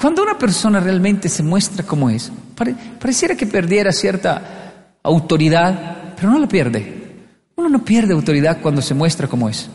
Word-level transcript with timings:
Cuando 0.00 0.22
una 0.22 0.38
persona 0.38 0.80
realmente 0.80 1.28
se 1.28 1.42
muestra 1.42 1.84
como 1.84 2.08
es, 2.08 2.32
pareciera 2.98 3.36
que 3.36 3.46
perdiera 3.46 3.92
cierta 3.92 4.96
autoridad, 5.02 6.14
pero 6.16 6.30
no 6.30 6.38
la 6.38 6.48
pierde. 6.48 7.00
Uno 7.56 7.68
no 7.68 7.84
pierde 7.84 8.14
autoridad 8.14 8.60
cuando 8.62 8.80
se 8.80 8.94
muestra 8.94 9.28
como 9.28 9.48
es. 9.48 9.68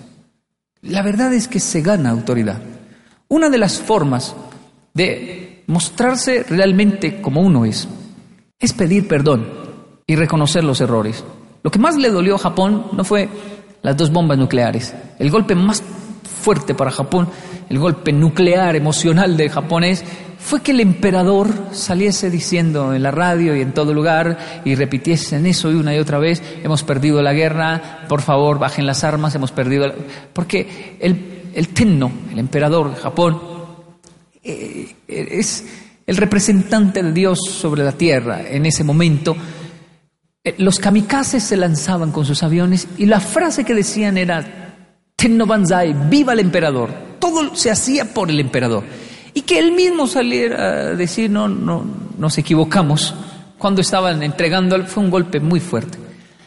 La 0.82 1.04
verdad 1.04 1.32
es 1.34 1.48
que 1.48 1.60
se 1.60 1.82
gana 1.82 2.10
autoridad. 2.10 2.60
Una 3.28 3.50
de 3.50 3.58
las 3.60 3.80
formas 3.80 4.36
de 4.94 5.64
mostrarse 5.68 6.44
realmente 6.50 7.22
como 7.22 7.42
uno 7.42 7.66
es 7.66 7.88
es 8.60 8.74
pedir 8.74 9.08
perdón 9.08 9.48
y 10.08 10.16
reconocer 10.16 10.64
los 10.64 10.82
errores. 10.82 11.24
Lo 11.62 11.70
que 11.70 11.80
más 11.80 11.98
le 11.98 12.10
dolió 12.10 12.36
a 12.36 12.40
Japón 12.40 12.88
no 12.94 13.04
fue 13.04 13.30
las 13.84 13.96
dos 13.96 14.12
bombas 14.12 14.38
nucleares. 14.38 14.94
El 15.20 15.30
golpe 15.30 15.54
más 15.54 15.84
fuerte 16.46 16.74
para 16.74 16.92
Japón, 16.92 17.30
el 17.70 17.80
golpe 17.80 18.12
nuclear 18.12 18.76
emocional 18.76 19.38
de 19.38 19.50
japonés, 19.50 20.04
fue 20.46 20.62
que 20.62 20.72
el 20.72 20.80
emperador 20.80 21.50
saliese 21.72 22.30
diciendo 22.30 22.94
en 22.94 23.02
la 23.02 23.10
radio 23.10 23.56
y 23.56 23.62
en 23.62 23.74
todo 23.74 23.96
lugar 23.96 24.62
y 24.64 24.76
repitiesen 24.76 25.48
eso 25.48 25.70
una 25.70 25.96
y 25.96 25.98
otra 25.98 26.20
vez, 26.20 26.44
hemos 26.64 26.84
perdido 26.84 27.22
la 27.24 27.34
guerra, 27.34 28.06
por 28.08 28.22
favor 28.22 28.60
bajen 28.60 28.86
las 28.86 29.04
armas, 29.04 29.34
hemos 29.34 29.52
perdido... 29.52 29.88
La... 29.88 29.96
Porque 30.34 30.98
el, 31.00 31.52
el 31.56 31.70
Tenno, 31.70 32.12
el 32.32 32.38
emperador 32.38 32.92
de 32.94 33.02
Japón, 33.02 33.42
eh, 34.44 34.96
es 35.08 35.66
el 36.06 36.18
representante 36.18 37.02
de 37.02 37.12
Dios 37.12 37.40
sobre 37.50 37.84
la 37.84 37.94
tierra 37.94 38.42
en 38.48 38.68
ese 38.68 38.84
momento. 38.84 39.36
Eh, 40.44 40.54
los 40.60 40.78
kamikazes 40.78 41.44
se 41.44 41.58
lanzaban 41.58 42.12
con 42.12 42.24
sus 42.24 42.44
aviones 42.44 42.88
y 43.00 43.08
la 43.08 43.20
frase 43.20 43.64
que 43.64 43.74
decían 43.74 44.16
era 44.16 44.76
Tenno 45.16 45.48
Banzai, 45.48 45.96
viva 46.08 46.34
el 46.34 46.40
emperador. 46.40 47.15
Todo 47.26 47.56
se 47.56 47.72
hacía 47.72 48.14
por 48.14 48.30
el 48.30 48.40
emperador. 48.40 48.84
Y 49.34 49.42
que 49.42 49.58
él 49.58 49.72
mismo 49.72 50.06
saliera 50.06 50.64
a 50.64 50.96
decir, 50.96 51.28
no, 51.32 51.48
no, 51.48 51.84
nos 52.20 52.38
equivocamos, 52.38 53.16
cuando 53.58 53.82
estaban 53.82 54.22
entregando, 54.22 54.86
fue 54.86 55.02
un 55.02 55.10
golpe 55.10 55.40
muy 55.40 55.60
fuerte. 55.60 55.98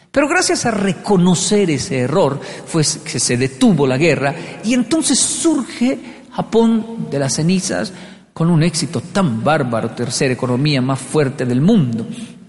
Pero 0.09 0.29
gracias 0.29 0.65
a 0.65 0.71
reconocer 0.71 1.69
ese 1.69 1.99
error, 1.99 2.39
fue 2.65 2.83
que 3.03 3.19
se 3.19 3.35
detuvo 3.35 3.85
la 3.85 3.97
guerra 3.97 4.33
y 4.63 4.73
entonces 4.73 5.19
surge 5.19 5.99
Japón 6.31 7.07
de 7.11 7.19
las 7.19 7.35
cenizas 7.35 7.91
con 8.33 8.49
un 8.49 8.63
éxito 8.63 9.01
tan 9.01 9.43
bárbaro, 9.43 9.89
tercera 9.89 10.33
economía 10.33 10.81
más 10.81 10.99
fuerte 10.99 11.45
del 11.45 11.59
mundo, 11.59 12.07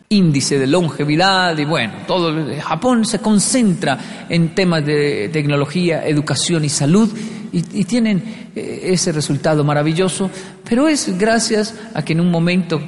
índice 0.09 0.57
de 0.57 0.69
longevidad 0.69 1.59
y 1.59 1.65
bueno, 1.65 1.95
todo 2.07 2.33
Japón 2.61 3.05
se 3.05 3.19
concentra 3.19 4.27
en 4.29 4.55
temas 4.55 4.87
de 4.87 5.31
tecnología, 5.33 6.07
educación 6.07 6.65
y 6.65 6.69
salud 6.69 7.11
y, 7.53 7.85
tienen 7.85 8.51
eh, 8.55 8.81
ese 8.85 9.13
resultado 9.13 9.65
maravilloso, 9.65 10.31
pero 10.69 10.89
es 10.89 11.19
gracias 11.19 11.75
a 11.95 12.03
que 12.03 12.13
en 12.13 12.21
un 12.21 12.31
momento 12.31 12.81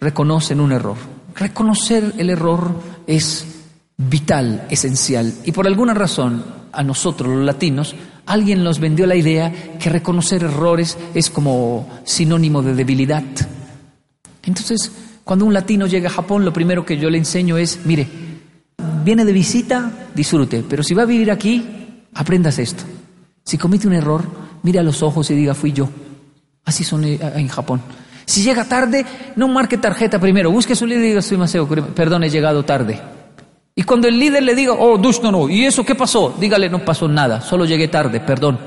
reconocen 0.00 0.60
un 0.60 0.72
error. 0.72 0.96
Reconocer 1.34 2.14
el 2.18 2.30
error 2.30 2.74
es 3.06 3.46
vital, 3.96 4.66
esencial 4.70 5.32
y 5.44 5.52
por 5.52 5.66
alguna 5.66 5.94
razón 5.94 6.44
a 6.72 6.82
nosotros 6.82 7.34
los 7.34 7.44
latinos 7.44 7.94
alguien 8.26 8.62
nos 8.62 8.78
vendió 8.78 9.06
la 9.06 9.16
idea 9.16 9.52
que 9.78 9.90
reconocer 9.90 10.44
errores 10.44 10.96
es 11.14 11.30
como 11.30 11.88
sinónimo 12.04 12.62
de 12.62 12.74
debilidad. 12.74 13.24
Entonces, 14.44 14.92
cuando 15.24 15.44
un 15.44 15.52
latino 15.52 15.86
llega 15.86 16.08
a 16.08 16.12
Japón, 16.12 16.44
lo 16.44 16.52
primero 16.52 16.84
que 16.84 16.96
yo 16.96 17.10
le 17.10 17.18
enseño 17.18 17.56
es, 17.58 17.80
mire, 17.84 18.06
viene 19.04 19.24
de 19.24 19.32
visita, 19.32 19.90
disfrute, 20.14 20.64
pero 20.68 20.82
si 20.82 20.94
va 20.94 21.02
a 21.02 21.06
vivir 21.06 21.30
aquí, 21.30 21.64
aprendas 22.14 22.58
esto. 22.58 22.84
Si 23.48 23.56
comete 23.56 23.86
un 23.86 23.94
error, 23.94 24.22
mire 24.62 24.78
a 24.78 24.82
los 24.82 25.02
ojos 25.02 25.30
y 25.30 25.34
diga, 25.34 25.54
fui 25.54 25.72
yo. 25.72 25.88
Así 26.66 26.84
son 26.84 27.02
eh, 27.04 27.18
en 27.34 27.48
Japón. 27.48 27.80
Si 28.26 28.42
llega 28.42 28.66
tarde, 28.66 29.06
no 29.36 29.48
marque 29.48 29.78
tarjeta 29.78 30.18
primero, 30.18 30.50
busque 30.50 30.76
su 30.76 30.84
líder 30.84 31.02
y 31.02 31.08
diga, 31.08 31.22
soy 31.22 31.38
Maseo, 31.38 31.66
perdón, 31.66 32.24
he 32.24 32.28
llegado 32.28 32.62
tarde. 32.66 33.00
Y 33.74 33.84
cuando 33.84 34.06
el 34.06 34.18
líder 34.18 34.42
le 34.42 34.54
diga, 34.54 34.74
oh, 34.74 34.98
Dush, 34.98 35.22
no, 35.22 35.32
no, 35.32 35.48
¿y 35.48 35.64
eso 35.64 35.82
qué 35.82 35.94
pasó? 35.94 36.36
Dígale, 36.38 36.68
no 36.68 36.84
pasó 36.84 37.08
nada, 37.08 37.40
solo 37.40 37.64
llegué 37.64 37.88
tarde, 37.88 38.20
perdón. 38.20 38.58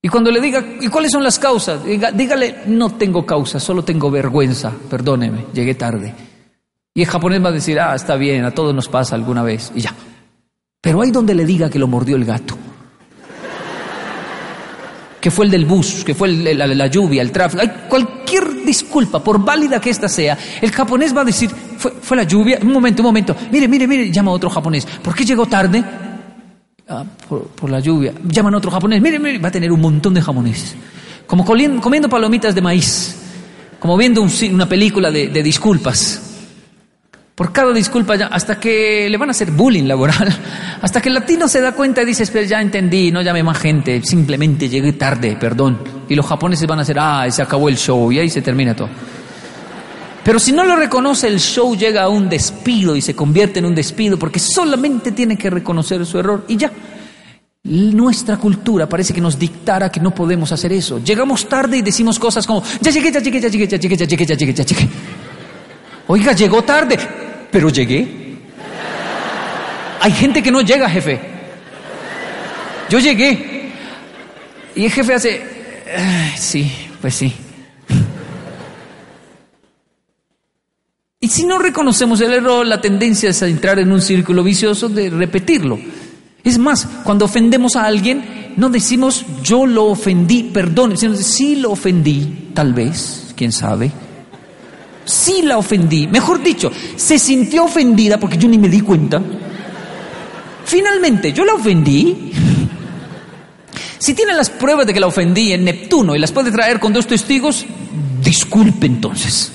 Y 0.00 0.08
cuando 0.08 0.30
le 0.30 0.40
diga, 0.40 0.64
¿y 0.80 0.88
cuáles 0.88 1.12
son 1.12 1.22
las 1.22 1.38
causas? 1.38 1.80
dígale, 1.84 2.62
no 2.68 2.94
tengo 2.94 3.26
causa, 3.26 3.60
solo 3.60 3.84
tengo 3.84 4.10
vergüenza, 4.10 4.72
perdóneme, 4.88 5.44
llegué 5.52 5.74
tarde. 5.74 6.14
Y 6.94 7.02
el 7.02 7.06
japonés 7.06 7.44
va 7.44 7.50
a 7.50 7.52
decir, 7.52 7.78
ah, 7.78 7.94
está 7.94 8.16
bien, 8.16 8.46
a 8.46 8.50
todos 8.50 8.74
nos 8.74 8.88
pasa 8.88 9.14
alguna 9.14 9.42
vez, 9.42 9.70
y 9.74 9.82
ya. 9.82 9.94
Pero 10.80 11.02
hay 11.02 11.10
donde 11.10 11.34
le 11.34 11.44
diga 11.44 11.68
que 11.68 11.78
lo 11.78 11.86
mordió 11.86 12.16
el 12.16 12.24
gato. 12.24 12.56
Que 15.20 15.30
fue 15.30 15.46
el 15.46 15.50
del 15.50 15.66
bus, 15.66 16.04
que 16.04 16.14
fue 16.14 16.28
el, 16.28 16.58
la, 16.58 16.66
la, 16.66 16.86
lluvia, 16.86 17.22
el 17.22 17.32
tráfico. 17.32 17.62
Hay 17.62 17.86
cualquier 17.88 18.64
disculpa, 18.64 19.22
por 19.22 19.44
válida 19.44 19.80
que 19.80 19.90
ésta 19.90 20.08
sea, 20.08 20.38
el 20.60 20.70
japonés 20.70 21.16
va 21.16 21.22
a 21.22 21.24
decir, 21.24 21.50
fue, 21.50 22.16
la 22.16 22.22
lluvia. 22.22 22.58
Un 22.62 22.72
momento, 22.72 23.02
un 23.02 23.06
momento. 23.06 23.36
Mire, 23.50 23.66
mire, 23.66 23.86
mire, 23.86 24.10
llama 24.10 24.30
a 24.30 24.34
otro 24.34 24.50
japonés. 24.50 24.86
¿Por 25.02 25.14
qué 25.14 25.24
llegó 25.24 25.46
tarde? 25.46 25.82
Ah, 26.88 27.04
por, 27.28 27.68
la 27.70 27.80
lluvia. 27.80 28.14
Llaman 28.24 28.54
a 28.54 28.56
otro 28.58 28.70
japonés. 28.70 29.00
Mire, 29.00 29.18
mire, 29.18 29.38
va 29.38 29.48
a 29.48 29.52
tener 29.52 29.70
un 29.70 29.80
montón 29.80 30.14
de 30.14 30.22
japoneses. 30.22 30.74
Como 31.26 31.44
comiendo 31.44 32.08
palomitas 32.08 32.54
de 32.54 32.62
maíz. 32.62 33.16
Como 33.78 33.96
viendo 33.96 34.26
una 34.50 34.68
película 34.68 35.10
de, 35.10 35.42
disculpas. 35.42 36.27
Por 37.38 37.52
cada 37.52 37.72
disculpa, 37.72 38.14
hasta 38.14 38.58
que 38.58 39.08
le 39.08 39.16
van 39.16 39.28
a 39.28 39.30
hacer 39.30 39.52
bullying 39.52 39.84
laboral. 39.84 40.28
Hasta 40.82 41.00
que 41.00 41.08
el 41.08 41.14
latino 41.14 41.46
se 41.46 41.60
da 41.60 41.70
cuenta 41.70 42.02
y 42.02 42.04
dice, 42.04 42.24
espera, 42.24 42.44
ya 42.44 42.60
entendí, 42.60 43.12
no 43.12 43.22
llame 43.22 43.44
más 43.44 43.58
gente, 43.58 44.02
simplemente 44.02 44.68
llegué 44.68 44.94
tarde, 44.94 45.36
perdón. 45.38 45.78
Y 46.08 46.16
los 46.16 46.26
japoneses 46.26 46.66
van 46.66 46.80
a 46.80 46.82
hacer, 46.82 46.96
ah, 46.98 47.30
se 47.30 47.40
acabó 47.40 47.68
el 47.68 47.76
show 47.76 48.10
y 48.10 48.18
ahí 48.18 48.28
se 48.28 48.42
termina 48.42 48.74
todo. 48.74 48.88
Pero 50.24 50.40
si 50.40 50.50
no 50.50 50.64
lo 50.64 50.74
reconoce, 50.74 51.28
el 51.28 51.38
show 51.38 51.76
llega 51.76 52.02
a 52.02 52.08
un 52.08 52.28
despido 52.28 52.96
y 52.96 53.00
se 53.00 53.14
convierte 53.14 53.60
en 53.60 53.66
un 53.66 53.74
despido 53.76 54.18
porque 54.18 54.40
solamente 54.40 55.12
tiene 55.12 55.38
que 55.38 55.48
reconocer 55.48 56.04
su 56.06 56.18
error 56.18 56.44
y 56.48 56.56
ya. 56.56 56.72
Nuestra 57.62 58.36
cultura 58.36 58.88
parece 58.88 59.14
que 59.14 59.20
nos 59.20 59.38
dictara 59.38 59.92
que 59.92 60.00
no 60.00 60.12
podemos 60.12 60.50
hacer 60.50 60.72
eso. 60.72 60.98
Llegamos 61.04 61.48
tarde 61.48 61.76
y 61.76 61.82
decimos 61.82 62.18
cosas 62.18 62.44
como, 62.48 62.64
ya 62.80 62.90
llegué, 62.90 63.12
ya 63.12 63.20
llegué, 63.20 63.40
ya 63.40 63.48
llegué, 63.48 63.68
ya 63.68 63.78
llegué, 63.78 63.96
ya 63.96 64.06
llegué, 64.06 64.26
ya 64.26 64.34
llegué, 64.34 64.54
ya 64.54 64.64
llegué. 64.64 64.88
Oiga, 66.08 66.32
llegó 66.32 66.62
tarde, 66.62 66.98
pero 67.50 67.68
llegué. 67.68 68.06
Hay 70.00 70.12
gente 70.12 70.42
que 70.42 70.50
no 70.50 70.60
llega, 70.60 70.88
jefe. 70.88 71.18
Yo 72.88 72.98
llegué. 72.98 73.72
Y 74.74 74.84
el 74.84 74.92
jefe 74.92 75.14
hace, 75.14 75.42
sí, 76.36 76.70
pues 77.00 77.14
sí. 77.14 77.34
Y 81.20 81.28
si 81.28 81.44
no 81.44 81.58
reconocemos 81.58 82.20
el 82.20 82.32
error, 82.32 82.64
la 82.64 82.80
tendencia 82.80 83.30
es 83.30 83.42
a 83.42 83.48
entrar 83.48 83.78
en 83.80 83.90
un 83.90 84.00
círculo 84.00 84.44
vicioso 84.44 84.88
de 84.88 85.10
repetirlo. 85.10 85.78
Es 86.44 86.58
más, 86.58 86.86
cuando 87.02 87.24
ofendemos 87.24 87.74
a 87.74 87.84
alguien, 87.84 88.54
no 88.56 88.70
decimos 88.70 89.26
yo 89.42 89.66
lo 89.66 89.86
ofendí, 89.86 90.44
perdón, 90.44 90.96
sino 90.96 91.16
sí 91.16 91.56
lo 91.56 91.72
ofendí, 91.72 92.50
tal 92.54 92.72
vez, 92.72 93.34
quién 93.36 93.50
sabe. 93.50 93.90
Sí 95.08 95.40
la 95.40 95.56
ofendí, 95.56 96.06
mejor 96.06 96.42
dicho, 96.42 96.70
se 96.96 97.18
sintió 97.18 97.64
ofendida 97.64 98.20
porque 98.20 98.36
yo 98.36 98.46
ni 98.46 98.58
me 98.58 98.68
di 98.68 98.82
cuenta. 98.82 99.22
Finalmente, 100.66 101.32
yo 101.32 101.46
la 101.46 101.54
ofendí. 101.54 102.30
Si 103.98 104.12
tiene 104.12 104.34
las 104.34 104.50
pruebas 104.50 104.86
de 104.86 104.92
que 104.92 105.00
la 105.00 105.06
ofendí 105.06 105.54
en 105.54 105.64
Neptuno 105.64 106.14
y 106.14 106.18
las 106.18 106.30
puede 106.30 106.52
traer 106.52 106.78
con 106.78 106.92
dos 106.92 107.06
testigos, 107.06 107.64
disculpe 108.22 108.84
entonces. 108.84 109.50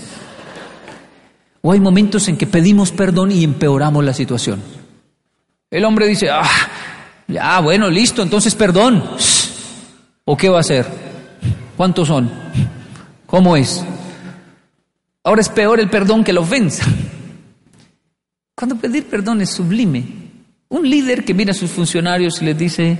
O 1.61 1.71
hay 1.71 1.79
momentos 1.79 2.27
en 2.29 2.35
que 2.35 2.47
pedimos 2.47 2.91
perdón 2.91 3.31
y 3.31 3.43
empeoramos 3.43 4.03
la 4.03 4.15
situación. 4.15 4.59
El 5.69 5.85
hombre 5.85 6.07
dice, 6.07 6.31
ah, 6.31 6.49
ya, 7.27 7.59
bueno, 7.59 7.91
listo, 7.91 8.23
entonces 8.23 8.55
perdón. 8.55 9.03
¿O 10.25 10.35
qué 10.35 10.49
va 10.49 10.57
a 10.57 10.61
hacer? 10.61 10.87
¿Cuántos 11.77 12.07
son? 12.07 12.31
¿Cómo 13.27 13.55
es? 13.55 13.85
Ahora 15.23 15.41
es 15.41 15.49
peor 15.49 15.79
el 15.79 15.89
perdón 15.89 16.23
que 16.23 16.33
la 16.33 16.41
ofensa. 16.41 16.85
Cuando 18.55 18.75
pedir 18.75 19.05
perdón 19.05 19.41
es 19.41 19.51
sublime. 19.51 20.03
Un 20.69 20.89
líder 20.89 21.23
que 21.23 21.33
mira 21.33 21.51
a 21.51 21.55
sus 21.55 21.71
funcionarios 21.71 22.41
y 22.41 22.45
les 22.45 22.57
dice, 22.57 22.97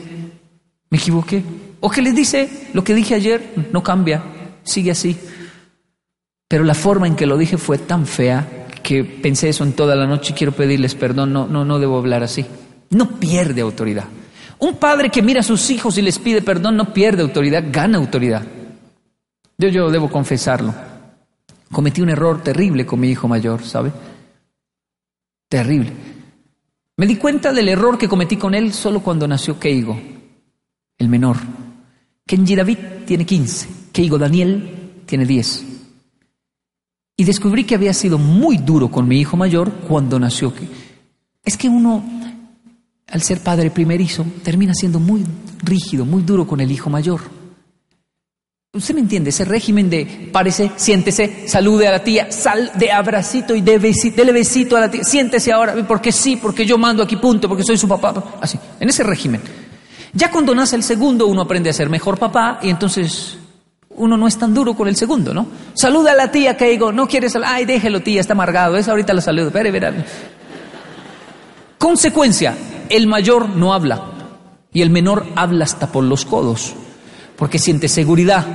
me 0.90 0.98
equivoqué. 0.98 1.44
O 1.81 1.90
que 1.90 2.02
les 2.02 2.16
dice, 2.16 2.70
lo 2.74 2.84
que 2.84 2.96
dije 2.96 3.16
ayer 3.16 3.54
no 3.74 3.84
cambia, 3.84 4.24
sigue 4.64 4.92
así. 4.92 5.18
Pero 6.48 6.64
la 6.64 6.75
forma 6.75 7.08
en 7.08 7.16
que 7.16 7.25
lo 7.25 7.38
dije 7.38 7.58
fue 7.58 7.78
tan 7.78 8.06
fea 8.06 8.68
que 8.81 9.04
pensé 9.04 9.50
eso 9.50 9.64
en 9.64 9.74
toda 9.74 9.96
la 9.96 10.06
noche 10.06 10.34
y 10.34 10.36
quiero 10.36 10.54
pedirles 10.54 10.96
perdón, 10.96 11.34
no, 11.34 11.48
no, 11.48 11.66
no 11.66 11.80
debo 11.80 11.98
hablar 11.98 12.24
así. 12.24 12.46
No 12.92 13.20
pierde 13.20 13.62
autoridad. 13.62 14.06
Un 14.60 14.78
padre 14.78 15.10
que 15.10 15.22
mira 15.22 15.42
a 15.42 15.44
sus 15.44 15.70
hijos 15.72 15.98
y 15.98 16.02
les 16.02 16.20
pide 16.20 16.42
perdón 16.42 16.78
no 16.78 16.94
pierde 16.94 17.22
autoridad, 17.22 17.66
gana 17.70 17.98
autoridad. 17.98 18.44
Yo, 19.58 19.68
yo 19.68 19.90
debo 19.90 20.10
confesarlo. 20.10 20.74
Cometí 21.74 22.02
un 22.02 22.10
error 22.10 22.42
terrible 22.44 22.86
con 22.86 23.00
mi 23.00 23.10
hijo 23.10 23.28
mayor, 23.28 23.64
¿sabe? 23.64 23.92
Terrible. 25.50 25.92
Me 26.96 27.08
di 27.08 27.16
cuenta 27.16 27.52
del 27.52 27.68
error 27.68 27.98
que 27.98 28.08
cometí 28.08 28.38
con 28.38 28.54
él 28.54 28.72
solo 28.72 29.02
cuando 29.02 29.28
nació 29.28 29.60
Keigo, 29.60 30.00
el 31.00 31.10
menor. 31.10 31.38
Kenji 32.28 32.56
David 32.56 32.78
tiene 33.08 33.25
15, 33.25 33.68
Keigo 33.92 34.20
Daniel 34.20 35.02
tiene 35.08 35.25
10. 35.25 35.66
Y 37.18 37.24
descubrí 37.24 37.64
que 37.64 37.74
había 37.74 37.94
sido 37.94 38.20
muy 38.20 38.58
duro 38.58 38.90
con 38.90 39.08
mi 39.08 39.20
hijo 39.20 39.36
mayor 39.36 39.72
cuando 39.88 40.20
nació. 40.20 40.54
Es 41.44 41.58
que 41.58 41.68
uno, 41.70 42.04
al 43.08 43.22
ser 43.24 43.42
padre 43.42 43.72
primerizo, 43.72 44.24
termina 44.44 44.75
siendo 44.75 45.00
muy 45.00 45.25
rígido, 45.64 46.06
muy 46.06 46.22
duro 46.22 46.46
con 46.46 46.62
el 46.62 46.72
hijo 46.72 46.92
mayor. 46.92 47.22
Usted 48.75 48.96
me 48.96 49.02
entiende, 49.02 49.30
ese 49.30 49.46
régimen 49.46 49.88
de 49.88 50.30
parece, 50.31 50.72
siéntese, 50.78 51.48
salude 51.48 51.88
a 51.88 51.92
la 51.92 52.00
tía, 52.04 52.31
sal 52.31 52.72
de 52.74 52.92
abracito 52.92 53.54
y 53.54 53.62
de 53.62 53.78
besito, 53.78 54.16
dele 54.16 54.31
besito 54.31 54.75
a 54.75 54.80
la 54.80 54.90
tía, 54.90 55.04
siéntese 55.04 55.54
ahora, 55.54 55.75
porque 55.88 56.12
sí, 56.12 56.38
porque 56.38 56.66
yo 56.66 56.80
mando 56.80 57.04
aquí 57.04 57.18
punto, 57.18 57.48
porque 57.48 57.64
soy 57.64 57.78
su 57.78 57.88
papá, 57.88 58.40
así, 58.42 58.58
en 58.80 58.90
ese 58.90 59.04
régimen. 59.04 59.42
Ya 60.14 60.31
cuando 60.31 60.56
nace 60.56 60.75
el 60.75 60.81
segundo 60.81 61.28
uno 61.28 61.44
aprende 61.44 61.70
a 61.70 61.74
ser 61.74 61.88
mejor 61.88 62.18
papá 62.18 62.62
y 62.64 62.72
entonces 62.72 63.38
uno 63.92 64.18
no 64.18 64.28
es 64.28 64.40
tan 64.40 64.56
duro 64.56 64.74
con 64.74 64.88
el 64.88 64.96
segundo, 64.96 65.36
¿no? 65.36 65.46
Saluda 65.75 66.14
a 66.14 66.16
la 66.16 66.31
tía 66.31 66.58
que 66.58 66.68
digo, 66.70 66.92
no 66.92 67.08
quieres, 67.08 67.38
ay, 67.46 67.66
déjelo 67.66 68.02
tía, 68.02 68.22
está 68.22 68.34
amargado, 68.34 68.75
es 68.75 68.88
ahorita 68.88 69.14
la 69.14 69.22
saludo, 69.22 69.50
espere, 69.50 69.70
verá. 69.70 69.94
Consecuencia, 71.78 72.58
el 72.90 73.06
mayor 73.06 73.50
no 73.50 73.72
habla 73.72 74.04
y 74.74 74.81
el 74.81 74.90
menor 74.90 75.28
habla 75.36 75.64
hasta 75.64 75.92
por 75.92 76.04
los 76.04 76.25
codos 76.25 76.74
porque 77.44 77.60
siente 77.60 77.90
seguridad, 77.90 78.45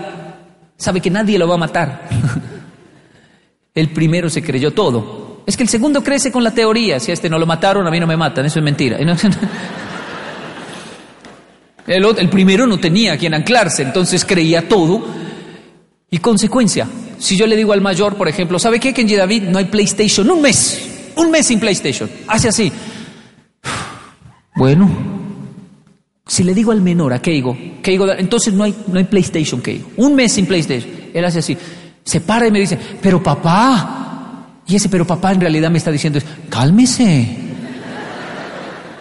sabe 0.79 1.02
que 1.02 1.11
nadie 1.11 1.38
lo 1.38 1.46
va 1.46 1.56
a 1.56 1.58
matar. 1.58 2.08
el 3.75 3.93
primero 3.93 4.31
se 4.31 4.43
creyó 4.43 4.70
todo. 4.70 5.43
Es 5.44 5.58
que 5.58 5.62
el 5.62 5.69
segundo 5.69 6.02
crece 6.02 6.32
con 6.32 6.43
la 6.43 6.52
teoría, 6.52 6.99
si 6.99 7.11
a 7.11 7.14
este 7.14 7.29
no 7.29 7.38
lo 7.38 7.44
mataron, 7.44 7.87
a 7.87 7.90
mí 7.90 8.00
no 8.00 8.06
me 8.06 8.17
matan, 8.17 8.46
eso 8.46 8.61
es 8.61 8.64
mentira. 8.64 8.96
El, 11.87 12.02
el 12.02 12.31
primero 12.31 12.67
no 12.67 12.81
tenía 12.81 13.12
a 13.12 13.19
quien 13.19 13.35
anclarse, 13.35 13.82
entonces 13.82 14.25
creía 14.25 14.67
todo. 14.67 15.05
Y 16.11 16.17
consecuencia, 16.17 16.88
si 17.19 17.37
yo 17.37 17.46
le 17.46 17.56
digo 17.56 17.75
al 17.75 17.82
mayor, 17.82 18.17
por 18.17 18.26
ejemplo, 18.26 18.58
¿sabe 18.58 18.81
qué? 18.81 18.94
En 18.96 19.06
David 19.19 19.43
no 19.43 19.58
hay 19.58 19.67
PlayStation, 19.67 20.31
un 20.31 20.41
mes, 20.41 21.12
un 21.14 21.31
mes 21.31 21.46
sin 21.46 21.61
PlayStation. 21.61 22.08
Hace 22.26 22.49
así. 22.49 22.73
Bueno, 24.56 25.18
si 26.29 26.45
le 26.45 26.53
digo 26.53 26.73
al 26.73 26.83
menor, 26.83 27.15
a 27.15 27.23
Keigo, 27.23 27.57
Keigo, 27.83 28.13
entonces 28.13 28.53
no 28.53 28.65
hay, 28.65 28.75
no 28.87 28.99
hay 28.99 29.05
PlayStation, 29.05 29.63
Keigo. 29.63 29.89
Un 29.97 30.15
mes 30.15 30.33
sin 30.33 30.45
PlayStation. 30.45 30.91
Él 31.15 31.25
hace 31.25 31.39
así. 31.39 31.57
Se 32.05 32.21
para 32.21 32.47
y 32.47 32.51
me 32.51 32.61
dice, 32.61 32.79
pero 33.01 33.23
papá. 33.23 34.61
Y 34.67 34.77
ese 34.77 34.91
pero 34.91 35.07
papá 35.07 35.33
en 35.33 35.41
realidad 35.41 35.71
me 35.71 35.79
está 35.79 35.91
diciendo, 35.91 36.21
cálmese. 36.51 37.35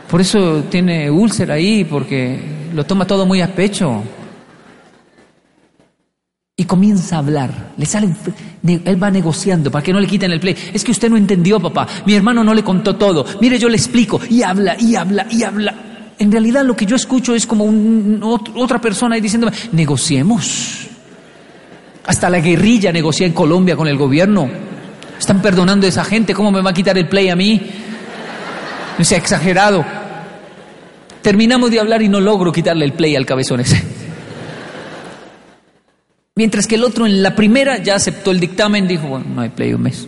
Por 0.10 0.22
eso 0.22 0.64
tiene 0.70 1.12
úlcera 1.12 1.56
ahí, 1.56 1.84
porque 1.84 2.40
lo 2.74 2.86
toma 2.86 3.06
todo 3.06 3.26
muy 3.26 3.42
a 3.42 3.54
pecho. 3.54 4.04
Y 6.56 6.64
comienza 6.64 7.18
a 7.18 7.20
hablar. 7.20 7.74
Le 7.76 7.86
sale, 7.86 8.08
él 8.66 9.04
va 9.04 9.12
negociando 9.12 9.70
para 9.70 9.84
que 9.84 9.92
no 9.92 10.00
le 10.00 10.08
quiten 10.08 10.32
el 10.32 10.40
play. 10.40 10.56
Es 10.74 10.82
que 10.82 10.92
usted 10.92 11.10
no 11.10 11.18
entendió, 11.18 11.60
papá. 11.60 11.90
Mi 12.06 12.14
hermano 12.14 12.42
no 12.42 12.54
le 12.54 12.64
contó 12.64 12.96
todo. 12.96 13.26
Mire, 13.42 13.60
yo 13.60 13.68
le 13.68 13.76
explico. 13.76 14.22
Y 14.30 14.44
habla, 14.44 14.78
y 14.80 14.96
habla, 14.96 15.28
y 15.30 15.44
habla 15.44 15.87
en 16.19 16.31
realidad 16.31 16.64
lo 16.64 16.75
que 16.75 16.86
yo 16.86 16.96
escucho 16.96 17.36
es 17.36 17.46
como 17.46 17.66
otra 18.56 18.81
persona 18.81 19.16
ahí 19.16 19.22
diciéndome, 19.22 19.54
negociemos. 19.72 20.88
Hasta 22.06 22.30
la 22.30 22.40
guerrilla 22.40 22.92
negocia 22.92 23.28
en 23.28 23.34
Colombia 23.34 23.75
con 23.75 23.88
el 23.88 23.98
gobierno. 23.98 24.50
Están 25.19 25.42
perdonando 25.42 25.86
a 25.86 25.90
esa 25.90 26.04
gente, 26.04 26.34
¿cómo 26.34 26.52
me 26.52 26.62
va 26.62 26.72
a 26.72 26.74
quitar 26.74 26.98
el 26.98 27.08
play 27.08 27.30
a 27.30 27.36
mí? 27.36 27.62
No 28.98 29.04
sea 29.04 29.18
exagerado. 29.18 29.86
Terminamos 31.22 31.69
de 31.69 31.80
hablar 31.80 32.02
y 32.02 32.10
no 32.10 32.19
logro 32.19 32.52
quitarle 32.52 32.86
el 32.86 32.94
play 32.94 33.16
al 33.16 33.25
cabezón 33.25 33.60
ese. 33.60 33.84
Mientras 36.36 36.68
que 36.68 36.75
el 36.75 36.84
otro 36.84 37.06
en 37.06 37.22
la 37.22 37.36
primera 37.36 37.78
ya 37.78 37.96
aceptó 37.96 38.31
el 38.31 38.40
dictamen, 38.40 38.88
dijo, 38.88 39.08
bueno, 39.08 39.25
no 39.36 39.42
hay 39.42 39.50
play 39.50 39.74
un 39.74 39.81
mes. 39.81 40.08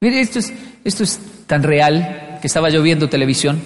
Mire, 0.00 0.20
esto 0.20 0.38
es, 0.38 0.52
esto 0.84 1.02
es 1.02 1.18
tan 1.46 1.62
real 1.62 2.38
que 2.40 2.46
estaba 2.46 2.70
yo 2.70 2.82
viendo 2.82 3.08
televisión 3.08 3.60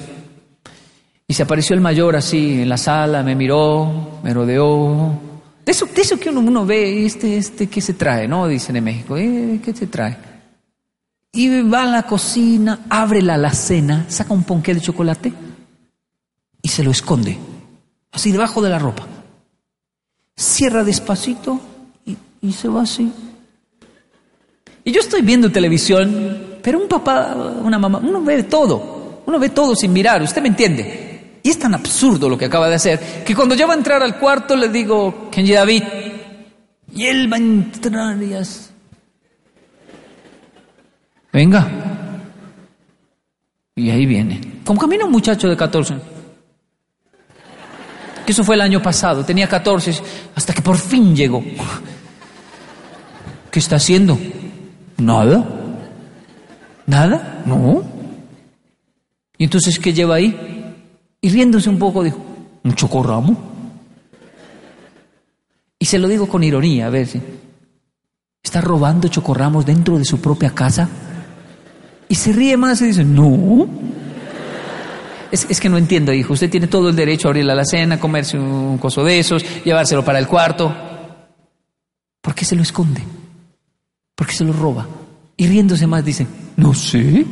y 1.28 1.34
se 1.34 1.42
apareció 1.42 1.74
el 1.74 1.80
mayor 1.80 2.14
así 2.14 2.62
en 2.62 2.68
la 2.68 2.76
sala, 2.76 3.22
me 3.22 3.34
miró, 3.34 4.20
me 4.22 4.32
rodeó. 4.32 5.18
De 5.64 5.72
eso, 5.72 5.86
de 5.86 6.00
eso 6.00 6.18
que 6.18 6.30
uno, 6.30 6.64
ve, 6.64 7.04
este, 7.04 7.36
este, 7.36 7.66
¿qué 7.68 7.80
se 7.80 7.94
trae? 7.94 8.28
¿No? 8.28 8.46
Dicen 8.46 8.76
en 8.76 8.84
México, 8.84 9.16
¿eh? 9.16 9.60
¿qué 9.64 9.74
se 9.74 9.88
trae? 9.88 10.16
Y 11.32 11.62
va 11.62 11.82
a 11.82 11.86
la 11.86 12.02
cocina, 12.04 12.86
abre 12.88 13.22
la 13.22 13.34
alacena, 13.34 14.06
saca 14.08 14.32
un 14.32 14.44
ponqué 14.44 14.72
de 14.72 14.80
chocolate 14.80 15.32
y 16.62 16.68
se 16.68 16.84
lo 16.84 16.92
esconde, 16.92 17.36
así 18.12 18.30
debajo 18.30 18.62
de 18.62 18.70
la 18.70 18.78
ropa. 18.78 19.06
Cierra 20.36 20.84
despacito 20.84 21.60
y, 22.04 22.16
y 22.40 22.52
se 22.52 22.68
va 22.68 22.82
así. 22.82 23.12
Y 24.84 24.92
yo 24.92 25.00
estoy 25.00 25.22
viendo 25.22 25.50
televisión, 25.50 26.58
pero 26.62 26.78
un 26.78 26.86
papá, 26.86 27.34
una 27.34 27.78
mamá, 27.78 27.98
uno 27.98 28.22
ve 28.22 28.44
todo, 28.44 29.22
uno 29.26 29.38
ve 29.40 29.48
todo 29.48 29.74
sin 29.74 29.92
mirar, 29.92 30.22
¿usted 30.22 30.40
me 30.40 30.48
entiende? 30.48 31.05
Y 31.46 31.50
es 31.50 31.60
tan 31.60 31.74
absurdo 31.74 32.28
lo 32.28 32.36
que 32.36 32.46
acaba 32.46 32.68
de 32.68 32.74
hacer 32.74 33.22
que 33.24 33.32
cuando 33.32 33.54
ya 33.54 33.68
va 33.68 33.74
a 33.74 33.76
entrar 33.76 34.02
al 34.02 34.18
cuarto 34.18 34.56
le 34.56 34.68
digo, 34.68 35.30
Kenji 35.30 35.52
David, 35.52 35.82
y 36.92 37.06
él 37.06 37.32
va 37.32 37.36
a 37.36 37.38
entrar 37.38 38.20
y. 38.20 38.34
Venga. 41.32 41.68
Y 43.76 43.90
ahí 43.90 44.06
viene. 44.06 44.40
Como 44.64 44.80
camina 44.80 45.04
un 45.04 45.12
muchacho 45.12 45.46
de 45.46 45.56
14. 45.56 45.94
Que 48.26 48.32
eso 48.32 48.42
fue 48.42 48.56
el 48.56 48.62
año 48.62 48.82
pasado. 48.82 49.24
Tenía 49.24 49.48
14 49.48 50.02
hasta 50.34 50.52
que 50.52 50.62
por 50.62 50.76
fin 50.78 51.14
llegó. 51.14 51.44
¿Qué 53.52 53.60
está 53.60 53.76
haciendo? 53.76 54.18
Nada. 54.96 55.44
¿Nada? 56.86 57.44
No. 57.46 57.84
¿Y 59.38 59.44
entonces 59.44 59.78
qué 59.78 59.92
lleva 59.92 60.16
ahí? 60.16 60.55
Y 61.26 61.28
riéndose 61.28 61.68
un 61.68 61.76
poco 61.76 62.04
dijo, 62.04 62.18
¿un 62.62 62.72
chocorramo? 62.76 63.36
Y 65.76 65.84
se 65.84 65.98
lo 65.98 66.06
digo 66.06 66.28
con 66.28 66.44
ironía, 66.44 66.86
a 66.86 66.90
ver 66.90 67.08
si 67.08 67.20
está 68.40 68.60
robando 68.60 69.08
chocorramos 69.08 69.66
dentro 69.66 69.98
de 69.98 70.04
su 70.04 70.20
propia 70.20 70.50
casa. 70.50 70.88
Y 72.08 72.14
se 72.14 72.32
ríe 72.32 72.56
más 72.56 72.80
y 72.80 72.84
dice, 72.84 73.02
no. 73.02 73.66
Es, 75.32 75.48
es, 75.50 75.58
que 75.58 75.68
no 75.68 75.78
entiendo, 75.78 76.12
hijo. 76.12 76.34
Usted 76.34 76.48
tiene 76.48 76.68
todo 76.68 76.90
el 76.90 76.94
derecho 76.94 77.26
a 77.26 77.30
abrir 77.32 77.44
la 77.44 77.64
cena, 77.64 77.98
comerse 77.98 78.38
un 78.38 78.78
coso 78.78 79.02
de 79.02 79.18
esos, 79.18 79.44
llevárselo 79.64 80.04
para 80.04 80.20
el 80.20 80.28
cuarto. 80.28 80.72
¿Por 82.20 82.36
qué 82.36 82.44
se 82.44 82.54
lo 82.54 82.62
esconde? 82.62 83.02
¿Por 84.14 84.28
qué 84.28 84.32
se 84.32 84.44
lo 84.44 84.52
roba? 84.52 84.86
Y 85.36 85.48
riéndose 85.48 85.88
más 85.88 86.04
dice, 86.04 86.24
no 86.54 86.72
sé. 86.72 87.26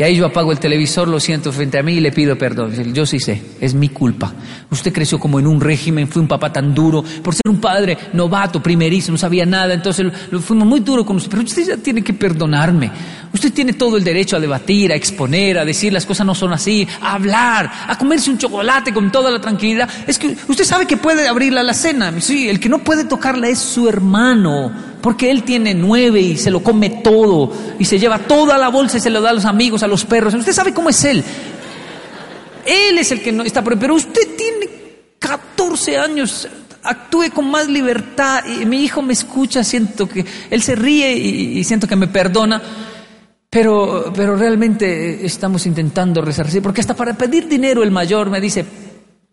Y 0.00 0.02
ahí 0.02 0.16
yo 0.16 0.24
apago 0.24 0.50
el 0.50 0.58
televisor, 0.58 1.08
lo 1.08 1.20
siento 1.20 1.52
frente 1.52 1.78
a 1.78 1.82
mí 1.82 1.92
y 1.92 2.00
le 2.00 2.10
pido 2.10 2.38
perdón. 2.38 2.72
Yo 2.94 3.04
sí 3.04 3.20
sé, 3.20 3.42
es 3.60 3.74
mi 3.74 3.90
culpa. 3.90 4.32
Usted 4.70 4.94
creció 4.94 5.20
como 5.20 5.38
en 5.38 5.46
un 5.46 5.60
régimen, 5.60 6.08
fue 6.08 6.22
un 6.22 6.28
papá 6.28 6.50
tan 6.50 6.74
duro, 6.74 7.04
por 7.22 7.34
ser 7.34 7.42
un 7.50 7.60
padre 7.60 7.98
novato, 8.14 8.62
primerizo, 8.62 9.12
no 9.12 9.18
sabía 9.18 9.44
nada, 9.44 9.74
entonces 9.74 10.10
lo, 10.30 10.40
fuimos 10.40 10.66
muy 10.66 10.80
duro 10.80 11.04
con 11.04 11.16
usted. 11.16 11.28
Pero 11.28 11.42
usted 11.42 11.66
ya 11.66 11.76
tiene 11.76 12.00
que 12.00 12.14
perdonarme. 12.14 12.90
Usted 13.34 13.52
tiene 13.52 13.74
todo 13.74 13.98
el 13.98 14.02
derecho 14.02 14.36
a 14.36 14.40
debatir, 14.40 14.90
a 14.90 14.94
exponer, 14.94 15.58
a 15.58 15.66
decir 15.66 15.92
las 15.92 16.06
cosas 16.06 16.24
no 16.24 16.34
son 16.34 16.54
así, 16.54 16.88
a 17.02 17.16
hablar, 17.16 17.70
a 17.86 17.98
comerse 17.98 18.30
un 18.30 18.38
chocolate 18.38 18.94
con 18.94 19.12
toda 19.12 19.30
la 19.30 19.38
tranquilidad. 19.38 19.86
Es 20.06 20.18
que 20.18 20.34
usted 20.48 20.64
sabe 20.64 20.86
que 20.86 20.96
puede 20.96 21.28
abrir 21.28 21.52
la 21.52 21.74
cena. 21.74 22.10
Sí, 22.22 22.48
el 22.48 22.58
que 22.58 22.70
no 22.70 22.78
puede 22.78 23.04
tocarla 23.04 23.48
es 23.48 23.58
su 23.58 23.86
hermano 23.86 24.72
porque 25.00 25.30
él 25.30 25.42
tiene 25.44 25.74
nueve 25.74 26.20
y 26.20 26.36
se 26.36 26.50
lo 26.50 26.62
come 26.62 26.90
todo 26.90 27.52
y 27.78 27.84
se 27.84 27.98
lleva 27.98 28.18
toda 28.18 28.58
la 28.58 28.68
bolsa 28.68 28.98
y 28.98 29.00
se 29.00 29.10
lo 29.10 29.20
da 29.20 29.30
a 29.30 29.34
los 29.34 29.44
amigos, 29.44 29.82
a 29.82 29.86
los 29.86 30.04
perros. 30.04 30.34
Usted 30.34 30.52
sabe 30.52 30.74
cómo 30.74 30.90
es 30.90 31.04
él. 31.04 31.24
Él 32.66 32.98
es 32.98 33.10
el 33.12 33.22
que 33.22 33.32
no 33.32 33.42
está, 33.42 33.62
pero 33.62 33.94
usted 33.94 34.36
tiene 34.36 34.68
14 35.18 35.98
años, 35.98 36.48
actúe 36.82 37.30
con 37.34 37.50
más 37.50 37.68
libertad. 37.68 38.44
Mi 38.66 38.84
hijo 38.84 39.02
me 39.02 39.12
escucha, 39.12 39.64
siento 39.64 40.08
que 40.08 40.24
él 40.50 40.62
se 40.62 40.76
ríe 40.76 41.12
y, 41.12 41.64
siento 41.64 41.86
que 41.86 41.96
me 41.96 42.08
perdona. 42.08 42.60
Pero, 43.48 44.12
pero 44.14 44.36
realmente 44.36 45.26
estamos 45.26 45.66
intentando 45.66 46.22
resarcir, 46.22 46.62
porque 46.62 46.82
hasta 46.82 46.94
para 46.94 47.14
pedir 47.14 47.48
dinero 47.48 47.82
el 47.82 47.90
mayor 47.90 48.30
me 48.30 48.40
dice, 48.40 48.64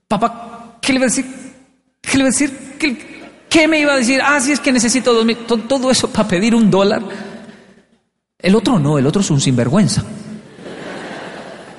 papá, 0.07 0.77
¿qué 0.81 0.91
le 0.93 0.99
va 0.99 1.05
a 1.05 1.09
decir? 1.09 1.25
¿Qué 2.01 2.17
le 2.17 2.23
va 2.23 2.29
a 2.29 2.31
decir? 2.31 2.75
¿Qué, 2.79 3.16
¿Qué 3.49 3.67
me 3.67 3.79
iba 3.79 3.93
a 3.93 3.97
decir? 3.97 4.19
Ah, 4.23 4.39
sí, 4.41 4.51
es 4.51 4.59
que 4.59 4.71
necesito 4.71 5.13
dos 5.13 5.25
mil. 5.25 5.37
Todo 5.45 5.89
eso 5.89 6.09
para 6.09 6.27
pedir 6.27 6.53
un 6.53 6.69
dólar. 6.69 7.01
El 8.39 8.55
otro 8.55 8.77
no, 8.77 8.97
el 8.97 9.07
otro 9.07 9.21
es 9.21 9.29
un 9.31 9.41
sinvergüenza. 9.41 10.03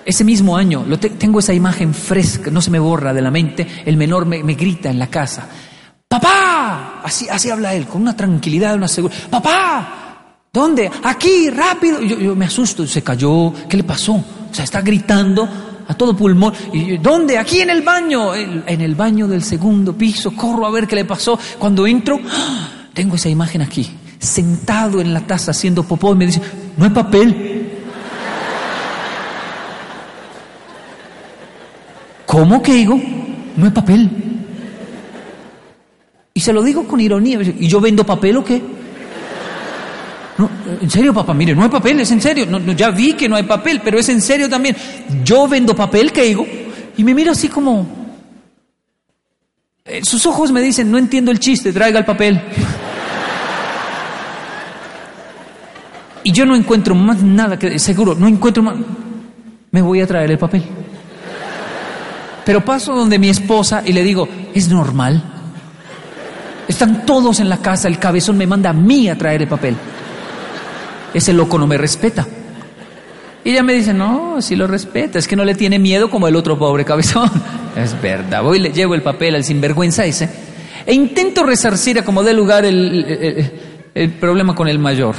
Ese 0.05 0.25
mismo 0.25 0.57
año, 0.57 0.85
lo 0.89 0.99
tengo 0.99 1.39
esa 1.39 1.53
imagen 1.53 1.93
fresca, 1.93 2.51
no 2.51 2.63
se 2.63 2.71
me 2.71 2.79
borra 2.79 3.13
de 3.13 3.21
la 3.21 3.31
mente. 3.31 3.67
El 3.85 3.99
menor 3.99 4.25
me, 4.25 4.41
grita 4.55 4.89
en 4.89 4.99
la 4.99 5.09
casa: 5.09 5.47
¡Papá! 6.09 7.03
Así, 7.05 7.29
así 7.29 7.51
habla 7.51 7.75
él, 7.75 7.87
con 7.87 8.01
una 8.01 8.17
tranquilidad, 8.17 8.75
una 8.75 8.89
seguridad. 8.89 9.29
¡Papá! 9.29 10.45
¿Dónde? 10.51 10.91
Aquí, 11.03 11.51
rápido. 11.51 12.01
Yo, 12.01 12.19
yo 12.19 12.35
me 12.35 12.47
asusto, 12.47 12.87
se 12.87 13.03
cayó. 13.03 13.53
¿Qué 13.69 13.77
le 13.77 13.85
pasó? 13.85 14.15
O 14.15 14.55
sea, 14.55 14.65
está 14.65 14.81
gritando 14.81 15.47
a 15.89 15.95
todo 15.95 16.15
pulmón. 16.15 16.53
¿Y 16.73 16.99
dónde? 16.99 17.39
Aquí 17.39 17.61
en 17.61 17.71
el 17.71 17.83
baño. 17.83 18.35
En 18.35 18.81
el 18.81 18.95
baño 18.95 19.27
del 19.27 19.43
segundo 19.43 19.95
piso. 19.95 20.31
Corro 20.33 20.67
a 20.67 20.71
ver 20.71 20.87
qué 20.87 20.95
le 20.95 21.05
pasó. 21.05 21.39
Cuando 21.59 21.87
entro, 21.87 22.21
¡ah! 22.31 22.69
tengo 22.93 23.17
esa 23.17 23.29
imagen 23.29 23.63
aquí. 23.63 23.91
Sentado 24.19 25.01
en 25.01 25.15
la 25.15 25.21
taza 25.21 25.53
haciendo 25.53 25.83
popó 25.83 26.15
me 26.15 26.27
dice, 26.27 26.43
no 26.77 26.85
hay 26.85 26.91
papel. 26.91 27.73
¿Cómo 32.27 32.63
que 32.63 32.75
digo? 32.75 33.01
No 33.57 33.65
hay 33.65 33.71
papel. 33.73 34.11
Y 36.35 36.41
se 36.41 36.53
lo 36.53 36.63
digo 36.63 36.87
con 36.87 37.01
ironía. 37.01 37.41
¿Y 37.41 37.67
yo 37.67 37.81
vendo 37.81 38.05
papel 38.05 38.37
o 38.37 38.45
qué? 38.45 38.78
No, 40.39 40.49
en 40.81 40.89
serio, 40.89 41.13
papá, 41.13 41.35
mire, 41.35 41.55
no 41.55 41.65
hay 41.65 41.69
papel, 41.69 41.99
es 42.01 42.13
en 42.13 42.21
serio. 42.21 42.47
No, 42.47 42.61
ya 42.73 42.91
vi 42.91 43.15
que 43.15 43.29
no 43.29 43.35
hay 43.35 43.43
papel, 43.43 43.81
pero 43.83 43.99
es 43.99 44.09
en 44.09 44.23
serio 44.23 44.49
también. 44.49 44.77
Yo 45.25 45.49
vendo 45.49 45.75
papel, 45.75 46.13
¿qué 46.13 46.23
digo? 46.23 46.47
Y 46.97 47.05
me 47.05 47.13
mira 47.13 47.33
así 47.33 47.49
como... 47.49 47.87
Eh, 49.85 50.01
sus 50.05 50.25
ojos 50.27 50.53
me 50.53 50.61
dicen, 50.61 50.91
no 50.91 50.99
entiendo 50.99 51.33
el 51.33 51.41
chiste, 51.41 51.73
traiga 51.73 51.99
el 51.99 52.05
papel. 52.05 52.41
Y 56.23 56.31
yo 56.31 56.47
no 56.47 56.55
encuentro 56.55 56.95
más 56.95 57.21
nada 57.23 57.59
que, 57.59 57.79
seguro, 57.79 58.15
no 58.15 58.29
encuentro 58.29 58.63
más. 58.63 58.77
Me 59.73 59.83
voy 59.83 60.01
a 60.01 60.07
traer 60.07 60.31
el 60.31 60.39
papel. 60.39 60.63
Pero 62.45 62.65
paso 62.65 62.95
donde 62.95 63.19
mi 63.19 63.29
esposa 63.29 63.83
y 63.85 63.93
le 63.93 64.05
digo, 64.05 64.29
¿es 64.55 64.69
normal? 64.69 65.21
Están 66.69 67.05
todos 67.05 67.41
en 67.41 67.49
la 67.49 67.59
casa, 67.59 67.89
el 67.89 67.99
cabezón 67.99 68.37
me 68.37 68.47
manda 68.47 68.71
a 68.71 68.75
mí 68.75 69.09
a 69.09 69.19
traer 69.19 69.43
el 69.43 69.49
papel. 69.49 69.77
Ese 71.15 71.33
loco 71.33 71.59
no 71.59 71.67
me 71.67 71.79
respeta. 71.79 72.27
Y 73.45 73.51
ella 73.51 73.63
me 73.63 73.73
dice, 73.73 73.95
no, 73.95 74.43
si 74.43 74.57
lo 74.57 74.67
respeta, 74.67 75.19
es 75.19 75.27
que 75.27 75.37
no 75.37 75.45
le 75.45 75.55
tiene 75.55 75.79
miedo 75.79 76.11
como 76.11 76.29
el 76.29 76.37
otro 76.37 76.59
pobre 76.59 76.85
cabezón. 76.85 77.31
Es 77.77 78.01
verdad, 78.03 78.43
voy 78.43 78.59
le 78.59 78.73
llevo 78.73 78.97
el 78.97 79.03
papel 79.03 79.37
al 79.37 79.45
sinvergüenza 79.45 80.05
ese 80.05 80.29
e 80.89 80.95
intento 80.95 81.45
resarcir 81.45 81.99
a 81.99 82.03
como 82.03 82.23
dé 82.23 82.33
lugar 82.33 82.65
el, 82.65 83.53
el, 83.95 84.11
problema 84.13 84.55
con 84.55 84.69
el 84.69 84.79
mayor. 84.79 85.15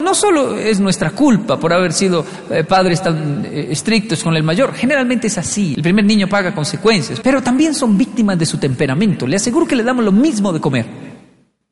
No 0.00 0.12
solo 0.12 0.58
es 0.58 0.80
nuestra 0.80 1.10
culpa 1.10 1.56
por 1.56 1.72
haber 1.72 1.92
sido 1.92 2.26
eh, 2.50 2.64
padres 2.64 3.00
tan 3.00 3.44
eh, 3.44 3.68
estrictos 3.70 4.24
con 4.24 4.34
el 4.34 4.42
mayor, 4.42 4.74
generalmente 4.74 5.28
es 5.28 5.38
así, 5.38 5.74
el 5.76 5.82
primer 5.82 6.04
niño 6.04 6.26
paga 6.26 6.52
consecuencias, 6.52 7.20
pero 7.22 7.40
también 7.44 7.74
son 7.74 7.96
víctimas 7.96 8.36
de 8.36 8.44
su 8.44 8.58
temperamento. 8.58 9.24
Le 9.24 9.36
aseguro 9.36 9.68
que 9.68 9.76
le 9.76 9.84
damos 9.84 10.04
lo 10.04 10.10
mismo 10.10 10.52
de 10.52 10.60
comer, 10.60 10.84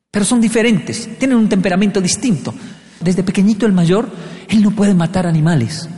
pero 0.08 0.24
son 0.24 0.40
diferentes, 0.40 1.18
tienen 1.18 1.36
un 1.36 1.48
temperamento 1.48 2.00
distinto. 2.00 2.54
Desde 3.02 3.22
pequeñito 3.22 3.66
el 3.66 3.72
mayor, 3.72 4.08
él 4.48 4.62
no 4.62 4.70
puede 4.70 4.94
matar 4.94 5.26
animales. 5.26 5.88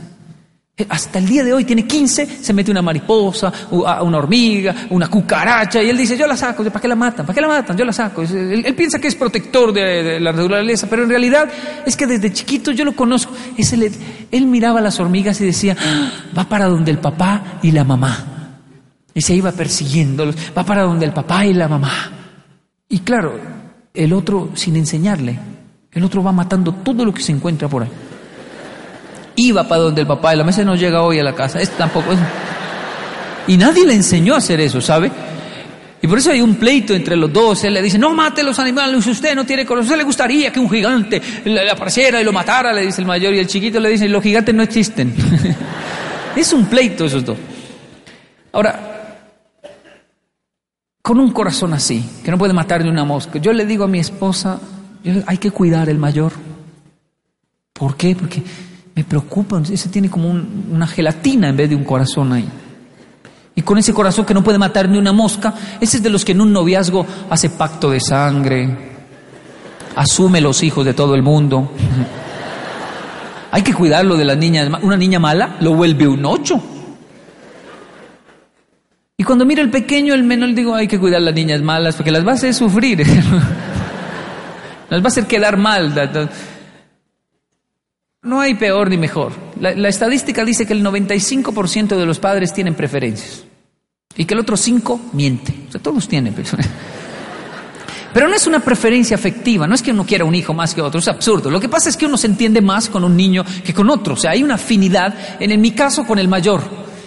Eh, 0.77 0.85
hasta 0.89 1.19
el 1.19 1.25
día 1.25 1.41
de 1.41 1.53
hoy 1.53 1.63
tiene 1.63 1.87
15, 1.87 2.43
se 2.43 2.53
mete 2.53 2.69
una 2.69 2.81
mariposa, 2.81 3.51
una 3.71 4.17
hormiga, 4.17 4.75
una 4.89 5.07
cucaracha, 5.07 5.81
y 5.81 5.89
él 5.89 5.95
dice, 5.95 6.17
yo 6.17 6.27
la 6.27 6.35
saco, 6.35 6.65
¿para 6.65 6.81
qué 6.81 6.87
la 6.89 6.97
matan? 6.97 7.25
¿Para 7.25 7.33
qué 7.33 7.39
la 7.39 7.47
matan? 7.47 7.77
Yo 7.77 7.85
la 7.85 7.93
saco. 7.93 8.23
Él, 8.23 8.75
piensa 8.75 8.99
que 8.99 9.07
es 9.07 9.15
protector 9.15 9.71
de, 9.71 10.19
la 10.19 10.33
naturaleza, 10.33 10.87
pero 10.89 11.03
en 11.03 11.09
realidad 11.09 11.49
es 11.85 11.95
que 11.95 12.05
desde 12.05 12.33
chiquito 12.33 12.71
yo 12.73 12.83
lo 12.83 12.93
conozco. 12.93 13.31
él 14.31 14.47
miraba 14.47 14.81
las 14.81 14.99
hormigas 14.99 15.39
y 15.39 15.45
decía, 15.45 15.77
ah, 15.79 16.11
va 16.37 16.43
para 16.43 16.65
donde 16.65 16.91
el 16.91 16.97
papá 16.97 17.59
y 17.61 17.71
la 17.71 17.85
mamá. 17.85 18.59
Y 19.13 19.21
se 19.21 19.33
iba 19.33 19.53
persiguiéndolos, 19.53 20.35
va 20.57 20.65
para 20.65 20.83
donde 20.83 21.05
el 21.05 21.13
papá 21.13 21.45
y 21.45 21.53
la 21.53 21.69
mamá. 21.69 22.11
Y 22.89 22.99
claro, 22.99 23.39
el 23.93 24.11
otro 24.11 24.49
sin 24.55 24.75
enseñarle, 24.75 25.39
el 25.95 26.03
otro 26.03 26.21
va 26.21 26.33
matando 26.33 26.73
todo 26.73 27.05
lo 27.05 27.13
que 27.13 27.23
se 27.23 27.31
encuentra 27.31 27.69
por 27.69 27.83
ahí. 27.83 27.89
Iba 29.37 29.67
para 29.67 29.81
donde 29.81 30.01
el 30.01 30.07
papá 30.07 30.33
y 30.33 30.37
la 30.37 30.43
mesa 30.43 30.63
no 30.63 30.75
llega 30.75 31.01
hoy 31.01 31.19
a 31.19 31.23
la 31.23 31.33
casa. 31.33 31.59
Este 31.59 31.77
tampoco 31.77 32.11
es. 32.11 32.19
Y 33.47 33.55
nadie 33.57 33.85
le 33.85 33.93
enseñó 33.93 34.35
a 34.35 34.37
hacer 34.37 34.59
eso, 34.59 34.81
¿sabe? 34.81 35.09
Y 36.01 36.07
por 36.07 36.17
eso 36.17 36.31
hay 36.31 36.41
un 36.41 36.55
pleito 36.55 36.93
entre 36.93 37.15
los 37.15 37.31
dos. 37.31 37.63
Él 37.63 37.73
le 37.73 37.81
dice, 37.81 37.97
no 37.97 38.13
mate 38.13 38.43
los 38.43 38.59
animales, 38.59 39.07
usted 39.07 39.35
no 39.35 39.45
tiene 39.45 39.65
corazón. 39.65 39.85
¿Usted 39.85 39.97
le 39.97 40.03
gustaría 40.03 40.51
que 40.51 40.59
un 40.59 40.69
gigante 40.69 41.21
le 41.45 41.69
apareciera 41.69 42.19
y 42.21 42.25
lo 42.25 42.33
matara? 42.33 42.73
Le 42.73 42.85
dice 42.85 43.01
el 43.01 43.07
mayor. 43.07 43.33
Y 43.33 43.39
el 43.39 43.47
chiquito 43.47 43.79
le 43.79 43.89
dice, 43.89 44.09
los 44.09 44.21
gigantes 44.21 44.53
no 44.53 44.63
existen. 44.63 45.15
es 46.35 46.51
un 46.53 46.65
pleito 46.65 47.05
esos 47.05 47.23
dos. 47.23 47.37
Ahora, 48.51 49.21
con 51.01 51.19
un 51.19 51.31
corazón 51.31 51.73
así, 51.73 52.03
que 52.23 52.31
no 52.31 52.37
puede 52.37 52.53
matar 52.53 52.83
ni 52.83 52.89
una 52.89 53.05
mosca, 53.05 53.39
yo 53.39 53.53
le 53.53 53.65
digo 53.65 53.85
a 53.85 53.87
mi 53.87 53.99
esposa, 53.99 54.59
hay 55.25 55.37
que 55.37 55.51
cuidar 55.51 55.89
el 55.89 55.97
mayor. 55.97 56.31
¿Por 57.73 57.95
qué? 57.95 58.15
Porque 58.15 58.41
me 58.95 59.03
preocupa, 59.03 59.61
ese 59.69 59.89
tiene 59.89 60.09
como 60.09 60.29
una 60.29 60.87
gelatina 60.87 61.49
en 61.49 61.57
vez 61.57 61.69
de 61.69 61.75
un 61.75 61.83
corazón 61.83 62.33
ahí. 62.33 62.47
Y 63.55 63.61
con 63.61 63.77
ese 63.77 63.93
corazón 63.93 64.25
que 64.25 64.33
no 64.33 64.43
puede 64.43 64.57
matar 64.57 64.89
ni 64.89 64.97
una 64.97 65.13
mosca, 65.13 65.53
ese 65.79 65.97
es 65.97 66.03
de 66.03 66.09
los 66.09 66.25
que 66.25 66.33
en 66.33 66.41
un 66.41 66.51
noviazgo 66.51 67.05
hace 67.29 67.49
pacto 67.49 67.89
de 67.89 67.99
sangre, 67.99 68.95
asume 69.95 70.41
los 70.41 70.61
hijos 70.63 70.85
de 70.85 70.93
todo 70.93 71.15
el 71.15 71.23
mundo. 71.23 71.71
Hay 73.51 73.61
que 73.61 73.73
cuidarlo 73.73 74.17
de 74.17 74.25
las 74.25 74.37
niñas. 74.37 74.69
Una 74.81 74.97
niña 74.97 75.19
mala 75.19 75.55
lo 75.61 75.73
vuelve 75.73 76.07
un 76.07 76.25
ocho. 76.25 76.61
Y 79.17 79.23
cuando 79.23 79.45
mira 79.45 79.61
el 79.61 79.69
pequeño, 79.69 80.13
el 80.13 80.23
menor, 80.23 80.53
digo, 80.53 80.75
hay 80.75 80.89
que 80.89 80.99
cuidar 80.99 81.21
a 81.21 81.23
las 81.23 81.33
niñas 81.33 81.61
malas 81.61 81.95
porque 81.95 82.11
las 82.11 82.27
va 82.27 82.31
a 82.31 82.33
hacer 82.33 82.53
sufrir. 82.53 83.01
Nos 84.89 85.01
va 85.01 85.05
a 85.05 85.07
hacer 85.07 85.25
quedar 85.25 85.57
mal. 85.57 86.29
No 88.21 88.41
hay 88.41 88.55
peor 88.55 88.89
ni 88.89 88.97
mejor. 88.97 89.33
La, 89.59 89.87
estadística 89.87 90.43
dice 90.43 90.65
que 90.65 90.73
el 90.73 90.83
95% 90.83 91.95
de 91.95 92.05
los 92.05 92.19
padres 92.19 92.53
tienen 92.53 92.75
preferencias 92.75 93.43
y 94.17 94.25
que 94.25 94.33
el 94.33 94.39
otro 94.39 94.57
5 94.57 95.11
miente. 95.13 95.53
O 95.69 95.71
sea, 95.71 95.81
todos 95.81 96.07
tienen. 96.07 96.35
Pero 98.15 98.29
no 98.29 98.35
es 98.35 98.47
una 98.47 98.61
preferencia 98.61 99.15
afectiva, 99.15 99.67
no 99.67 99.75
es 99.75 99.81
que 99.81 99.91
uno 99.91 100.05
quiera 100.05 100.23
un 100.23 100.33
hijo 100.33 100.53
más 100.53 100.73
que 100.73 100.81
otro, 100.81 101.01
es 101.01 101.07
absurdo. 101.09 101.51
Lo 101.51 101.59
que 101.59 101.67
pasa 101.67 101.89
es 101.89 101.97
que 101.97 102.05
uno 102.05 102.15
se 102.17 102.27
entiende 102.27 102.61
más 102.61 102.87
con 102.87 103.03
un 103.03 103.17
niño 103.17 103.43
que 103.61 103.73
con 103.73 103.89
otro. 103.89 104.13
O 104.13 104.17
sea, 104.17 104.31
hay 104.31 104.41
una 104.41 104.55
afinidad, 104.55 105.13
en, 105.37 105.59
mi 105.59 105.71
caso, 105.71 106.07
con 106.07 106.17
el 106.17 106.29
mayor. 106.29 106.63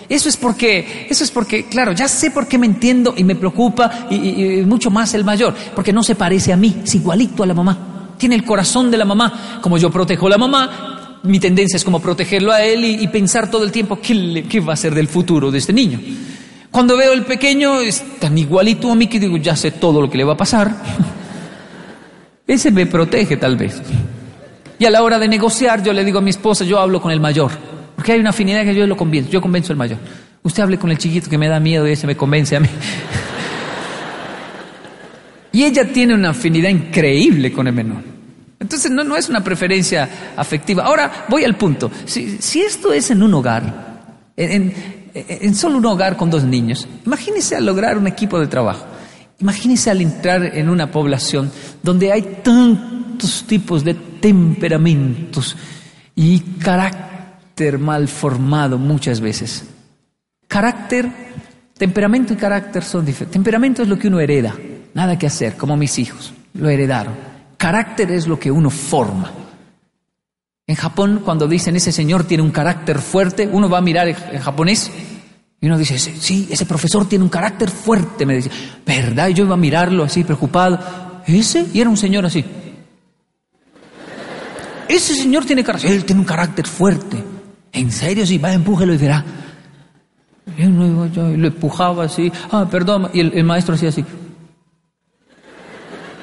Eso 0.08 0.28
es 0.28 0.36
porque, 0.36 1.06
eso 1.10 1.22
es 1.22 1.30
porque, 1.30 1.66
claro, 1.66 1.92
ya 1.92 2.08
sé 2.08 2.30
por 2.30 2.48
qué 2.48 2.56
me 2.56 2.66
entiendo 2.66 3.14
y 3.16 3.24
me 3.24 3.34
preocupa 3.34 4.08
y, 4.10 4.62
mucho 4.64 4.90
más 4.90 5.12
el 5.14 5.24
mayor, 5.24 5.54
porque 5.74 5.92
no 5.92 6.02
se 6.02 6.14
parece 6.14 6.52
a 6.52 6.56
mí, 6.56 6.80
es 6.82 6.94
igualito 6.94 7.42
a 7.42 7.46
la 7.46 7.54
mamá. 7.54 8.14
Tiene 8.16 8.34
el 8.34 8.44
corazón 8.44 8.90
de 8.90 8.96
la 8.96 9.04
mamá. 9.04 9.60
Como 9.60 9.76
yo 9.76 9.90
protejo 9.90 10.26
a 10.26 10.30
la 10.30 10.38
mamá, 10.38 11.20
mi 11.22 11.38
tendencia 11.38 11.76
es 11.76 11.84
como 11.84 12.00
protegerlo 12.00 12.52
a 12.52 12.62
él 12.62 12.84
y, 12.84 13.06
pensar 13.08 13.50
todo 13.50 13.64
el 13.64 13.70
tiempo 13.70 14.00
¿qué, 14.00 14.46
qué 14.48 14.60
va 14.60 14.72
a 14.72 14.76
ser 14.76 14.94
del 14.94 15.08
futuro 15.08 15.50
de 15.50 15.58
este 15.58 15.72
niño. 15.72 16.00
Cuando 16.70 16.96
veo 16.96 17.12
el 17.12 17.24
pequeño, 17.24 17.80
es 17.80 18.02
tan 18.18 18.36
igualito 18.36 18.90
a 18.90 18.94
mí 18.94 19.06
que 19.08 19.20
digo, 19.20 19.36
ya 19.36 19.56
sé 19.56 19.72
todo 19.72 20.00
lo 20.00 20.10
que 20.10 20.18
le 20.18 20.24
va 20.24 20.32
a 20.32 20.36
pasar. 20.36 20.74
Ese 22.46 22.70
me 22.70 22.86
protege 22.86 23.36
tal 23.36 23.56
vez. 23.56 23.80
Y 24.78 24.84
a 24.86 24.90
la 24.90 25.02
hora 25.02 25.18
de 25.18 25.28
negociar, 25.28 25.82
yo 25.82 25.92
le 25.92 26.04
digo 26.04 26.18
a 26.18 26.22
mi 26.22 26.30
esposa, 26.30 26.64
yo 26.64 26.78
hablo 26.78 27.00
con 27.00 27.10
el 27.10 27.20
mayor. 27.20 27.50
Porque 27.99 28.12
hay 28.12 28.21
una 28.21 28.31
afinidad 28.31 28.62
que 28.62 28.76
yo 28.76 28.87
lo 28.87 28.97
convenzo, 28.97 29.28
yo 29.28 29.40
convenzo 29.40 29.73
al 29.73 29.76
mayor. 29.76 29.99
Usted 30.45 30.62
hable 30.62 30.78
con 30.78 30.93
el 30.93 30.99
chiquito 30.99 31.28
que 31.28 31.37
me 31.37 31.49
da 31.49 31.59
miedo 31.59 31.85
y 31.88 31.90
ese 31.90 32.07
me 32.07 32.17
convence 32.17 32.55
a 32.55 32.61
mí. 32.61 32.69
y 35.52 35.64
ella 35.64 35.93
tiene 35.93 36.14
una 36.14 36.31
afinidad 36.31 36.69
increíble 36.69 37.50
con 37.50 37.67
el 37.67 37.73
menor. 37.73 38.05
Entonces 38.61 38.93
no, 38.93 39.02
no 39.02 39.17
es 39.17 39.28
una 39.28 39.43
preferencia 39.43 40.09
afectiva. 40.37 40.85
Ahora 40.85 41.26
voy 41.28 41.43
al 41.43 41.57
punto. 41.57 41.90
Si, 42.05 42.61
esto 42.61 42.93
es 42.93 43.11
en 43.11 43.21
un 43.21 43.35
hogar, 43.35 44.12
en, 44.37 45.55
solo 45.57 45.78
un 45.78 45.87
hogar 45.87 46.17
con 46.17 46.31
dos 46.31 46.45
niños, 46.45 46.87
imagínese 47.05 47.57
al 47.57 47.67
lograr 47.67 47.99
un 47.99 48.07
equipo 48.07 48.38
de 48.38 48.47
trabajo. 48.47 48.87
Imagínese 49.40 49.90
al 49.90 50.02
entrar 50.02 50.57
en 50.57 50.69
una 50.69 50.93
población 50.93 51.50
donde 51.83 52.12
hay 52.12 52.38
tantos 52.45 53.45
tipos 53.49 53.83
de 53.83 53.95
temperamentos 53.95 55.57
y 56.14 56.38
mal 57.78 58.08
formado 58.08 58.78
muchas 58.78 59.20
veces. 59.20 59.64
Carácter, 60.46 61.08
temperamento 61.76 62.32
y 62.32 62.36
carácter 62.36 62.84
son 62.84 63.04
diferentes. 63.04 63.32
Temperamento 63.32 63.82
es 63.82 63.88
lo 63.88 63.98
que 63.98 64.08
uno 64.08 64.20
hereda, 64.20 64.54
nada 64.94 65.18
que 65.18 65.26
hacer, 65.26 65.56
como 65.56 65.76
mis 65.76 65.98
hijos, 65.98 66.32
lo 66.54 66.68
heredaron. 66.68 67.14
Carácter 67.56 68.10
es 68.12 68.26
lo 68.26 68.38
que 68.38 68.50
uno 68.50 68.70
forma. 68.70 69.32
En 70.66 70.76
Japón, 70.76 71.22
cuando 71.24 71.48
dicen 71.48 71.76
ese 71.76 71.92
señor 71.92 72.24
tiene 72.24 72.42
un 72.42 72.50
carácter 72.50 72.98
fuerte, 72.98 73.48
uno 73.50 73.68
va 73.68 73.78
a 73.78 73.82
mirar 73.82 74.08
en 74.08 74.40
japonés 74.40 74.90
y 75.60 75.66
uno 75.66 75.76
dice, 75.76 75.98
sí, 75.98 76.48
ese 76.50 76.66
profesor 76.66 77.08
tiene 77.08 77.24
un 77.24 77.30
carácter 77.30 77.68
fuerte, 77.68 78.24
me 78.24 78.36
dice, 78.36 78.50
¿verdad? 78.86 79.28
Y 79.28 79.34
yo 79.34 79.44
iba 79.44 79.54
a 79.54 79.58
mirarlo 79.58 80.04
así, 80.04 80.22
preocupado. 80.22 80.78
¿Ese? 81.26 81.66
Y 81.72 81.80
era 81.80 81.90
un 81.90 81.96
señor 81.96 82.24
así. 82.24 82.44
Ese 84.88 85.14
señor 85.14 85.44
tiene 85.44 85.64
carácter, 85.64 85.90
él 85.90 86.04
tiene 86.04 86.20
un 86.20 86.26
carácter 86.26 86.66
fuerte. 86.66 87.16
En 87.72 87.92
serio, 87.92 88.26
sí, 88.26 88.38
va, 88.38 88.52
empújelo 88.52 88.94
y 88.94 88.96
verá. 88.96 89.25
Y 90.56 90.62
yo 90.62 91.28
lo 91.28 91.46
empujaba 91.46 92.04
así, 92.04 92.32
ah, 92.50 92.66
perdón, 92.70 93.10
y 93.12 93.20
el, 93.20 93.44
maestro 93.44 93.75
hacía 93.75 93.90
así. 93.90 94.04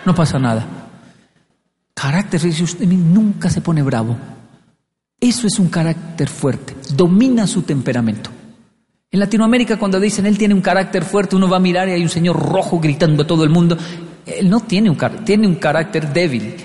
No 0.06 0.16
pasa 0.16 0.40
nada. 0.40 0.66
Carácter, 1.94 2.40
si 2.40 2.64
usted 2.64 2.86
nunca 2.88 3.50
se 3.50 3.62
pone 3.62 3.82
bravo. 3.84 4.18
Eso 5.20 5.48
es 5.48 5.58
un 5.60 5.70
carácter 5.70 6.28
fuerte, 6.28 6.76
domina 6.94 7.48
su 7.48 7.62
temperamento. 7.62 8.30
En 9.12 9.20
Latinoamérica 9.20 9.78
cuando 9.78 10.00
dicen 10.00 10.26
él 10.26 10.38
tiene 10.38 10.54
un 10.54 10.62
carácter 10.62 11.06
fuerte, 11.06 11.38
uno 11.38 11.48
va 11.48 11.58
a 11.58 11.62
mirar 11.62 11.88
y 11.88 11.94
hay 11.94 12.04
un 12.04 12.10
señor 12.10 12.38
rojo 12.38 12.80
gritando 12.80 13.24
a 13.24 13.28
todo 13.28 13.44
el 13.46 13.50
mundo. 13.50 13.78
Él 14.26 14.50
no 14.50 14.60
tiene 14.60 14.90
un, 14.90 14.98
tiene 15.24 15.48
un 15.48 15.56
carácter 15.56 16.12
débil. 16.12 16.56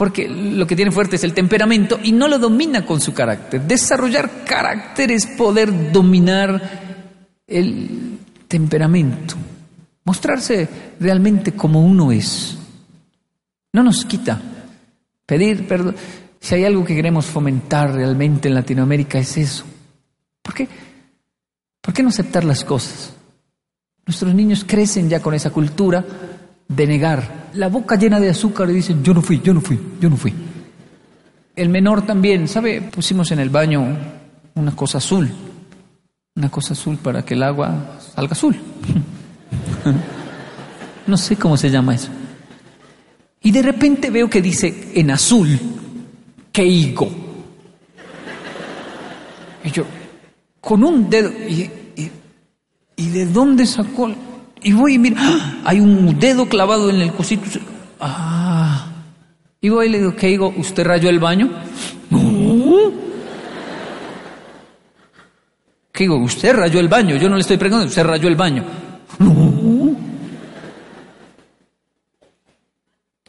Porque 0.00 0.26
lo 0.26 0.66
que 0.66 0.76
tiene 0.76 0.90
fuerte 0.90 1.16
es 1.16 1.24
el 1.24 1.34
temperamento 1.34 2.00
y 2.02 2.12
no 2.12 2.26
lo 2.26 2.38
domina 2.38 2.86
con 2.86 3.02
su 3.02 3.12
carácter. 3.12 3.60
Desarrollar 3.60 4.46
carácter 4.46 5.10
es 5.10 5.26
poder 5.26 5.92
dominar 5.92 7.42
el 7.46 8.18
temperamento. 8.48 9.34
Mostrarse 10.04 10.66
realmente 10.98 11.52
como 11.52 11.84
uno 11.84 12.12
es. 12.12 12.56
No 13.74 13.82
nos 13.82 14.06
quita. 14.06 14.40
Pedir 15.26 15.68
perdón. 15.68 15.94
Si 16.40 16.54
hay 16.54 16.64
algo 16.64 16.82
que 16.82 16.96
queremos 16.96 17.26
fomentar 17.26 17.92
realmente 17.92 18.48
en 18.48 18.54
Latinoamérica 18.54 19.18
es 19.18 19.36
eso. 19.36 19.66
¿Por 20.40 20.54
qué? 20.54 20.66
¿Por 21.82 21.92
qué 21.92 22.02
no 22.02 22.08
aceptar 22.08 22.44
las 22.44 22.64
cosas? 22.64 23.12
Nuestros 24.06 24.34
niños 24.34 24.64
crecen 24.66 25.10
ya 25.10 25.20
con 25.20 25.34
esa 25.34 25.50
cultura 25.50 26.02
de 26.70 26.86
negar. 26.86 27.50
La 27.54 27.68
boca 27.68 27.96
llena 27.96 28.20
de 28.20 28.30
azúcar 28.30 28.70
y 28.70 28.74
dicen, 28.74 29.02
yo 29.02 29.12
no 29.12 29.20
fui, 29.20 29.40
yo 29.42 29.52
no 29.52 29.60
fui, 29.60 29.78
yo 30.00 30.08
no 30.08 30.16
fui. 30.16 30.32
El 31.56 31.68
menor 31.68 32.02
también, 32.02 32.46
¿sabe? 32.46 32.80
Pusimos 32.80 33.30
en 33.32 33.40
el 33.40 33.50
baño 33.50 33.84
una 34.54 34.74
cosa 34.74 34.98
azul, 34.98 35.28
una 36.36 36.48
cosa 36.48 36.74
azul 36.74 36.96
para 36.96 37.24
que 37.24 37.34
el 37.34 37.42
agua 37.42 37.98
salga 38.14 38.32
azul. 38.32 38.56
no 41.06 41.16
sé 41.16 41.36
cómo 41.36 41.56
se 41.56 41.70
llama 41.70 41.94
eso. 41.94 42.08
Y 43.42 43.50
de 43.50 43.62
repente 43.62 44.10
veo 44.10 44.30
que 44.30 44.40
dice 44.40 44.92
en 44.94 45.10
azul, 45.10 45.58
Keigo. 46.52 47.10
Y 49.64 49.70
yo, 49.70 49.84
con 50.60 50.84
un 50.84 51.10
dedo, 51.10 51.30
y, 51.30 51.68
de 52.96 53.26
dónde 53.26 53.66
sacó? 53.66 54.14
Y 54.62 54.72
voy 54.72 54.94
y 54.94 54.98
mira, 54.98 55.16
¡ah! 55.20 55.54
hay 55.64 55.80
un 55.80 56.18
dedo 56.18 56.46
clavado 56.46 56.90
en 56.90 57.00
el 57.00 57.12
cosito. 57.12 57.44
Ah. 57.98 58.86
Y 59.60 59.68
voy 59.68 59.86
y 59.86 59.90
le 59.90 59.98
digo, 59.98 60.16
Keigo, 60.16 60.52
¿usted 60.56 60.84
rayó 60.84 61.10
el 61.10 61.18
baño? 61.18 61.50
No. 62.10 62.92
Keigo, 65.92 66.16
usted 66.16 66.54
rayó 66.54 66.80
el 66.80 66.88
baño. 66.88 67.16
Yo 67.16 67.28
no 67.28 67.36
le 67.36 67.42
estoy 67.42 67.58
preguntando, 67.58 67.88
usted 67.88 68.04
rayó 68.04 68.28
el 68.28 68.36
baño. 68.36 68.64
No. 69.18 69.96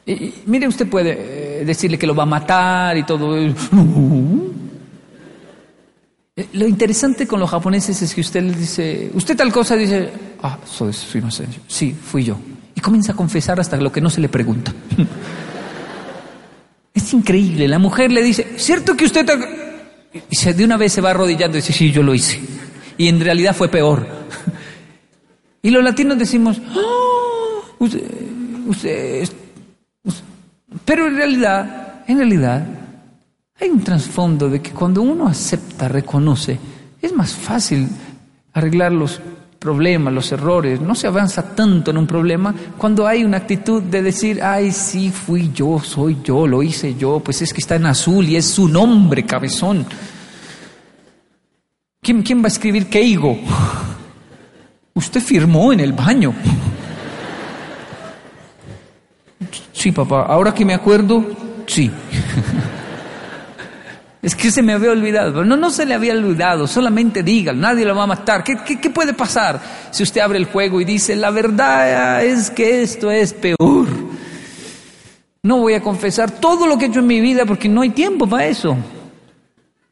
Y, 0.06 0.34
mire, 0.46 0.68
usted 0.68 0.88
puede 0.88 1.62
eh, 1.62 1.66
decirle 1.66 1.98
que 1.98 2.08
lo 2.08 2.16
va 2.16 2.24
a 2.24 2.28
matar 2.28 2.98
y 2.98 3.04
todo. 3.04 3.38
Eh, 3.38 3.54
lo 6.54 6.66
interesante 6.66 7.28
con 7.28 7.40
los 7.40 7.50
japoneses 7.50 8.02
es 8.02 8.16
que 8.16 8.22
usted 8.22 8.42
le 8.42 8.54
dice, 8.54 9.12
usted 9.14 9.36
tal 9.36 9.52
cosa, 9.52 9.76
dice, 9.76 10.10
ah, 10.44 10.58
soy, 10.66 10.94
soy 10.94 11.24
sí, 11.68 11.94
fui 11.94 12.24
yo. 12.24 12.38
Y 12.76 12.82
comienza 12.82 13.14
a 13.14 13.16
confesar 13.16 13.60
hasta 13.60 13.78
lo 13.78 13.92
que 13.92 14.02
no 14.02 14.10
se 14.10 14.22
le 14.22 14.30
pregunta. 14.30 14.74
es 16.94 17.14
increíble, 17.14 17.68
la 17.68 17.80
mujer 17.80 18.12
le 18.12 18.22
dice, 18.22 18.54
¿cierto 18.58 18.96
que 18.96 19.06
usted... 19.06 19.28
Y 20.30 20.36
se, 20.36 20.54
de 20.54 20.66
una 20.66 20.76
vez 20.76 20.92
se 20.92 21.02
va 21.02 21.12
arrodillando 21.12 21.58
y 21.58 21.62
dice, 21.62 21.74
sí, 21.74 21.92
yo 21.92 22.04
lo 22.04 22.14
hice. 22.14 22.40
Y 22.98 23.08
en 23.08 23.20
realidad 23.20 23.56
fue 23.56 23.70
peor. 23.70 24.06
y 25.62 25.70
los 25.70 25.84
latinos 25.84 26.18
decimos, 26.18 26.62
ah, 26.76 27.76
usted, 27.80 28.04
usted 28.68 29.30
pero 30.86 31.08
en 31.08 31.16
realidad, 31.16 32.04
en 32.08 32.18
realidad, 32.18 32.66
hay 33.60 33.70
un 33.70 33.84
trasfondo 33.84 34.50
de 34.50 34.62
que 34.62 34.72
cuando 34.72 35.02
uno 35.02 35.28
acepta, 35.28 35.88
reconoce, 35.88 36.60
es 37.02 37.14
más 37.14 37.34
fácil 37.34 37.88
arreglar 38.54 38.92
los 38.92 39.22
problemas, 39.62 40.12
los 40.12 40.32
errores. 40.32 40.82
No 40.82 40.96
se 40.96 41.06
avanza 41.06 41.54
tanto 41.54 41.92
en 41.92 41.98
un 41.98 42.08
problema 42.08 42.54
cuando 42.80 43.06
hay 43.06 43.24
una 43.24 43.38
actitud 43.38 43.84
de 43.84 44.02
decir, 44.02 44.42
ay, 44.42 44.72
sí, 44.72 45.12
fui 45.12 45.52
yo, 45.54 45.80
soy 45.80 46.18
yo, 46.24 46.48
lo 46.48 46.64
hice 46.64 46.96
yo, 46.96 47.20
pues 47.20 47.44
es 47.44 47.54
que 47.54 47.62
está 47.62 47.76
en 47.76 47.86
azul 47.86 48.28
y 48.28 48.38
es 48.38 48.46
su 48.46 48.68
nombre, 48.68 49.24
cabezón. 49.24 49.86
¿Quién, 52.02 52.24
quién 52.24 52.42
va 52.42 52.46
a 52.46 52.48
escribir 52.48 52.90
Keigo? 52.90 53.38
Usted 54.96 55.22
firmó 55.22 55.72
en 55.72 55.80
el 55.80 55.94
baño. 55.94 56.34
Sí, 59.74 59.92
papá, 59.92 60.28
ahora 60.28 60.54
que 60.54 60.64
me 60.64 60.76
acuerdo, 60.76 61.26
sí. 61.66 61.90
es 64.22 64.36
que 64.36 64.52
se 64.52 64.62
me 64.62 64.74
había 64.74 64.92
olvidado, 64.92 65.34
pero 65.34 65.46
no, 65.46 65.58
no 65.58 65.72
se 65.72 65.86
le 65.86 65.96
había 65.96 66.14
olvidado, 66.14 66.68
solamente 66.68 67.24
dígalo, 67.24 67.60
nadie 67.60 67.86
lo 67.86 67.96
va 67.96 68.04
a 68.04 68.08
matar. 68.08 68.44
¿Qué, 68.44 68.90
puede 68.92 69.14
pasar 69.14 69.60
si 69.90 70.04
usted 70.04 70.22
abre 70.22 70.38
el 70.38 70.46
juego 70.46 70.80
y 70.80 70.86
dice, 70.86 71.16
la 71.16 71.32
verdad 71.32 72.24
es 72.24 72.52
que 72.52 72.84
esto 72.84 73.10
es 73.10 73.34
peor? 73.34 73.88
No 75.44 75.58
voy 75.58 75.74
a 75.74 75.82
confesar 75.82 76.30
todo 76.30 76.68
lo 76.68 76.78
que 76.78 76.86
he 76.86 76.88
hecho 76.90 77.00
en 77.00 77.08
mi 77.08 77.20
vida 77.20 77.46
porque 77.48 77.68
no 77.68 77.82
hay 77.82 77.90
tiempo 77.90 78.28
para 78.28 78.46
eso. 78.46 78.78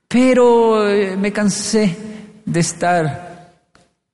Pero 0.07 0.87
eh, 0.87 1.17
me 1.17 1.31
cansé 1.31 1.97
de 2.45 2.59
estar 2.59 3.49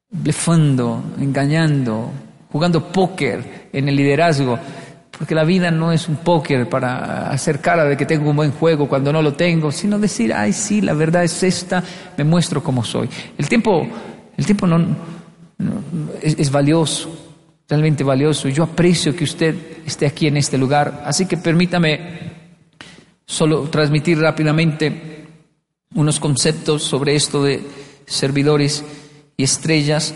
blefando, 0.10 1.04
engañando, 1.20 2.12
jugando 2.52 2.90
póker 2.90 3.70
en 3.74 3.90
el 3.90 3.96
liderazgo. 3.98 4.58
Porque 5.18 5.34
la 5.34 5.46
vida 5.46 5.72
no 5.72 5.92
es 5.92 6.10
un 6.10 6.18
póker 6.18 6.68
para 6.68 7.30
hacer 7.30 7.62
cara 7.62 7.86
de 7.86 7.96
que 7.96 8.06
tengo 8.06 8.30
un 8.30 8.36
buen 8.36 8.52
juego 8.52 8.88
cuando 8.88 9.14
no 9.14 9.22
lo 9.22 9.34
tengo, 9.34 9.72
sino 9.72 9.98
decir, 9.98 10.34
ay, 10.34 10.52
sí, 10.52 10.82
la 10.82 10.94
verdad 10.94 11.24
es 11.24 11.42
esta, 11.42 11.84
me 12.18 12.24
muestro 12.24 12.62
como 12.62 12.84
soy. 12.84 13.10
El 13.38 13.48
tiempo, 13.48 13.88
el 14.36 14.46
tiempo 14.46 14.68
no, 14.68 14.86
es, 16.22 16.36
es, 16.38 16.52
valioso, 16.52 17.10
realmente 17.70 18.04
valioso. 18.04 18.50
Yo 18.50 18.64
aprecio 18.64 19.16
que 19.16 19.24
usted 19.24 19.56
esté 19.86 20.06
aquí 20.06 20.28
en 20.28 20.36
este 20.36 20.58
lugar, 20.58 21.04
así 21.06 21.26
que 21.26 21.38
permítame 21.38 22.34
solo 23.26 23.70
transmitir 23.70 24.20
rápidamente 24.20 25.28
unos 25.96 26.20
conceptos 26.20 26.84
sobre 26.84 27.16
esto 27.16 27.42
de 27.42 27.64
servidores 28.06 28.84
y 29.38 29.44
estrellas. 29.44 30.14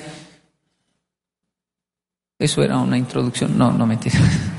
Eso 2.37 2.63
era 2.63 2.77
una 2.77 2.97
introducción, 2.97 3.57
no, 3.57 3.71
no 3.71 3.85
mentira. 3.87 4.19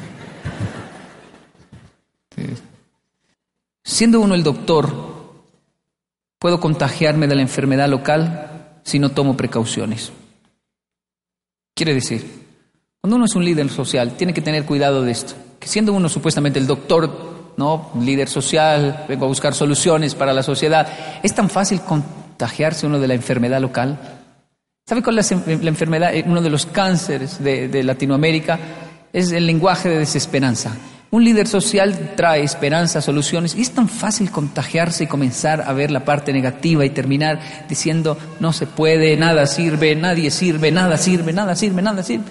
Siendo 3.85 4.21
uno 4.21 4.35
el 4.35 4.43
doctor, 4.43 4.93
puedo 6.39 6.61
contagiarme 6.61 7.27
de 7.27 7.35
la 7.35 7.43
enfermedad 7.43 7.89
local 7.89 8.81
si 8.83 8.99
no 8.99 9.11
tomo 9.11 9.37
precauciones. 9.37 10.13
Quiere 11.75 11.95
decir, 11.95 12.41
cuando 13.01 13.17
uno 13.17 13.25
es 13.25 13.35
un 13.35 13.45
líder 13.45 13.69
social, 13.71 14.17
tiene 14.17 14.35
que 14.35 14.43
tener 14.43 14.65
cuidado 14.65 15.03
de 15.03 15.13
esto. 15.13 15.35
Que 15.59 15.69
siendo 15.69 15.93
uno 15.93 16.09
supuestamente 16.09 16.59
el 16.59 16.67
doctor, 16.67 17.55
¿no? 17.57 17.91
Líder 18.01 18.29
social, 18.29 19.05
vengo 19.09 19.25
a 19.25 19.29
buscar 19.29 19.55
soluciones 19.55 20.15
para 20.15 20.33
la 20.33 20.43
sociedad, 20.43 20.89
es 21.23 21.35
tan 21.35 21.49
fácil 21.51 21.81
contagiarse 21.81 22.87
uno 22.87 22.99
de 22.99 23.09
la 23.09 23.15
enfermedad 23.15 23.61
local. 23.61 23.99
¿Sabe 24.87 25.03
cuál 25.03 25.19
es 25.19 25.31
la 25.31 25.69
enfermedad? 25.69 26.15
Eh, 26.15 26.25
uno 26.27 26.43
de 26.43 26.51
los 26.51 26.67
cánceres 26.67 27.43
de, 27.43 27.69
de 27.69 27.83
Latinoamérica 27.83 28.59
es 29.13 29.31
el 29.33 29.47
lenguaje 29.47 29.89
de 29.89 29.99
desesperanza. 29.99 30.77
Un 31.13 31.25
líder 31.25 31.49
social 31.49 32.13
trae 32.17 32.45
esperanza, 32.45 33.01
soluciones, 33.01 33.57
y 33.57 33.63
es 33.63 33.73
tan 33.73 33.89
fácil 33.89 34.31
contagiarse 34.31 35.05
y 35.05 35.07
comenzar 35.09 35.63
a 35.63 35.73
ver 35.73 35.91
la 35.91 36.05
parte 36.05 36.33
negativa 36.33 36.85
y 36.85 36.91
terminar 36.91 37.67
diciendo, 37.69 38.17
no 38.39 38.53
se 38.53 38.69
puede, 38.69 39.17
nada 39.17 39.47
sirve, 39.47 39.97
nadie 39.97 40.31
sirve, 40.31 40.71
nada 40.71 40.97
sirve, 40.97 41.33
nada 41.33 41.57
sirve, 41.57 41.83
nada 41.83 42.03
sirve. 42.05 42.25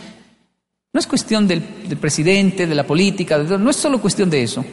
No 0.93 0.99
es 0.99 1.07
cuestión 1.07 1.45
del, 1.45 1.61
presidente, 1.99 2.67
de 2.67 2.75
la 2.75 2.87
política, 2.87 3.37
no 3.37 3.69
es 3.69 3.75
solo 3.75 3.99
cuestión 3.99 4.29
de 4.29 4.43
eso. 4.43 4.63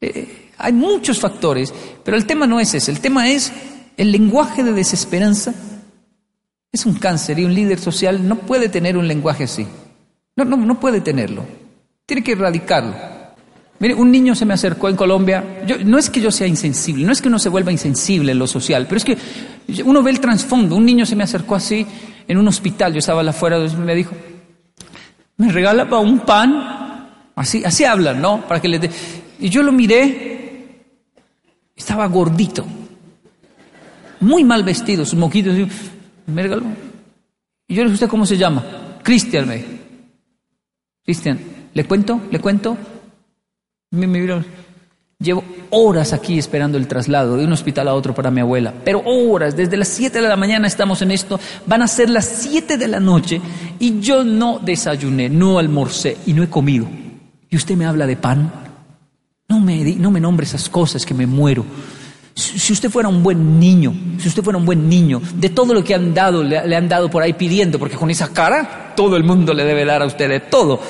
Eh, 0.00 0.50
hay 0.58 0.72
muchos 0.72 1.20
factores, 1.20 1.72
pero 2.04 2.16
el 2.16 2.26
tema 2.26 2.48
no 2.48 2.58
es 2.58 2.74
ese, 2.74 2.90
el 2.90 3.00
tema 3.00 3.28
es 3.28 3.52
el 3.96 4.10
lenguaje 4.10 4.64
de 4.64 4.72
desesperanza. 4.72 5.54
Es 6.72 6.86
un 6.86 6.94
cáncer 6.94 7.38
y 7.38 7.44
un 7.44 7.54
líder 7.54 7.78
social 7.78 8.26
no 8.26 8.36
puede 8.36 8.68
tener 8.68 8.96
un 8.96 9.06
lenguaje 9.06 9.44
así. 9.44 9.64
No, 10.34 10.44
no, 10.44 10.56
no 10.56 10.80
puede 10.80 11.00
tenerlo. 11.00 11.46
Tiene 12.04 12.24
que 12.24 12.32
erradicarlo. 12.32 13.13
Mire, 13.80 13.94
un 13.94 14.10
niño 14.10 14.34
se 14.34 14.46
me 14.46 14.54
acercó 14.54 14.88
en 14.88 14.96
Colombia. 14.96 15.64
No 15.84 15.98
es 15.98 16.08
que 16.08 16.20
yo 16.20 16.30
sea 16.30 16.46
insensible, 16.46 17.04
no 17.04 17.12
es 17.12 17.20
que 17.20 17.28
uno 17.28 17.38
se 17.38 17.48
vuelva 17.48 17.72
insensible 17.72 18.32
en 18.32 18.38
lo 18.38 18.46
social, 18.46 18.86
pero 18.86 18.98
es 18.98 19.04
que 19.04 19.18
uno 19.84 20.02
ve 20.02 20.10
el 20.10 20.20
trasfondo. 20.20 20.76
Un 20.76 20.86
niño 20.86 21.04
se 21.04 21.16
me 21.16 21.24
acercó 21.24 21.56
así 21.56 21.86
en 22.26 22.38
un 22.38 22.48
hospital, 22.48 22.92
yo 22.92 22.98
estaba 22.98 23.22
afuera, 23.22 23.58
y 23.58 23.76
me 23.76 23.94
dijo, 23.94 24.14
¿me 25.36 25.50
regala 25.50 25.84
un 25.98 26.20
pan? 26.20 27.30
Así, 27.34 27.64
así 27.64 27.84
hablan, 27.84 28.22
¿no? 28.22 28.42
Para 28.46 28.60
que 28.60 28.68
le 28.68 28.90
Y 29.40 29.48
yo 29.48 29.62
lo 29.62 29.72
miré, 29.72 30.84
estaba 31.74 32.06
gordito, 32.06 32.64
muy 34.20 34.44
mal 34.44 34.62
vestido, 34.62 35.04
sus 35.04 35.18
moquitos, 35.18 35.54
regaló. 36.26 36.62
Y 37.66 37.74
yo 37.74 37.82
le 37.82 37.90
dije, 37.90 37.94
¿usted 37.94 38.08
cómo 38.08 38.24
se 38.24 38.36
llama? 38.36 38.64
Cristian, 39.02 39.48
me 39.48 39.64
Cristian, 41.04 41.38
¿le 41.74 41.84
cuento? 41.84 42.20
¿Le 42.30 42.38
cuento? 42.38 42.78
Me, 43.94 44.44
Llevo 45.18 45.44
horas 45.70 46.12
aquí 46.12 46.38
esperando 46.38 46.76
el 46.76 46.86
traslado 46.86 47.36
de 47.36 47.44
un 47.44 47.52
hospital 47.52 47.88
a 47.88 47.94
otro 47.94 48.14
para 48.14 48.30
mi 48.30 48.40
abuela, 48.40 48.74
pero 48.84 49.02
horas, 49.06 49.56
desde 49.56 49.76
las 49.76 49.88
7 49.88 50.20
de 50.20 50.28
la 50.28 50.36
mañana 50.36 50.66
estamos 50.66 51.02
en 51.02 51.12
esto, 51.12 51.40
van 51.66 51.82
a 51.82 51.88
ser 51.88 52.10
las 52.10 52.26
7 52.26 52.76
de 52.76 52.88
la 52.88 53.00
noche 53.00 53.40
y 53.78 54.00
yo 54.00 54.24
no 54.24 54.58
desayuné, 54.58 55.28
no 55.28 55.58
almorcé 55.58 56.16
y 56.26 56.32
no 56.32 56.42
he 56.42 56.50
comido. 56.50 56.86
Y 57.48 57.56
usted 57.56 57.76
me 57.76 57.86
habla 57.86 58.06
de 58.06 58.16
pan. 58.16 58.52
No 59.48 59.60
me, 59.60 59.94
no 59.94 60.10
me 60.10 60.20
nombre 60.20 60.46
esas 60.46 60.68
cosas 60.68 61.06
que 61.06 61.14
me 61.14 61.26
muero. 61.26 61.64
Si 62.34 62.72
usted 62.72 62.90
fuera 62.90 63.08
un 63.08 63.22
buen 63.22 63.60
niño, 63.60 63.94
si 64.18 64.26
usted 64.26 64.42
fuera 64.42 64.58
un 64.58 64.66
buen 64.66 64.88
niño, 64.88 65.22
de 65.36 65.50
todo 65.50 65.72
lo 65.72 65.84
que 65.84 65.94
han 65.94 66.12
dado, 66.12 66.42
le, 66.42 66.66
le, 66.66 66.74
han 66.76 66.88
dado 66.88 67.08
por 67.08 67.22
ahí 67.22 67.34
pidiendo, 67.34 67.78
porque 67.78 67.96
con 67.96 68.10
esa 68.10 68.32
cara 68.32 68.92
todo 68.96 69.16
el 69.16 69.22
mundo 69.22 69.54
le 69.54 69.64
debe 69.64 69.84
dar 69.84 70.02
a 70.02 70.06
usted 70.06 70.28
de 70.28 70.40
todo. 70.40 70.80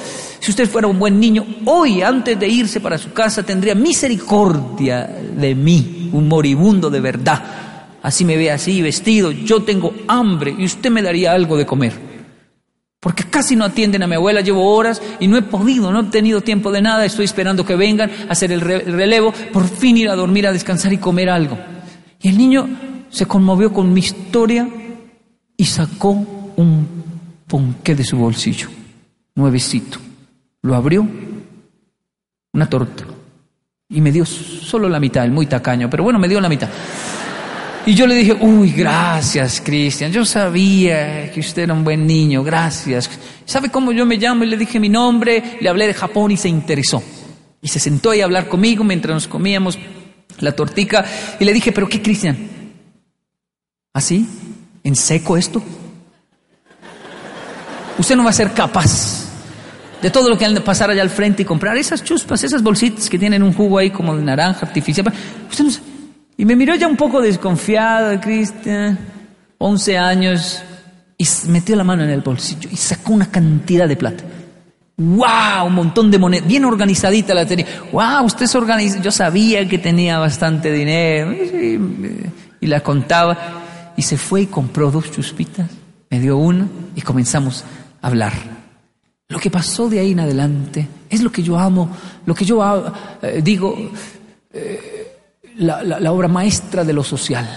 Si 0.44 0.50
usted 0.50 0.68
fuera 0.68 0.87
un 0.87 0.98
buen 0.98 1.18
niño, 1.18 1.46
hoy, 1.64 2.02
antes 2.02 2.38
de 2.38 2.46
irse 2.46 2.78
para 2.78 2.98
su 2.98 3.14
casa, 3.14 3.42
tendría 3.42 3.74
misericordia 3.74 5.07
de 5.07 5.54
mí, 5.54 6.11
un 6.12 6.28
moribundo 6.28 6.90
de 6.90 7.00
verdad. 7.00 7.42
Así 8.02 8.26
me 8.26 8.37
ve 8.37 8.50
así, 8.50 8.83
vestido, 8.83 9.33
yo 9.33 9.62
tengo 9.62 9.94
hambre 10.07 10.54
y 10.59 10.66
usted 10.66 10.90
me 10.90 11.00
daría 11.00 11.33
algo 11.33 11.57
de 11.57 11.64
comer. 11.64 11.94
Porque 13.00 13.24
casi 13.24 13.57
no 13.57 13.64
atienden 13.64 14.02
a 14.02 14.07
mi 14.07 14.16
abuela, 14.16 14.42
llevo 14.42 14.70
horas 14.70 15.00
y 15.18 15.28
no 15.28 15.38
he 15.38 15.42
podido, 15.42 15.90
no 15.90 16.00
he 16.00 16.04
tenido 16.11 16.42
tiempo 16.42 16.70
de 16.70 16.83
nada, 16.83 17.07
estoy 17.07 17.24
esperando 17.24 17.64
que 17.64 17.76
vengan 17.76 18.11
a 18.28 18.33
hacer 18.33 18.52
el 18.52 18.61
relevo, 18.61 19.33
por 19.50 19.66
fin 19.66 19.96
ir 19.96 20.11
a 20.11 20.14
dormir, 20.14 20.46
a 20.46 20.52
descansar 20.52 20.92
y 20.92 20.98
comer 20.98 21.30
algo. 21.30 21.57
Y 22.20 22.28
el 22.28 22.37
niño 22.37 22.68
se 23.09 23.24
conmovió 23.24 23.72
con 23.72 23.90
mi 23.90 24.00
historia 24.00 24.68
y 25.57 25.64
sacó 25.64 26.11
un 26.57 26.87
ponqué 27.46 27.94
de 27.94 28.04
su 28.04 28.18
bolsillo, 28.18 28.68
nuevecito. 29.35 30.00
Lo 30.64 30.74
abrió, 30.74 31.07
una 32.55 32.66
torta, 32.70 33.05
y 33.87 34.00
me 34.00 34.11
dio 34.11 34.24
solo 34.24 34.88
la 34.88 34.98
mitad, 34.98 35.22
el 35.22 35.31
muy 35.31 35.44
tacaño, 35.44 35.90
pero 35.90 36.05
bueno, 36.05 36.18
me 36.18 36.27
dio 36.27 36.40
la 36.40 36.48
mitad. 36.48 36.70
Y 37.85 37.94
yo 37.94 38.07
le 38.07 38.14
dije, 38.14 38.35
uy, 38.40 38.72
gracias, 38.72 39.61
Cristian, 39.62 40.11
yo 40.11 40.24
sabía 40.24 41.31
que 41.31 41.40
usted 41.40 41.64
era 41.64 41.74
un 41.74 41.85
buen 41.85 42.07
niño, 42.07 42.42
gracias. 42.42 43.11
¿Sabe 43.44 43.68
cómo 43.68 43.92
yo 43.92 44.07
me 44.07 44.16
llamo? 44.16 44.44
Y 44.44 44.46
le 44.46 44.57
dije 44.57 44.81
mi 44.81 44.88
nombre, 44.88 45.59
le 45.61 45.68
hablé 45.68 45.87
de 45.87 45.92
Japón 45.92 46.31
y 46.31 46.38
se 46.38 46.48
interesó. 46.48 47.03
Y 47.61 47.68
se 47.68 47.79
sentó 47.79 48.12
ahí 48.12 48.22
a 48.22 48.24
hablar 48.24 48.48
conmigo 48.48 48.85
mientras 48.85 49.12
nos 49.14 49.29
comíamos 49.29 49.79
la 50.38 50.53
tortica, 50.53 51.05
y 51.38 51.44
le 51.44 51.53
dije, 51.53 51.72
pero 51.72 51.90
¿qué, 51.90 52.00
Cristian? 52.00 52.38
¿Así? 53.92 54.27
¿En 54.83 54.96
seco 54.96 55.37
esto? 55.37 55.62
Usted 57.98 58.16
no 58.16 58.24
va 58.24 58.31
a 58.31 58.33
ser 58.33 58.53
capaz 58.53 59.23
de 60.04 60.10
todo 60.10 60.28
lo 60.28 60.36
que 60.36 60.44
han 60.44 60.52
de 60.52 60.60
pasar 60.60 60.90
allá 60.90 61.00
al 61.00 61.08
frente 61.08 61.40
y 61.40 61.44
comprar 61.46 61.78
esas 61.78 62.04
chuspas, 62.04 62.44
esas 62.44 62.62
bolsitas 62.62 63.08
que 63.08 63.18
tienen 63.18 63.42
un 63.42 63.54
jugo 63.54 63.78
ahí 63.78 63.88
como 63.88 64.14
de 64.14 64.22
naranja 64.22 64.66
artificial. 64.66 65.10
Y 66.36 66.44
me 66.44 66.54
miró 66.56 66.74
ya 66.74 66.86
un 66.86 66.96
poco 66.98 67.22
desconfiado, 67.22 68.20
Cristian, 68.20 68.98
11 69.56 69.96
años, 69.96 70.62
y 71.16 71.26
metió 71.48 71.74
la 71.74 71.84
mano 71.84 72.04
en 72.04 72.10
el 72.10 72.20
bolsillo 72.20 72.68
y 72.70 72.76
sacó 72.76 73.14
una 73.14 73.30
cantidad 73.30 73.88
de 73.88 73.96
plata. 73.96 74.24
¡Wow! 74.98 75.68
Un 75.68 75.74
montón 75.74 76.10
de 76.10 76.18
monedas, 76.18 76.46
bien 76.46 76.66
organizadita 76.66 77.32
la 77.32 77.46
tenía. 77.46 77.64
¡Wow! 77.90 78.26
Usted 78.26 78.44
se 78.44 78.58
organiza. 78.58 79.00
Yo 79.00 79.10
sabía 79.10 79.66
que 79.66 79.78
tenía 79.78 80.18
bastante 80.18 80.70
dinero. 80.70 81.32
Y, 81.32 81.80
y 82.60 82.66
la 82.66 82.80
contaba. 82.80 83.38
Y 83.96 84.02
se 84.02 84.18
fue 84.18 84.42
y 84.42 84.46
compró 84.48 84.90
dos 84.90 85.10
chuspitas. 85.10 85.70
Me 86.10 86.20
dio 86.20 86.36
una 86.36 86.68
y 86.94 87.00
comenzamos 87.00 87.64
a 88.02 88.08
hablar. 88.08 88.53
Lo 89.28 89.38
que 89.38 89.50
pasó 89.50 89.88
de 89.88 89.98
ahí 89.98 90.12
en 90.12 90.20
adelante 90.20 90.87
es 91.08 91.22
lo 91.22 91.32
que 91.32 91.42
yo 91.42 91.58
amo, 91.58 91.90
lo 92.26 92.34
que 92.34 92.44
yo 92.44 92.92
eh, 93.22 93.40
digo, 93.42 93.76
eh, 94.52 95.18
la, 95.56 96.12
obra 96.12 96.28
maestra 96.28 96.84
de 96.84 96.92
lo 96.92 97.02
social. 97.02 97.48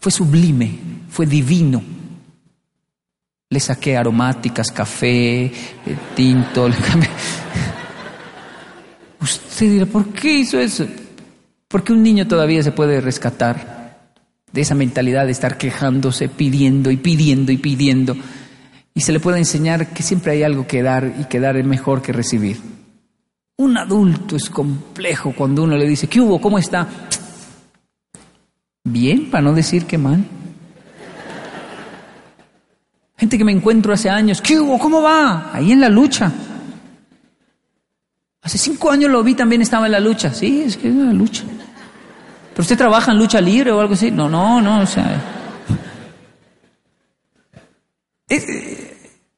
Fue 0.00 0.10
sublime, 0.10 0.78
fue 1.10 1.26
divino. 1.26 1.82
Le 3.50 3.60
saqué 3.60 3.96
aromáticas, 3.96 4.70
café, 4.72 5.44
eh, 5.44 5.52
tinto, 6.16 6.68
le. 6.68 6.76
Usted 9.20 9.70
dirá, 9.70 9.86
¿por 9.86 10.06
qué 10.08 10.38
hizo 10.38 10.58
eso? 10.58 10.86
Porque 11.68 11.92
un 11.92 12.02
niño 12.02 12.26
todavía 12.26 12.62
se 12.62 12.72
puede 12.72 13.00
rescatar 13.00 13.74
de 14.52 14.60
esa 14.60 14.74
mentalidad 14.74 15.26
de 15.26 15.32
estar 15.32 15.58
quejándose, 15.58 16.28
pidiendo 16.28 16.90
y 16.90 16.96
pidiendo 16.96 17.52
y 17.52 17.56
pidiendo 17.56 18.16
y 18.94 19.00
se 19.00 19.12
le 19.12 19.18
puede 19.18 19.38
enseñar 19.38 19.88
que 19.88 20.04
siempre 20.04 20.32
hay 20.32 20.44
algo 20.44 20.66
que 20.66 20.82
dar 20.82 21.12
y 21.18 21.24
que 21.24 21.40
dar 21.40 21.56
es 21.56 21.66
mejor 21.66 22.00
que 22.00 22.12
recibir. 22.12 22.60
Un 23.56 23.76
adulto 23.76 24.36
es 24.36 24.48
complejo 24.48 25.32
cuando 25.36 25.64
uno 25.64 25.76
le 25.76 25.86
dice, 25.86 26.06
¿qué 26.06 26.20
hubo? 26.20 26.40
¿Cómo 26.40 26.58
está? 26.58 26.86
Bien, 28.84 29.30
para 29.30 29.42
no 29.42 29.52
decir 29.52 29.86
que 29.86 29.98
mal. 29.98 30.24
Gente 33.16 33.38
que 33.38 33.44
me 33.44 33.52
encuentro 33.52 33.92
hace 33.92 34.10
años, 34.10 34.40
¿qué 34.40 34.58
hubo? 34.60 34.78
¿Cómo 34.78 35.02
va? 35.02 35.50
Ahí 35.52 35.72
en 35.72 35.80
la 35.80 35.88
lucha. 35.88 36.32
Hace 38.42 38.58
cinco 38.58 38.90
años 38.90 39.10
lo 39.10 39.24
vi, 39.24 39.34
también 39.34 39.62
estaba 39.62 39.86
en 39.86 39.92
la 39.92 40.00
lucha. 40.00 40.32
Sí, 40.32 40.62
es 40.66 40.76
que 40.76 40.88
es 40.88 40.94
una 40.94 41.12
lucha. 41.12 41.42
¿Pero 42.50 42.62
usted 42.62 42.76
trabaja 42.76 43.10
en 43.10 43.18
lucha 43.18 43.40
libre 43.40 43.72
o 43.72 43.80
algo 43.80 43.94
así? 43.94 44.10
No, 44.10 44.28
no, 44.28 44.60
no, 44.60 44.80
o 44.80 44.86
sea... 44.86 45.20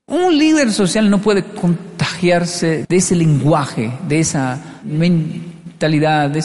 Un 0.09 0.39
líder 0.39 0.73
social 0.73 1.11
no 1.11 1.21
puede 1.21 1.43
contagiarse 1.43 2.87
de 2.89 2.97
ese 2.97 3.17
lenguaje, 3.17 3.93
de 4.07 4.21
esa 4.21 4.81
mentalidad, 4.85 6.31
de 6.31 6.45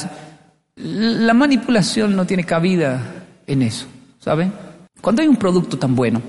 La 0.77 1.35
manipulación 1.35 2.15
no 2.15 2.25
tiene 2.25 2.43
cabida 2.43 3.27
en 3.45 3.61
eso, 3.61 3.85
¿saben? 4.17 4.51
Cuando 4.99 5.21
hay 5.21 5.27
un 5.27 5.35
producto 5.35 5.77
tan 5.77 5.95
bueno, 5.95 6.23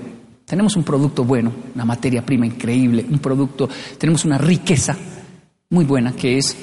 tenemos 0.45 0.75
un 0.75 0.83
producto 0.83 1.23
bueno, 1.23 1.51
una 1.73 1.85
materia 1.85 2.23
prima 2.23 2.45
increíble, 2.45 3.03
un 3.09 3.17
producto, 3.17 3.67
tenemos 3.97 4.25
una 4.25 4.37
riqueza 4.37 4.95
muy 5.71 5.85
buena 5.85 6.11
que 6.11 6.37
es 6.37 6.55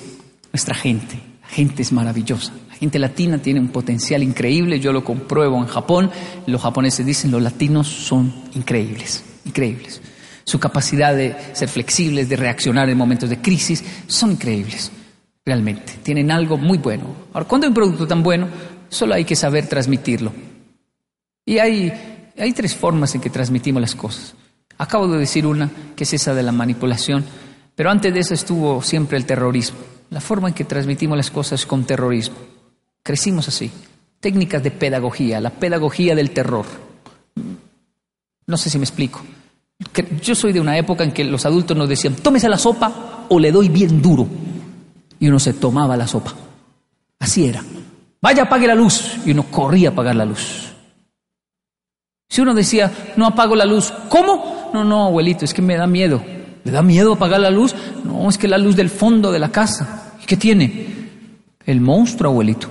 nuestra 0.52 0.76
gente. 0.76 1.20
La 1.42 1.48
gente 1.48 1.82
es 1.82 1.90
maravillosa. 1.90 2.52
La 2.68 2.76
gente 2.76 3.00
latina 3.00 3.38
tiene 3.38 3.58
un 3.58 3.70
potencial 3.70 4.22
increíble, 4.22 4.78
yo 4.78 4.92
lo 4.92 5.02
compruebo 5.02 5.56
en 5.58 5.66
Japón, 5.66 6.12
los 6.46 6.62
japoneses 6.62 7.04
dicen 7.04 7.32
los 7.32 7.42
latinos 7.42 7.88
son 7.88 8.32
increíbles, 8.54 9.24
increíbles 9.44 10.00
su 10.50 10.58
capacidad 10.58 11.14
de 11.14 11.36
ser 11.52 11.68
flexibles, 11.68 12.28
de 12.28 12.34
reaccionar 12.34 12.90
en 12.90 12.98
momentos 12.98 13.30
de 13.30 13.40
crisis, 13.40 13.84
son 14.08 14.32
increíbles, 14.32 14.90
realmente. 15.44 15.92
Tienen 16.02 16.32
algo 16.32 16.58
muy 16.58 16.78
bueno. 16.78 17.04
Ahora, 17.32 17.46
cuando 17.46 17.66
hay 17.66 17.68
un 17.68 17.74
producto 17.74 18.06
tan 18.06 18.22
bueno, 18.22 18.48
solo 18.88 19.14
hay 19.14 19.24
que 19.24 19.36
saber 19.36 19.68
transmitirlo. 19.68 20.32
Y 21.46 21.58
hay, 21.58 21.92
hay 22.36 22.52
tres 22.52 22.74
formas 22.74 23.14
en 23.14 23.20
que 23.20 23.30
transmitimos 23.30 23.80
las 23.80 23.94
cosas. 23.94 24.34
Acabo 24.76 25.06
de 25.06 25.18
decir 25.18 25.46
una, 25.46 25.70
que 25.94 26.02
es 26.02 26.12
esa 26.14 26.34
de 26.34 26.42
la 26.42 26.52
manipulación, 26.52 27.24
pero 27.76 27.90
antes 27.90 28.12
de 28.12 28.18
eso 28.18 28.34
estuvo 28.34 28.82
siempre 28.82 29.16
el 29.18 29.26
terrorismo. 29.26 29.78
La 30.10 30.20
forma 30.20 30.48
en 30.48 30.54
que 30.54 30.64
transmitimos 30.64 31.16
las 31.16 31.30
cosas 31.30 31.64
con 31.64 31.84
terrorismo. 31.84 32.36
Crecimos 33.04 33.46
así. 33.46 33.70
Técnicas 34.18 34.64
de 34.64 34.72
pedagogía, 34.72 35.40
la 35.40 35.50
pedagogía 35.50 36.16
del 36.16 36.32
terror. 36.32 36.66
No 38.46 38.56
sé 38.56 38.68
si 38.68 38.78
me 38.78 38.84
explico. 38.84 39.22
Yo 40.22 40.34
soy 40.34 40.52
de 40.52 40.60
una 40.60 40.76
época 40.76 41.04
en 41.04 41.12
que 41.12 41.24
los 41.24 41.46
adultos 41.46 41.76
nos 41.76 41.88
decían, 41.88 42.14
tómese 42.16 42.48
la 42.48 42.58
sopa 42.58 43.26
o 43.28 43.38
le 43.38 43.50
doy 43.50 43.68
bien 43.68 44.02
duro. 44.02 44.28
Y 45.18 45.28
uno 45.28 45.38
se 45.38 45.54
tomaba 45.54 45.96
la 45.96 46.06
sopa. 46.06 46.34
Así 47.18 47.46
era. 47.46 47.62
Vaya, 48.20 48.44
apague 48.44 48.66
la 48.66 48.74
luz. 48.74 49.16
Y 49.24 49.32
uno 49.32 49.44
corría 49.44 49.88
a 49.88 49.92
apagar 49.92 50.16
la 50.16 50.24
luz. 50.24 50.72
Si 52.28 52.40
uno 52.40 52.54
decía, 52.54 52.92
no 53.16 53.26
apago 53.26 53.56
la 53.56 53.64
luz, 53.64 53.92
¿cómo? 54.08 54.70
No, 54.72 54.84
no, 54.84 55.06
abuelito, 55.06 55.44
es 55.44 55.52
que 55.52 55.62
me 55.62 55.76
da 55.76 55.86
miedo. 55.86 56.22
¿Le 56.62 56.70
da 56.70 56.82
miedo 56.82 57.14
apagar 57.14 57.40
la 57.40 57.50
luz? 57.50 57.74
No, 58.04 58.28
es 58.28 58.38
que 58.38 58.46
la 58.46 58.58
luz 58.58 58.76
del 58.76 58.90
fondo 58.90 59.32
de 59.32 59.38
la 59.38 59.50
casa. 59.50 60.12
¿Y 60.22 60.26
qué 60.26 60.36
tiene? 60.36 60.86
El 61.64 61.80
monstruo, 61.80 62.30
abuelito. 62.30 62.68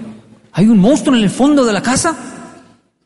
¿Hay 0.53 0.67
un 0.67 0.79
monstruo 0.79 1.15
en 1.15 1.23
el 1.23 1.29
fondo 1.29 1.65
de 1.65 1.73
la 1.73 1.81
casa? 1.81 2.15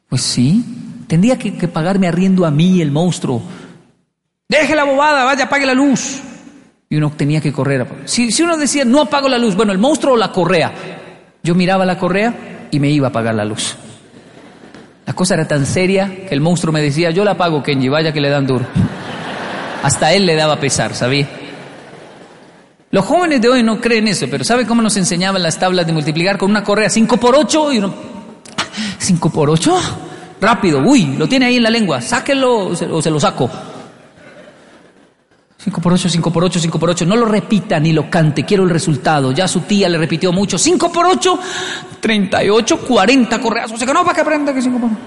Pues 0.07 0.21
sí. 0.21 0.63
Tendría 1.07 1.37
que 1.37 1.67
pagarme 1.67 2.07
arriendo 2.07 2.45
a 2.45 2.51
mí 2.51 2.81
el 2.81 2.91
monstruo 2.91 3.41
Deje 4.47 4.75
la 4.75 4.83
bobada, 4.83 5.23
vaya, 5.23 5.45
apague 5.45 5.65
la 5.65 5.73
luz. 5.73 6.19
Y 6.89 6.97
uno 6.97 7.11
tenía 7.11 7.41
que 7.41 7.51
correr. 7.51 7.87
Si, 8.05 8.31
si 8.31 8.43
uno 8.43 8.57
decía, 8.57 8.85
no 8.85 9.01
apago 9.01 9.27
la 9.27 9.37
luz, 9.37 9.55
bueno, 9.55 9.71
el 9.71 9.79
monstruo 9.79 10.13
o 10.13 10.17
la 10.17 10.31
correa. 10.31 10.71
Yo 11.41 11.55
miraba 11.55 11.85
la 11.85 11.97
correa 11.97 12.67
y 12.71 12.79
me 12.79 12.89
iba 12.89 13.07
a 13.07 13.09
apagar 13.09 13.35
la 13.35 13.45
luz. 13.45 13.75
La 15.05 15.13
cosa 15.13 15.33
era 15.33 15.47
tan 15.47 15.65
seria 15.65 16.27
que 16.27 16.33
el 16.33 16.41
monstruo 16.41 16.71
me 16.71 16.81
decía, 16.81 17.11
yo 17.11 17.23
la 17.23 17.31
apago, 17.31 17.61
Kenji, 17.61 17.89
vaya 17.89 18.13
que 18.13 18.21
le 18.21 18.29
dan 18.29 18.47
duro. 18.47 18.65
Hasta 19.81 20.13
él 20.13 20.25
le 20.25 20.35
daba 20.35 20.59
pesar, 20.59 20.93
¿sabía? 20.95 21.27
Los 22.91 23.05
jóvenes 23.05 23.41
de 23.41 23.49
hoy 23.49 23.63
no 23.63 23.81
creen 23.81 24.07
eso, 24.07 24.27
pero 24.29 24.43
¿sabe 24.43 24.67
cómo 24.67 24.81
nos 24.81 24.95
enseñaban 24.95 25.41
las 25.41 25.57
tablas 25.57 25.87
de 25.87 25.93
multiplicar 25.93 26.37
con 26.37 26.51
una 26.51 26.63
correa 26.63 26.89
5 26.89 27.17
por 27.17 27.35
8 27.35 27.73
y 27.73 27.77
uno 27.79 27.93
5 28.99 29.29
por 29.31 29.49
8? 29.49 29.81
Rápido, 30.39 30.79
uy, 30.79 31.15
lo 31.17 31.27
tiene 31.27 31.47
ahí 31.47 31.57
en 31.57 31.63
la 31.63 31.69
lengua, 31.69 32.01
sáquelo 32.01 32.67
o 32.67 33.01
se 33.01 33.09
lo 33.09 33.19
saco. 33.19 33.49
5 35.63 35.79
por 35.79 35.93
8, 35.93 36.09
5 36.09 36.31
por 36.31 36.43
8, 36.43 36.59
5 36.59 36.77
por 36.77 36.89
8. 36.89 37.05
No 37.05 37.15
lo 37.15 37.25
repita 37.25 37.79
ni 37.79 37.93
lo 37.93 38.09
cante, 38.09 38.43
quiero 38.43 38.63
el 38.63 38.69
resultado. 38.69 39.31
Ya 39.31 39.47
su 39.47 39.61
tía 39.61 39.87
le 39.87 39.97
repitió 39.97 40.33
mucho. 40.33 40.57
5 40.57 40.91
por 40.91 41.05
8, 41.05 41.39
38, 42.01 42.79
40 42.79 43.39
correazos. 43.39 43.79
Se 43.79 43.85
ganó 43.85 44.03
para 44.03 44.13
que 44.13 44.21
aprenda 44.21 44.53
que 44.53 44.61
5 44.61 44.77
por 44.77 44.89
8. 44.89 44.99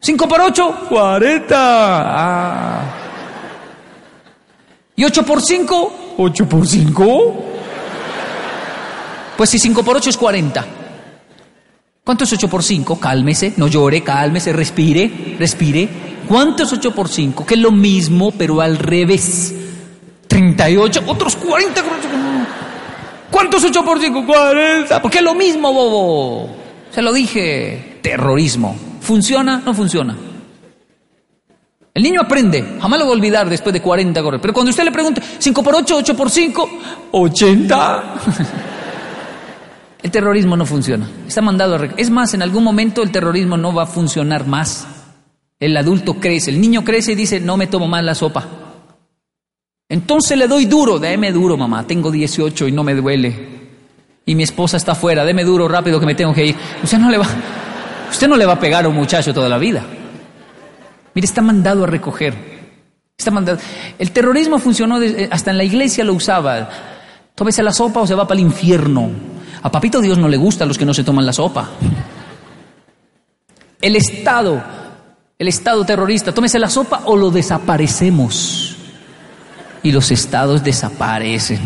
5 0.00 0.28
por 0.28 0.40
8, 0.40 0.86
40. 0.88 1.54
Ah. 1.58 2.80
¿Y 4.96 5.04
8 5.04 5.22
por 5.22 5.42
5? 5.42 6.14
8 6.16 6.48
por 6.48 6.66
5. 6.66 7.44
Pues 9.36 9.50
si 9.50 9.58
5 9.58 9.82
por 9.82 9.96
8 9.96 10.08
es 10.08 10.16
40. 10.16 10.66
¿Cuánto 12.02 12.24
es 12.24 12.32
8 12.32 12.48
por 12.48 12.64
5? 12.64 12.98
Cálmese, 12.98 13.52
no 13.58 13.68
llore, 13.68 14.02
cálmese, 14.02 14.52
respire, 14.54 15.36
respire. 15.38 16.11
¿Cuánto 16.28 16.62
es 16.62 16.72
8 16.72 16.94
por 16.94 17.08
5? 17.08 17.44
Que 17.46 17.54
es 17.54 17.60
lo 17.60 17.70
mismo, 17.70 18.32
pero 18.32 18.60
al 18.60 18.78
revés. 18.78 19.54
38, 20.28 21.04
otros 21.06 21.36
40. 21.36 21.82
¿Cuánto 23.30 23.56
es 23.56 23.64
8 23.64 23.84
por 23.84 24.00
5? 24.00 24.26
40. 24.26 25.02
Porque 25.02 25.18
es 25.18 25.24
lo 25.24 25.34
mismo, 25.34 25.72
bobo. 25.72 26.48
Se 26.90 27.02
lo 27.02 27.12
dije. 27.12 27.98
Terrorismo. 28.02 28.76
¿Funciona? 29.00 29.62
No 29.64 29.74
funciona. 29.74 30.16
El 31.94 32.02
niño 32.02 32.22
aprende, 32.22 32.78
jamás 32.80 32.98
lo 32.98 33.04
va 33.04 33.12
a 33.12 33.14
olvidar 33.14 33.50
después 33.50 33.72
de 33.74 33.82
40 33.82 34.22
correr. 34.22 34.40
Pero 34.40 34.54
cuando 34.54 34.70
usted 34.70 34.84
le 34.84 34.92
pregunta, 34.92 35.20
5 35.38 35.62
por 35.62 35.74
8, 35.74 35.96
8 35.98 36.16
por 36.16 36.30
5, 36.30 36.70
80. 37.12 38.14
el 40.02 40.10
terrorismo 40.10 40.56
no 40.56 40.64
funciona. 40.64 41.06
Está 41.26 41.42
mandado 41.42 41.76
a... 41.76 41.84
Es 41.98 42.08
más, 42.08 42.32
en 42.32 42.40
algún 42.40 42.64
momento 42.64 43.02
el 43.02 43.12
terrorismo 43.12 43.58
no 43.58 43.74
va 43.74 43.82
a 43.82 43.86
funcionar 43.86 44.46
más. 44.46 44.86
El 45.62 45.76
adulto 45.76 46.14
crece, 46.14 46.50
el 46.50 46.60
niño 46.60 46.82
crece 46.82 47.12
y 47.12 47.14
dice, 47.14 47.38
no 47.38 47.56
me 47.56 47.68
tomo 47.68 47.86
más 47.86 48.02
la 48.02 48.16
sopa. 48.16 48.44
Entonces 49.88 50.36
le 50.36 50.48
doy 50.48 50.64
duro, 50.64 50.98
déme 50.98 51.30
duro 51.30 51.56
mamá, 51.56 51.86
tengo 51.86 52.10
18 52.10 52.66
y 52.66 52.72
no 52.72 52.82
me 52.82 52.96
duele. 52.96 53.60
Y 54.26 54.34
mi 54.34 54.42
esposa 54.42 54.76
está 54.76 54.90
afuera, 54.90 55.24
déme 55.24 55.44
duro 55.44 55.68
rápido 55.68 56.00
que 56.00 56.06
me 56.06 56.16
tengo 56.16 56.34
que 56.34 56.46
ir. 56.46 56.56
Usted 56.82 56.98
no 56.98 57.08
le 57.12 57.18
va, 57.18 57.28
usted 58.10 58.26
no 58.26 58.36
le 58.36 58.44
va 58.44 58.54
a 58.54 58.58
pegar 58.58 58.86
a 58.86 58.88
un 58.88 58.96
muchacho 58.96 59.32
toda 59.32 59.48
la 59.48 59.56
vida. 59.56 59.86
Mire, 61.14 61.26
está 61.26 61.42
mandado 61.42 61.84
a 61.84 61.86
recoger. 61.86 62.34
Está 63.16 63.30
mandado. 63.30 63.60
El 64.00 64.10
terrorismo 64.10 64.58
funcionó, 64.58 65.00
eh, 65.00 65.28
hasta 65.30 65.52
en 65.52 65.58
la 65.58 65.64
iglesia 65.64 66.02
lo 66.02 66.14
usaba. 66.14 66.70
Tómese 67.36 67.62
la 67.62 67.72
sopa 67.72 68.00
o 68.00 68.06
se 68.08 68.16
va 68.16 68.26
para 68.26 68.40
el 68.40 68.46
infierno. 68.46 69.10
A 69.62 69.70
papito 69.70 70.00
Dios 70.00 70.18
no 70.18 70.28
le 70.28 70.38
gusta 70.38 70.64
a 70.64 70.66
los 70.66 70.76
que 70.76 70.84
no 70.84 70.92
se 70.92 71.04
toman 71.04 71.24
la 71.24 71.32
sopa. 71.32 71.70
El 73.80 73.94
Estado, 73.94 74.81
el 75.42 75.48
Estado 75.48 75.84
terrorista, 75.84 76.32
tómese 76.32 76.58
la 76.60 76.70
sopa 76.70 77.02
o 77.06 77.16
lo 77.16 77.30
desaparecemos. 77.30 78.76
Y 79.82 79.90
los 79.90 80.12
estados 80.12 80.62
desaparecen. 80.62 81.58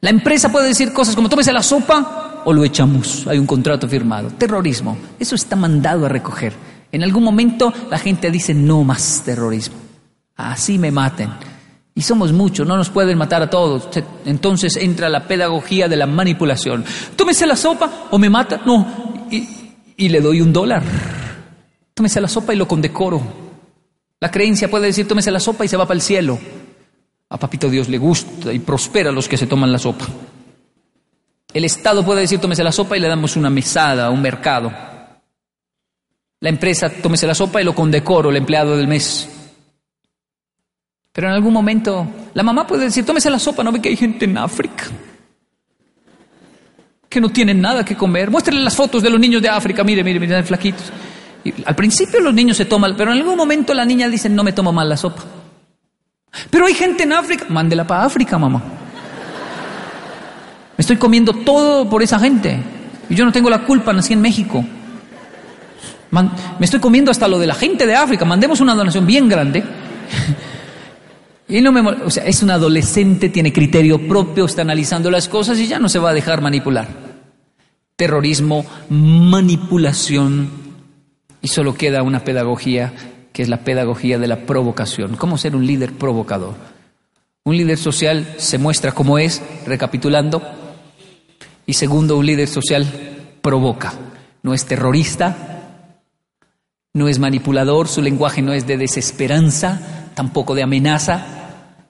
La 0.00 0.10
empresa 0.10 0.50
puede 0.50 0.68
decir 0.68 0.92
cosas 0.92 1.16
como 1.16 1.28
tómese 1.28 1.52
la 1.52 1.62
sopa 1.62 2.42
o 2.44 2.52
lo 2.52 2.64
echamos. 2.64 3.26
Hay 3.26 3.38
un 3.38 3.46
contrato 3.46 3.88
firmado. 3.88 4.28
Terrorismo. 4.30 4.96
Eso 5.18 5.34
está 5.34 5.56
mandado 5.56 6.06
a 6.06 6.08
recoger. 6.08 6.52
En 6.92 7.02
algún 7.02 7.24
momento 7.24 7.72
la 7.90 7.98
gente 7.98 8.30
dice 8.30 8.54
no 8.54 8.84
más 8.84 9.22
terrorismo. 9.24 9.76
Así 10.36 10.78
me 10.78 10.92
maten. 10.92 11.30
Y 11.96 12.02
somos 12.02 12.32
muchos, 12.32 12.66
no 12.66 12.76
nos 12.76 12.90
pueden 12.90 13.18
matar 13.18 13.42
a 13.42 13.50
todos. 13.50 13.88
Entonces 14.24 14.76
entra 14.76 15.08
la 15.08 15.26
pedagogía 15.26 15.88
de 15.88 15.96
la 15.96 16.06
manipulación. 16.06 16.84
Tómese 17.16 17.44
la 17.44 17.56
sopa 17.56 18.06
o 18.12 18.18
me 18.18 18.30
mata. 18.30 18.60
No. 18.64 19.26
Y, 19.30 20.08
le 20.08 20.20
doy 20.20 20.40
un 20.40 20.52
dólar. 20.52 20.82
Tómese 21.94 22.20
la 22.20 22.28
sopa 22.28 22.54
y 22.54 22.56
lo 22.56 22.66
condecoro. 22.66 23.22
La 24.20 24.30
creencia 24.30 24.70
puede 24.70 24.86
decir 24.86 25.06
tómese 25.06 25.30
la 25.30 25.40
sopa 25.40 25.64
y 25.64 25.68
se 25.68 25.76
va 25.76 25.86
para 25.86 25.96
el 25.96 26.02
cielo. 26.02 26.38
A 27.28 27.38
papito 27.38 27.68
Dios 27.68 27.88
le 27.88 27.98
gusta 27.98 28.52
y 28.52 28.58
prospera 28.58 29.10
a 29.10 29.12
los 29.12 29.28
que 29.28 29.36
se 29.36 29.46
toman 29.46 29.72
la 29.72 29.78
sopa. 29.78 30.06
El 31.52 31.64
Estado 31.64 32.04
puede 32.04 32.20
decir 32.22 32.40
tómese 32.40 32.64
la 32.64 32.72
sopa 32.72 32.96
y 32.96 33.00
le 33.00 33.08
damos 33.08 33.36
una 33.36 33.50
mesada, 33.50 34.10
un 34.10 34.22
mercado. 34.22 34.72
La 36.40 36.48
empresa 36.48 36.90
tómese 36.90 37.26
la 37.26 37.34
sopa 37.34 37.60
y 37.60 37.64
lo 37.64 37.74
condecoro, 37.74 38.30
el 38.30 38.36
empleado 38.36 38.76
del 38.76 38.88
mes. 38.88 39.28
Pero 41.12 41.28
en 41.28 41.34
algún 41.34 41.52
momento 41.52 42.06
la 42.34 42.42
mamá 42.42 42.66
puede 42.66 42.84
decir, 42.84 43.04
tómese 43.04 43.28
la 43.28 43.38
sopa, 43.38 43.62
no 43.62 43.70
ve 43.70 43.82
que 43.82 43.90
hay 43.90 43.96
gente 43.96 44.24
en 44.24 44.38
África 44.38 44.90
que 47.12 47.20
no 47.20 47.28
tienen 47.28 47.60
nada 47.60 47.84
que 47.84 47.94
comer. 47.94 48.30
Muéstrenle 48.30 48.64
las 48.64 48.74
fotos 48.74 49.02
de 49.02 49.10
los 49.10 49.20
niños 49.20 49.42
de 49.42 49.48
África, 49.48 49.84
mire, 49.84 50.02
mire, 50.02 50.18
mire, 50.18 50.42
flaquitos. 50.42 50.90
Al 51.64 51.74
principio 51.74 52.20
los 52.20 52.34
niños 52.34 52.56
se 52.56 52.64
toman, 52.64 52.94
pero 52.96 53.12
en 53.12 53.18
algún 53.18 53.36
momento 53.36 53.74
la 53.74 53.84
niña 53.84 54.08
dice, 54.08 54.28
no 54.28 54.44
me 54.44 54.52
tomo 54.52 54.72
mal 54.72 54.88
la 54.88 54.96
sopa. 54.96 55.22
Pero 56.50 56.66
hay 56.66 56.74
gente 56.74 57.02
en 57.02 57.12
África, 57.12 57.46
mándela 57.48 57.86
para 57.86 58.04
África, 58.04 58.38
mamá. 58.38 58.62
Me 60.76 60.82
estoy 60.82 60.96
comiendo 60.96 61.32
todo 61.32 61.88
por 61.88 62.02
esa 62.02 62.18
gente. 62.18 62.62
Y 63.08 63.14
yo 63.14 63.24
no 63.24 63.32
tengo 63.32 63.50
la 63.50 63.64
culpa, 63.64 63.92
nací 63.92 64.12
en 64.12 64.20
México 64.20 64.64
me 66.12 66.64
estoy 66.66 66.78
comiendo 66.78 67.10
hasta 67.10 67.26
lo 67.26 67.38
de 67.38 67.46
la 67.46 67.54
gente 67.54 67.86
de 67.86 67.94
África, 67.94 68.24
mandemos 68.26 68.60
una 68.60 68.74
donación 68.74 69.06
bien 69.06 69.28
grande. 69.28 69.64
y 71.48 71.60
no 71.62 71.72
me, 71.72 71.80
o 71.80 72.10
sea, 72.10 72.24
es 72.24 72.42
un 72.42 72.50
adolescente, 72.50 73.30
tiene 73.30 73.52
criterio 73.52 74.06
propio, 74.06 74.44
está 74.44 74.60
analizando 74.60 75.10
las 75.10 75.26
cosas 75.28 75.58
y 75.58 75.66
ya 75.66 75.78
no 75.78 75.88
se 75.88 75.98
va 75.98 76.10
a 76.10 76.14
dejar 76.14 76.42
manipular. 76.42 76.86
Terrorismo, 77.96 78.66
manipulación, 78.90 80.50
y 81.42 81.48
solo 81.48 81.74
queda 81.74 82.02
una 82.02 82.24
pedagogía 82.24 82.92
que 83.32 83.42
es 83.42 83.48
la 83.48 83.64
pedagogía 83.64 84.18
de 84.18 84.28
la 84.28 84.46
provocación. 84.46 85.16
¿Cómo 85.16 85.36
ser 85.36 85.56
un 85.56 85.66
líder 85.66 85.92
provocador? 85.92 86.54
Un 87.44 87.56
líder 87.56 87.78
social 87.78 88.34
se 88.36 88.58
muestra 88.58 88.92
como 88.92 89.18
es, 89.18 89.42
recapitulando, 89.66 90.42
y 91.66 91.74
segundo, 91.74 92.16
un 92.16 92.26
líder 92.26 92.48
social 92.48 92.86
provoca. 93.40 93.92
No 94.42 94.54
es 94.54 94.66
terrorista, 94.66 95.80
no 96.92 97.08
es 97.08 97.18
manipulador, 97.18 97.88
su 97.88 98.02
lenguaje 98.02 98.42
no 98.42 98.52
es 98.52 98.66
de 98.66 98.76
desesperanza, 98.76 100.10
tampoco 100.14 100.54
de 100.54 100.62
amenaza, 100.62 101.26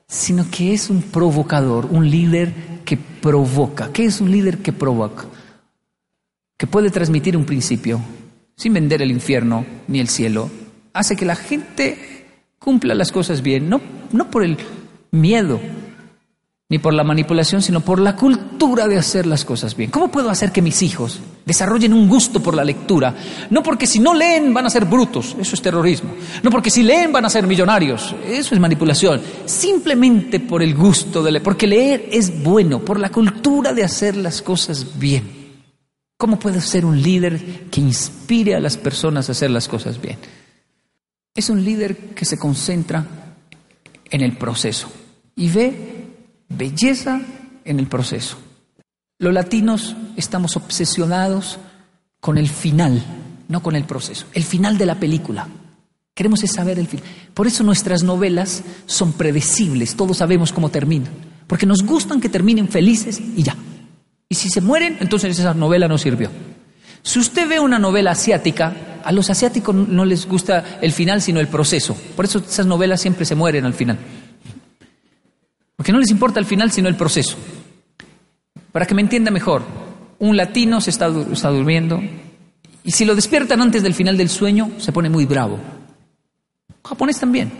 sino 0.06 0.46
que 0.50 0.72
es 0.72 0.88
un 0.90 1.02
provocador, 1.02 1.86
un 1.90 2.08
líder 2.08 2.54
que 2.84 2.96
provoca. 2.96 3.90
¿Qué 3.92 4.04
es 4.04 4.20
un 4.20 4.30
líder 4.30 4.58
que 4.58 4.72
provoca? 4.72 5.24
Que 6.56 6.66
puede 6.66 6.90
transmitir 6.90 7.36
un 7.36 7.44
principio 7.44 8.00
sin 8.62 8.74
vender 8.74 9.02
el 9.02 9.10
infierno 9.10 9.66
ni 9.88 9.98
el 9.98 10.08
cielo. 10.08 10.48
Hace 10.92 11.16
que 11.16 11.24
la 11.24 11.34
gente 11.34 12.28
cumpla 12.60 12.94
las 12.94 13.10
cosas 13.10 13.42
bien, 13.42 13.68
no, 13.68 13.80
no 14.12 14.30
por 14.30 14.44
el 14.44 14.56
miedo, 15.10 15.58
ni 16.68 16.78
por 16.78 16.94
la 16.94 17.02
manipulación, 17.02 17.60
sino 17.60 17.80
por 17.80 17.98
la 17.98 18.14
cultura 18.14 18.86
de 18.86 18.98
hacer 18.98 19.26
las 19.26 19.44
cosas 19.44 19.74
bien. 19.74 19.90
¿Cómo 19.90 20.12
puedo 20.12 20.30
hacer 20.30 20.52
que 20.52 20.62
mis 20.62 20.80
hijos 20.80 21.18
desarrollen 21.44 21.92
un 21.92 22.08
gusto 22.08 22.40
por 22.40 22.54
la 22.54 22.62
lectura? 22.62 23.16
No 23.50 23.64
porque 23.64 23.88
si 23.88 23.98
no 23.98 24.14
leen 24.14 24.54
van 24.54 24.66
a 24.66 24.70
ser 24.70 24.84
brutos, 24.84 25.34
eso 25.40 25.56
es 25.56 25.60
terrorismo. 25.60 26.14
No 26.44 26.50
porque 26.50 26.70
si 26.70 26.84
leen 26.84 27.10
van 27.10 27.24
a 27.24 27.30
ser 27.30 27.48
millonarios, 27.48 28.14
eso 28.28 28.54
es 28.54 28.60
manipulación. 28.60 29.20
Simplemente 29.44 30.38
por 30.38 30.62
el 30.62 30.76
gusto 30.76 31.20
de 31.20 31.32
leer, 31.32 31.42
porque 31.42 31.66
leer 31.66 32.08
es 32.12 32.40
bueno, 32.44 32.78
por 32.78 33.00
la 33.00 33.10
cultura 33.10 33.72
de 33.72 33.82
hacer 33.82 34.16
las 34.16 34.40
cosas 34.40 35.00
bien. 35.00 35.41
¿Cómo 36.22 36.38
puedo 36.38 36.60
ser 36.60 36.84
un 36.84 37.02
líder 37.02 37.68
que 37.68 37.80
inspire 37.80 38.54
a 38.54 38.60
las 38.60 38.76
personas 38.76 39.28
a 39.28 39.32
hacer 39.32 39.50
las 39.50 39.66
cosas 39.66 40.00
bien? 40.00 40.18
Es 41.34 41.50
un 41.50 41.64
líder 41.64 42.14
que 42.14 42.24
se 42.24 42.38
concentra 42.38 43.04
en 44.08 44.20
el 44.20 44.38
proceso 44.38 44.86
y 45.34 45.48
ve 45.48 46.06
belleza 46.48 47.20
en 47.64 47.80
el 47.80 47.88
proceso. 47.88 48.38
Los 49.18 49.34
latinos 49.34 49.96
estamos 50.16 50.56
obsesionados 50.56 51.58
con 52.20 52.38
el 52.38 52.48
final, 52.48 53.02
no 53.48 53.60
con 53.60 53.74
el 53.74 53.82
proceso, 53.82 54.26
el 54.32 54.44
final 54.44 54.78
de 54.78 54.86
la 54.86 55.00
película. 55.00 55.48
Queremos 56.14 56.38
saber 56.38 56.78
el 56.78 56.86
final. 56.86 57.04
Por 57.34 57.48
eso 57.48 57.64
nuestras 57.64 58.04
novelas 58.04 58.62
son 58.86 59.12
predecibles, 59.14 59.96
todos 59.96 60.18
sabemos 60.18 60.52
cómo 60.52 60.68
terminan, 60.68 61.12
porque 61.48 61.66
nos 61.66 61.82
gustan 61.82 62.20
que 62.20 62.28
terminen 62.28 62.68
felices 62.68 63.18
y 63.18 63.42
ya. 63.42 63.56
Y 64.32 64.34
si 64.34 64.48
se 64.48 64.62
mueren, 64.62 64.96
entonces 65.00 65.38
esa 65.38 65.52
novela 65.52 65.88
no 65.88 65.98
sirvió. 65.98 66.30
Si 67.02 67.18
usted 67.18 67.46
ve 67.46 67.60
una 67.60 67.78
novela 67.78 68.12
asiática, 68.12 68.74
a 69.04 69.12
los 69.12 69.28
asiáticos 69.28 69.74
no 69.74 70.06
les 70.06 70.26
gusta 70.26 70.78
el 70.80 70.92
final, 70.92 71.20
sino 71.20 71.38
el 71.38 71.48
proceso. 71.48 71.94
Por 72.16 72.24
eso 72.24 72.38
esas 72.38 72.64
novelas 72.64 73.02
siempre 73.02 73.26
se 73.26 73.34
mueren 73.34 73.66
al 73.66 73.74
final. 73.74 73.98
Porque 75.76 75.92
no 75.92 75.98
les 75.98 76.10
importa 76.10 76.40
el 76.40 76.46
final, 76.46 76.72
sino 76.72 76.88
el 76.88 76.94
proceso. 76.94 77.36
Para 78.72 78.86
que 78.86 78.94
me 78.94 79.02
entienda 79.02 79.30
mejor, 79.30 79.64
un 80.18 80.34
latino 80.34 80.80
se 80.80 80.88
está, 80.88 81.10
durmiendo 81.10 82.02
y 82.84 82.92
si 82.92 83.04
lo 83.04 83.14
despiertan 83.14 83.60
antes 83.60 83.82
del 83.82 83.92
final 83.92 84.16
del 84.16 84.30
sueño, 84.30 84.70
se 84.78 84.92
pone 84.92 85.10
muy 85.10 85.26
bravo. 85.26 85.58
Japonés 86.82 87.20
también. 87.20 87.52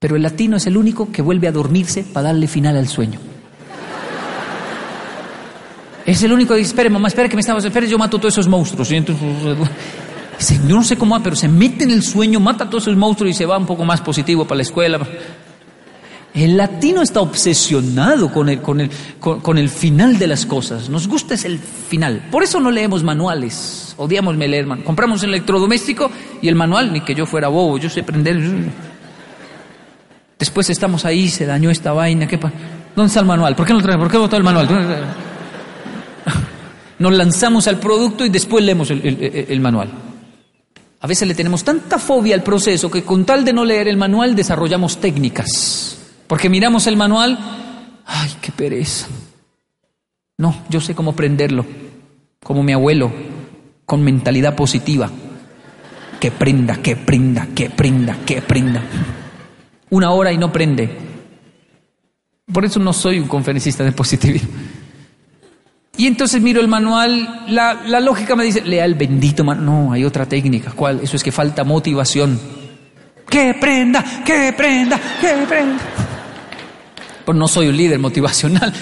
Pero 0.00 0.16
el 0.16 0.22
latino 0.22 0.56
es 0.56 0.66
el 0.66 0.76
único 0.76 1.12
que 1.12 1.22
vuelve 1.22 1.46
a 1.46 1.52
dormirse 1.52 2.02
para 2.02 2.30
darle 2.32 2.48
final 2.48 2.76
al 2.76 2.88
sueño. 2.88 3.37
Es 6.08 6.22
el 6.22 6.32
único 6.32 6.54
que 6.54 6.60
dice, 6.60 6.70
espere 6.70 6.88
mamá, 6.88 7.08
espere 7.08 7.28
que 7.28 7.36
me 7.36 7.40
estamos, 7.40 7.62
espere, 7.62 7.86
yo 7.86 7.98
mato 7.98 8.16
todos 8.16 8.32
esos 8.32 8.48
monstruos. 8.48 8.90
Y 8.90 8.96
entonces, 8.96 9.26
yo 10.66 10.74
no 10.74 10.82
sé 10.82 10.96
cómo, 10.96 11.22
pero 11.22 11.36
se 11.36 11.48
mete 11.48 11.84
en 11.84 11.90
el 11.90 12.02
sueño, 12.02 12.40
mata 12.40 12.64
a 12.64 12.70
todos 12.70 12.84
esos 12.84 12.96
monstruos 12.96 13.32
y 13.32 13.34
se 13.34 13.44
va 13.44 13.58
un 13.58 13.66
poco 13.66 13.84
más 13.84 14.00
positivo 14.00 14.46
para 14.46 14.56
la 14.56 14.62
escuela. 14.62 15.00
El 16.32 16.56
latino 16.56 17.02
está 17.02 17.20
obsesionado 17.20 18.32
con 18.32 18.48
el, 18.48 18.62
con, 18.62 18.80
el, 18.80 18.90
con, 19.20 19.58
el 19.58 19.68
final 19.68 20.18
de 20.18 20.28
las 20.28 20.46
cosas. 20.46 20.88
Nos 20.88 21.06
gusta 21.08 21.34
es 21.34 21.44
el 21.44 21.58
final. 21.58 22.26
Por 22.30 22.42
eso 22.42 22.58
no 22.58 22.70
leemos 22.70 23.04
manuales. 23.04 23.94
Odiamos 23.98 24.34
leer 24.34 24.64
manuales. 24.64 24.86
Compramos 24.86 25.22
un 25.24 25.28
electrodoméstico 25.28 26.10
y 26.40 26.48
el 26.48 26.54
manual, 26.54 26.90
ni 26.90 27.02
que 27.02 27.14
yo 27.14 27.26
fuera 27.26 27.48
bobo, 27.48 27.76
yo 27.76 27.90
sé 27.90 28.02
prender. 28.02 28.40
Después 30.38 30.70
estamos 30.70 31.04
ahí, 31.04 31.28
se 31.28 31.44
dañó 31.44 31.68
esta 31.68 31.92
vaina. 31.92 32.26
¿qué 32.26 32.38
¿Dónde 32.96 33.08
está 33.08 33.20
el 33.20 33.26
manual? 33.26 33.54
¿Por 33.54 33.66
qué 33.66 33.74
no 33.74 33.82
trae? 33.82 33.98
¿Por 33.98 34.10
qué 34.10 34.16
botó 34.16 34.38
el 34.38 34.42
manual? 34.42 35.26
Nos 36.98 37.12
lanzamos 37.12 37.68
al 37.68 37.78
producto 37.78 38.24
y 38.24 38.28
después 38.28 38.64
leemos 38.64 38.90
el 38.90 39.60
manual. 39.60 39.90
A 41.00 41.06
veces 41.06 41.28
le 41.28 41.34
tenemos 41.34 41.62
tanta 41.62 41.98
fobia 41.98 42.34
al 42.34 42.42
proceso 42.42 42.90
que 42.90 43.04
con 43.04 43.24
tal 43.24 43.44
de 43.44 43.52
no 43.52 43.64
leer 43.64 43.86
el 43.86 43.96
manual 43.96 44.34
desarrollamos 44.34 45.00
técnicas. 45.00 45.96
Porque 46.26 46.48
miramos 46.48 46.86
el 46.88 46.96
manual, 46.96 47.38
ay, 48.04 48.30
qué 48.40 48.50
pereza. 48.50 49.06
No, 50.38 50.64
yo 50.68 50.80
sé 50.80 50.94
cómo 50.94 51.14
prenderlo, 51.14 51.64
como 52.42 52.62
mi 52.62 52.72
abuelo, 52.72 53.12
con 53.86 54.02
mentalidad 54.02 54.56
positiva. 54.56 55.10
Que 56.20 56.32
prenda, 56.32 56.76
que 56.82 56.96
prenda, 56.96 57.46
que 57.54 57.70
prenda, 57.70 58.18
que 58.26 58.42
prenda. 58.42 58.82
Una 59.90 60.10
hora 60.10 60.32
y 60.32 60.38
no 60.38 60.52
prende. 60.52 60.96
Por 62.52 62.64
eso 62.64 62.80
no 62.80 62.92
soy 62.92 63.20
un 63.20 63.28
conferencista 63.28 63.84
de 63.84 63.92
positivismo. 63.92 64.48
Y 65.98 66.06
entonces 66.06 66.40
miro 66.40 66.60
el 66.60 66.68
manual, 66.68 67.44
la, 67.48 67.82
la 67.84 67.98
lógica 67.98 68.36
me 68.36 68.44
dice, 68.44 68.62
lea 68.62 68.84
el 68.84 68.94
bendito 68.94 69.42
manual. 69.42 69.66
No, 69.66 69.92
hay 69.92 70.04
otra 70.04 70.26
técnica. 70.26 70.70
¿Cuál? 70.70 71.00
Eso 71.02 71.16
es 71.16 71.24
que 71.24 71.32
falta 71.32 71.64
motivación. 71.64 72.38
Que 73.28 73.52
prenda, 73.54 74.04
que 74.24 74.54
prenda, 74.56 74.98
que 75.20 75.44
prenda. 75.48 75.82
Pues 77.24 77.36
no 77.36 77.48
soy 77.48 77.66
un 77.66 77.76
líder 77.76 77.98
motivacional. 77.98 78.72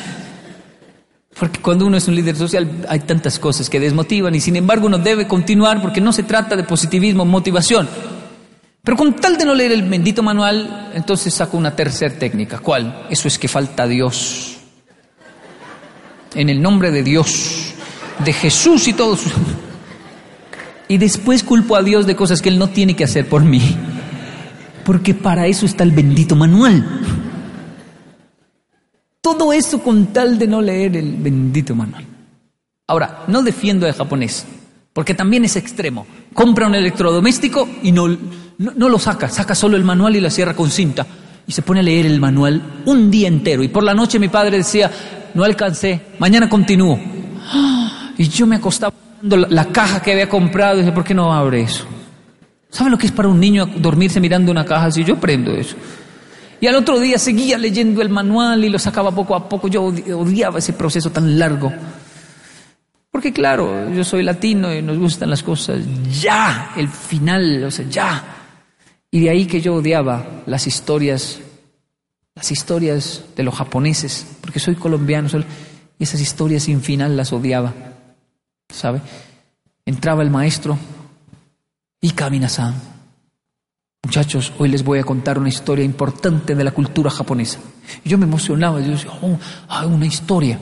Porque 1.40 1.61
cuando 1.61 1.87
uno 1.87 1.96
es 1.96 2.07
un 2.07 2.14
líder 2.14 2.37
social 2.37 2.85
hay 2.87 3.00
tantas 3.00 3.38
cosas 3.38 3.70
que 3.70 3.81
desmotivan 3.81 4.35
y 4.35 4.40
sin 4.40 4.57
embargo 4.57 4.87
uno 4.87 4.98
debe 4.98 5.26
continuar 5.26 5.81
porque 5.81 6.02
no 6.02 6.12
se 6.12 6.22
trata 6.22 6.55
de 6.55 6.64
positivismo, 6.64 7.24
motivación. 7.24 7.88
Pero 8.83 8.96
con 8.98 9.16
tal 9.16 9.38
de 9.38 9.46
no 9.46 9.55
leer 9.55 9.72
el 9.72 9.88
bendito 9.88 10.22
manual, 10.22 10.90
entonces 10.94 11.33
saco 11.33 11.57
una 11.57 11.74
tercera 11.74 12.14
técnica. 12.14 12.59
¿Cuál? 12.59 13.07
Eso 13.09 13.26
es 13.26 13.38
que 13.38 13.48
falta 13.48 13.87
Dios. 13.87 14.56
En 16.37 16.49
el 16.49 16.62
nombre 16.62 16.92
de 16.92 17.03
Dios, 17.03 17.75
de 18.25 18.33
Jesús 18.33 18.87
y 18.87 18.92
todos. 18.92 19.22
Y 20.88 20.99
después 20.99 21.42
culpo 21.42 21.75
a 21.75 21.83
Dios 21.83 22.07
de 22.07 22.14
cosas 22.14 22.40
que 22.40 22.49
Él 22.49 22.59
no 22.59 22.68
tiene 22.68 22.94
que 22.94 23.05
hacer 23.05 23.29
por 23.29 23.42
mí. 23.42 23.61
Porque 24.85 25.14
para 25.14 25.49
eso 25.49 25.66
está 25.66 25.83
el 25.83 25.90
bendito 25.90 26.37
manual. 26.37 27.01
Todo 29.20 29.53
eso 29.53 29.83
con 29.83 30.12
tal 30.12 30.38
de 30.38 30.46
no 30.46 30.62
leer 30.62 30.96
el 30.96 31.16
bendito 31.16 31.75
manual. 31.75 32.05
Ahora, 32.87 33.25
no 33.27 33.42
defiendo 33.42 33.85
al 33.85 33.94
japonés, 33.94 34.46
porque 34.92 35.14
también 35.14 35.44
es 35.44 35.57
extremo. 35.57 36.07
Compra 36.33 36.68
un 36.68 36.77
electrodoméstico 36.77 37.68
y 37.83 37.90
no, 37.90 38.07
no, 38.59 38.88
lo 38.88 38.99
saca, 39.01 39.29
saca 39.29 39.57
solo 39.57 39.77
el 39.77 39.83
manual 39.83 40.14
y 40.14 40.20
la 40.20 40.31
cierra 40.31 40.55
con 40.55 40.70
cinta. 40.70 41.05
Y 41.49 41.53
se 41.53 41.62
pone 41.62 41.81
a 41.81 41.83
leer 41.83 42.07
el 42.07 42.20
manual 42.20 42.83
un 42.85 43.11
día 43.11 43.27
entero. 43.27 43.64
Y 43.64 43.68
por 43.68 43.83
la 43.83 43.94
noche 43.94 44.20
mi 44.20 44.29
padre 44.29 44.59
decía, 44.59 44.90
no 45.37 45.44
alcancé, 45.44 46.01
mañana 46.18 46.49
continúo. 46.49 46.99
Y 48.18 48.29
yo 48.29 48.46
me 48.46 48.57
acostaba 48.57 48.94
la, 49.22 49.46
la 49.49 49.66
caja 49.66 50.01
que 50.01 50.12
había 50.12 50.29
comprado 50.29 50.77
y 50.77 50.81
dije, 50.81 50.92
¿por 50.92 51.05
qué 51.05 51.14
no 51.14 51.33
abre 51.33 51.61
eso? 51.61 51.85
¿Sabe 52.70 52.90
lo 52.90 52.99
que 52.99 53.07
es 53.07 53.12
para 53.12 53.29
un 53.29 53.38
niño 53.38 53.66
dormirse 53.66 54.18
mirando 54.18 54.51
una 54.51 54.64
caja 54.64 54.87
así? 54.87 55.05
Yo 55.05 55.16
prendo 55.16 55.53
eso. 55.53 55.77
Y 56.61 56.66
al 56.66 56.75
otro 56.75 56.99
día 56.99 57.18
seguía 57.18 57.59
leyendo 57.59 58.01
el 58.01 58.09
manual 58.09 58.64
y 58.64 58.70
lo 58.70 58.79
sacaba 58.79 59.11
poco 59.12 59.35
a 59.35 59.49
poco. 59.49 59.68
Yo 59.68 59.85
odiaba 59.85 60.59
ese 60.59 60.72
proceso 60.72 61.11
tan 61.11 61.38
largo. 61.38 61.72
Porque 63.11 63.33
claro, 63.33 63.90
yo 63.90 64.05
soy 64.05 64.22
latino 64.22 64.75
y 64.75 64.83
nos 64.83 64.99
gustan 64.99 65.31
las 65.31 65.42
cosas 65.42 65.81
ya, 66.20 66.72
el 66.77 66.88
final, 66.88 67.64
o 67.64 67.70
sea, 67.70 67.87
ya. 67.88 68.25
Y 69.11 69.20
de 69.20 69.31
ahí 69.31 69.46
que 69.46 69.61
yo 69.61 69.77
odiaba 69.77 70.42
las 70.46 70.66
historias, 70.66 71.40
las 72.37 72.53
historias 72.53 73.25
de 73.35 73.42
los 73.42 73.55
japoneses, 73.55 74.27
porque 74.42 74.61
soy 74.61 74.77
colombiano, 74.77 75.29
y 75.99 76.05
esas 76.05 76.20
historias 76.20 76.64
sin 76.64 76.83
final 76.83 77.16
las 77.16 77.33
odiaba, 77.33 77.75
¿sabe? 78.68 79.01
Entraba 79.87 80.22
el 80.22 80.31
maestro 80.31 80.79
y 82.01 82.11
caminaba 82.11 82.75
Muchachos, 84.05 84.53
hoy 84.59 84.68
les 84.68 84.85
voy 84.85 85.01
a 85.01 85.05
contar 85.05 85.37
una 85.37 85.49
historia 85.49 85.85
importante 85.85 86.55
de 86.55 86.62
la 86.62 86.70
cultura 86.70 87.11
japonesa. 87.11 87.59
Yo 88.05 88.18
me 88.18 88.25
emocionaba, 88.25 88.81
yo 88.81 88.92
decía, 88.92 89.11
oh, 89.20 89.87
una 89.88 90.07
historia. 90.07 90.61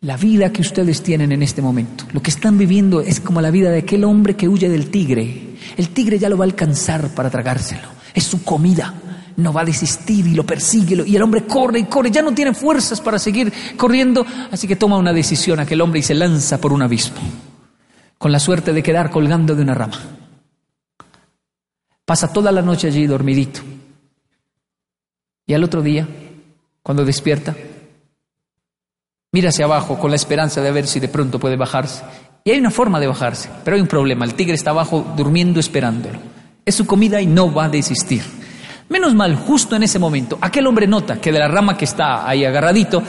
La 0.00 0.16
vida 0.16 0.50
que 0.50 0.60
ustedes 0.60 1.00
tienen 1.00 1.30
en 1.30 1.44
este 1.44 1.62
momento, 1.62 2.06
lo 2.12 2.20
que 2.20 2.30
están 2.30 2.58
viviendo 2.58 3.02
es 3.02 3.20
como 3.20 3.40
la 3.40 3.52
vida 3.52 3.70
de 3.70 3.78
aquel 3.78 4.02
hombre 4.02 4.34
que 4.34 4.48
huye 4.48 4.68
del 4.68 4.90
tigre. 4.90 5.56
El 5.76 5.90
tigre 5.90 6.18
ya 6.18 6.28
lo 6.28 6.38
va 6.38 6.44
a 6.44 6.48
alcanzar 6.48 7.14
para 7.14 7.30
tragárselo. 7.30 7.86
Es 8.14 8.24
su 8.24 8.42
comida. 8.42 8.99
No 9.36 9.52
va 9.52 9.62
a 9.62 9.64
desistir 9.64 10.26
y 10.26 10.34
lo 10.34 10.44
persigue. 10.44 11.02
Y 11.06 11.16
el 11.16 11.22
hombre 11.22 11.44
corre 11.44 11.78
y 11.78 11.84
corre. 11.84 12.10
Ya 12.10 12.22
no 12.22 12.32
tiene 12.32 12.54
fuerzas 12.54 13.00
para 13.00 13.18
seguir 13.18 13.52
corriendo. 13.76 14.24
Así 14.50 14.66
que 14.66 14.76
toma 14.76 14.98
una 14.98 15.12
decisión 15.12 15.60
aquel 15.60 15.80
hombre 15.80 16.00
y 16.00 16.02
se 16.02 16.14
lanza 16.14 16.60
por 16.60 16.72
un 16.72 16.82
abismo. 16.82 17.18
Con 18.18 18.32
la 18.32 18.38
suerte 18.38 18.72
de 18.72 18.82
quedar 18.82 19.10
colgando 19.10 19.54
de 19.54 19.62
una 19.62 19.74
rama. 19.74 19.98
Pasa 22.04 22.32
toda 22.32 22.50
la 22.50 22.60
noche 22.60 22.88
allí 22.88 23.06
dormidito. 23.06 23.60
Y 25.46 25.54
al 25.54 25.64
otro 25.64 25.80
día, 25.82 26.06
cuando 26.82 27.04
despierta, 27.04 27.56
mira 29.32 29.50
hacia 29.50 29.64
abajo 29.64 29.98
con 29.98 30.10
la 30.10 30.16
esperanza 30.16 30.60
de 30.60 30.72
ver 30.72 30.86
si 30.86 31.00
de 31.00 31.08
pronto 31.08 31.38
puede 31.38 31.56
bajarse. 31.56 32.02
Y 32.44 32.50
hay 32.50 32.58
una 32.58 32.70
forma 32.70 33.00
de 33.00 33.06
bajarse, 33.06 33.50
pero 33.64 33.76
hay 33.76 33.82
un 33.82 33.88
problema. 33.88 34.24
El 34.24 34.34
tigre 34.34 34.54
está 34.54 34.70
abajo 34.70 35.14
durmiendo 35.16 35.60
esperándolo. 35.60 36.18
Es 36.64 36.74
su 36.74 36.86
comida 36.86 37.20
y 37.20 37.26
no 37.26 37.52
va 37.52 37.66
a 37.66 37.68
desistir. 37.68 38.22
Menos 38.90 39.14
mal, 39.14 39.34
justo 39.36 39.76
en 39.76 39.84
ese 39.84 39.98
momento, 39.98 40.36
aquel 40.40 40.66
hombre 40.66 40.86
nota 40.86 41.20
que 41.20 41.32
de 41.32 41.38
la 41.38 41.48
rama 41.48 41.76
que 41.76 41.86
está 41.86 42.28
ahí 42.28 42.44
agarradito, 42.44 43.02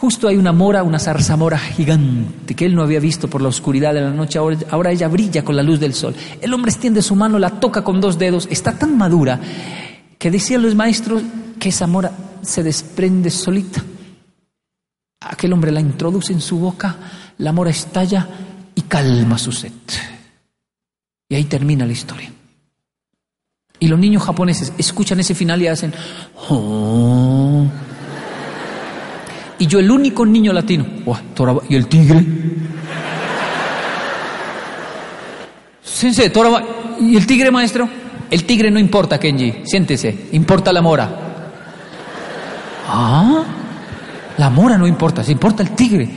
Justo 0.00 0.28
hay 0.28 0.38
una 0.38 0.52
mora, 0.52 0.82
una 0.82 0.98
zarzamora 0.98 1.58
gigante 1.58 2.54
que 2.54 2.64
él 2.64 2.74
no 2.74 2.82
había 2.82 3.00
visto 3.00 3.28
por 3.28 3.42
la 3.42 3.50
oscuridad 3.50 3.92
de 3.92 4.00
la 4.00 4.10
noche, 4.10 4.38
ahora, 4.38 4.90
ella 4.90 5.08
brilla 5.08 5.44
con 5.44 5.54
la 5.54 5.62
luz 5.62 5.78
del 5.78 5.92
sol. 5.92 6.14
El 6.40 6.54
hombre 6.54 6.70
extiende 6.70 7.02
su 7.02 7.14
mano, 7.14 7.38
la 7.38 7.60
toca 7.60 7.84
con 7.84 8.00
dos 8.00 8.18
dedos, 8.18 8.48
está 8.50 8.78
tan 8.78 8.96
madura 8.96 9.38
que 10.18 10.30
decían 10.30 10.62
los 10.62 10.74
maestros 10.74 11.20
que 11.58 11.68
esa 11.68 11.86
mora 11.86 12.12
se 12.40 12.62
desprende 12.62 13.28
solita. 13.28 13.84
Aquel 15.20 15.52
hombre 15.52 15.70
la 15.70 15.82
introduce 15.82 16.32
en 16.32 16.40
su 16.40 16.58
boca, 16.58 16.96
la 17.36 17.52
mora 17.52 17.68
estalla 17.68 18.26
y 18.74 18.80
calma 18.80 19.36
su 19.36 19.52
sed. 19.52 19.70
Y 21.28 21.34
ahí 21.34 21.44
termina 21.44 21.84
la 21.84 21.92
historia. 21.92 22.32
Y 23.80 23.88
los 23.88 23.98
niños 23.98 24.22
japoneses 24.22 24.72
escuchan 24.76 25.18
ese 25.20 25.34
final 25.34 25.60
y 25.62 25.66
hacen... 25.66 25.92
Oh". 26.48 27.66
Y 29.58 29.66
yo 29.66 29.78
el 29.78 29.90
único 29.90 30.24
niño 30.24 30.52
latino. 30.52 30.86
¿Y 31.68 31.74
el 31.74 31.86
tigre? 31.86 32.24
Sensei, 35.82 36.32
¿y 37.00 37.16
el 37.16 37.26
tigre, 37.26 37.50
maestro? 37.50 37.88
El 38.30 38.44
tigre 38.44 38.70
no 38.70 38.78
importa, 38.78 39.18
Kenji. 39.18 39.62
Siéntese. 39.64 40.28
Importa 40.32 40.72
la 40.72 40.80
mora. 40.80 41.10
Ah, 42.88 43.44
la 44.38 44.50
mora 44.50 44.78
no 44.78 44.86
importa. 44.86 45.22
Se 45.22 45.32
importa 45.32 45.62
el 45.62 45.70
tigre. 45.70 46.08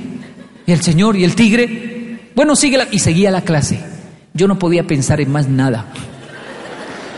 Y 0.65 0.71
el 0.71 0.81
señor 0.81 1.17
y 1.17 1.23
el 1.23 1.35
tigre. 1.35 2.29
Bueno, 2.35 2.55
sigue 2.55 2.77
la... 2.77 2.87
Y 2.91 2.99
seguía 2.99 3.29
la 3.29 3.41
clase. 3.41 3.83
Yo 4.33 4.47
no 4.47 4.57
podía 4.57 4.87
pensar 4.87 5.19
en 5.19 5.31
más 5.31 5.49
nada. 5.49 5.87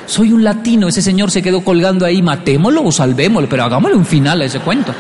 Soy 0.06 0.32
un 0.32 0.44
latino. 0.44 0.88
Ese 0.88 1.02
señor 1.02 1.32
se 1.32 1.42
quedó 1.42 1.64
colgando 1.64 2.06
ahí. 2.06 2.22
Matémoslo 2.22 2.84
o 2.84 2.92
salvémoslo. 2.92 3.50
Pero 3.50 3.64
hagámosle 3.64 3.98
un 3.98 4.06
final 4.06 4.42
a 4.42 4.46
ese 4.46 4.60
cuento. 4.60 4.94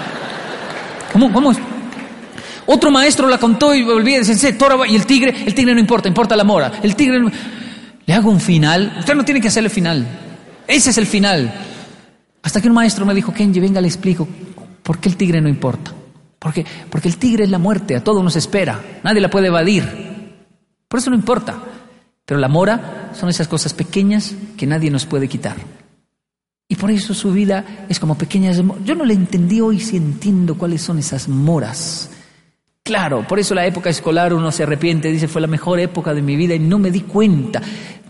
¿Cómo, 1.12 1.32
cómo 1.32 1.52
es? 1.52 1.58
Otro 2.68 2.90
maestro 2.90 3.30
la 3.30 3.38
contó 3.38 3.76
y 3.76 3.84
volví 3.84 4.16
a 4.16 4.20
decir, 4.20 4.58
y 4.90 4.96
el 4.96 5.06
tigre, 5.06 5.36
el 5.46 5.54
tigre 5.54 5.74
no 5.74 5.80
importa, 5.80 6.08
importa 6.08 6.36
la 6.36 6.44
mora. 6.44 6.72
El 6.82 6.96
tigre, 6.96 7.20
le 8.06 8.14
hago 8.14 8.30
un 8.30 8.40
final. 8.40 8.96
Usted 9.00 9.16
no 9.16 9.24
tiene 9.24 9.40
que 9.40 9.50
hacerle 9.50 9.70
final. 9.70 10.06
Ese 10.68 10.90
es 10.90 10.98
el 10.98 11.06
final. 11.06 11.54
Hasta 12.42 12.62
que 12.62 12.68
un 12.68 12.74
maestro 12.74 13.06
me 13.06 13.14
dijo, 13.14 13.34
Kenji, 13.34 13.60
venga, 13.60 13.82
le 13.82 13.88
explico 13.88 14.28
por 14.82 15.00
qué 15.00 15.10
el 15.10 15.16
tigre 15.16 15.42
no 15.42 15.50
importa. 15.50 15.92
Porque, 16.40 16.66
porque 16.90 17.08
el 17.08 17.18
tigre 17.18 17.44
es 17.44 17.50
la 17.50 17.58
muerte, 17.58 17.96
a 17.96 18.04
todos 18.04 18.24
nos 18.24 18.36
espera, 18.36 18.80
nadie 19.04 19.20
la 19.20 19.32
puede 19.32 19.48
evadir. 19.48 19.84
Por 20.88 21.00
eso 21.00 21.10
no 21.10 21.16
importa. 21.16 21.56
Pero 22.26 22.40
la 22.40 22.48
mora 22.48 23.12
son 23.14 23.30
esas 23.30 23.48
cosas 23.48 23.74
pequeñas 23.74 24.36
que 24.58 24.66
nadie 24.66 24.90
nos 24.90 25.06
puede 25.06 25.28
quitar. 25.28 25.58
Y 26.68 26.76
por 26.76 26.90
eso 26.90 27.14
su 27.14 27.32
vida 27.32 27.86
es 27.88 28.00
como 28.00 28.18
pequeñas... 28.18 28.62
Yo 28.84 28.96
no 28.96 29.06
le 29.06 29.14
entendí 29.14 29.62
hoy 29.62 29.80
si 29.80 29.98
entiendo 29.98 30.58
cuáles 30.58 30.82
son 30.82 30.98
esas 30.98 31.28
moras. 31.28 32.10
Claro, 32.82 33.28
por 33.28 33.40
eso 33.40 33.54
la 33.54 33.66
época 33.66 33.90
escolar 33.90 34.34
uno 34.34 34.52
se 34.52 34.64
arrepiente, 34.64 35.12
dice, 35.12 35.28
fue 35.28 35.42
la 35.42 35.48
mejor 35.48 35.80
época 35.80 36.14
de 36.14 36.22
mi 36.22 36.36
vida 36.36 36.56
y 36.56 36.60
no 36.60 36.80
me 36.80 36.92
di 36.92 37.02
cuenta. 37.02 37.62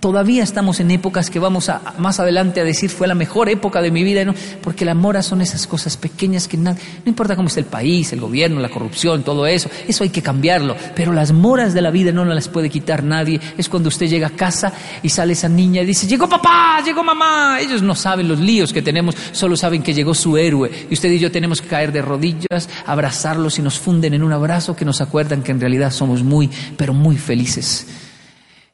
Todavía 0.05 0.43
estamos 0.43 0.79
en 0.81 0.91
épocas 0.91 1.31
que 1.31 1.39
vamos 1.39 1.67
a, 1.67 1.81
más 1.97 2.19
adelante 2.19 2.61
a 2.61 2.63
decir 2.63 2.91
fue 2.91 3.07
la 3.07 3.15
mejor 3.15 3.49
época 3.49 3.81
de 3.81 3.89
mi 3.89 4.03
vida, 4.03 4.23
porque 4.61 4.85
las 4.85 4.95
moras 4.95 5.25
son 5.25 5.41
esas 5.41 5.65
cosas 5.65 5.97
pequeñas 5.97 6.47
que 6.47 6.57
nada, 6.57 6.77
no 7.03 7.09
importa 7.09 7.35
cómo 7.35 7.47
está 7.47 7.59
el 7.59 7.65
país, 7.65 8.13
el 8.13 8.21
gobierno, 8.21 8.59
la 8.59 8.69
corrupción, 8.69 9.23
todo 9.23 9.47
eso, 9.47 9.67
eso 9.87 10.03
hay 10.03 10.11
que 10.11 10.21
cambiarlo, 10.21 10.75
pero 10.93 11.11
las 11.11 11.31
moras 11.31 11.73
de 11.73 11.81
la 11.81 11.89
vida 11.89 12.11
no 12.11 12.23
las 12.23 12.47
puede 12.49 12.69
quitar 12.69 13.03
nadie. 13.03 13.41
Es 13.57 13.67
cuando 13.67 13.89
usted 13.89 14.05
llega 14.05 14.27
a 14.27 14.29
casa 14.29 14.71
y 15.01 15.09
sale 15.09 15.33
esa 15.33 15.49
niña 15.49 15.81
y 15.81 15.87
dice, 15.87 16.05
llegó 16.05 16.29
papá, 16.29 16.83
llegó 16.85 17.03
mamá. 17.03 17.59
Ellos 17.59 17.81
no 17.81 17.95
saben 17.95 18.27
los 18.27 18.39
líos 18.39 18.71
que 18.71 18.83
tenemos, 18.83 19.15
solo 19.31 19.57
saben 19.57 19.81
que 19.81 19.95
llegó 19.95 20.13
su 20.13 20.37
héroe. 20.37 20.69
Y 20.87 20.93
usted 20.93 21.11
y 21.11 21.17
yo 21.17 21.31
tenemos 21.31 21.63
que 21.63 21.67
caer 21.67 21.91
de 21.91 22.03
rodillas, 22.03 22.69
abrazarlos 22.85 23.57
y 23.57 23.63
nos 23.63 23.79
funden 23.79 24.13
en 24.13 24.21
un 24.21 24.33
abrazo 24.33 24.75
que 24.75 24.85
nos 24.85 25.01
acuerdan 25.01 25.41
que 25.41 25.51
en 25.51 25.59
realidad 25.59 25.89
somos 25.89 26.21
muy, 26.21 26.47
pero 26.77 26.93
muy 26.93 27.17
felices. 27.17 28.04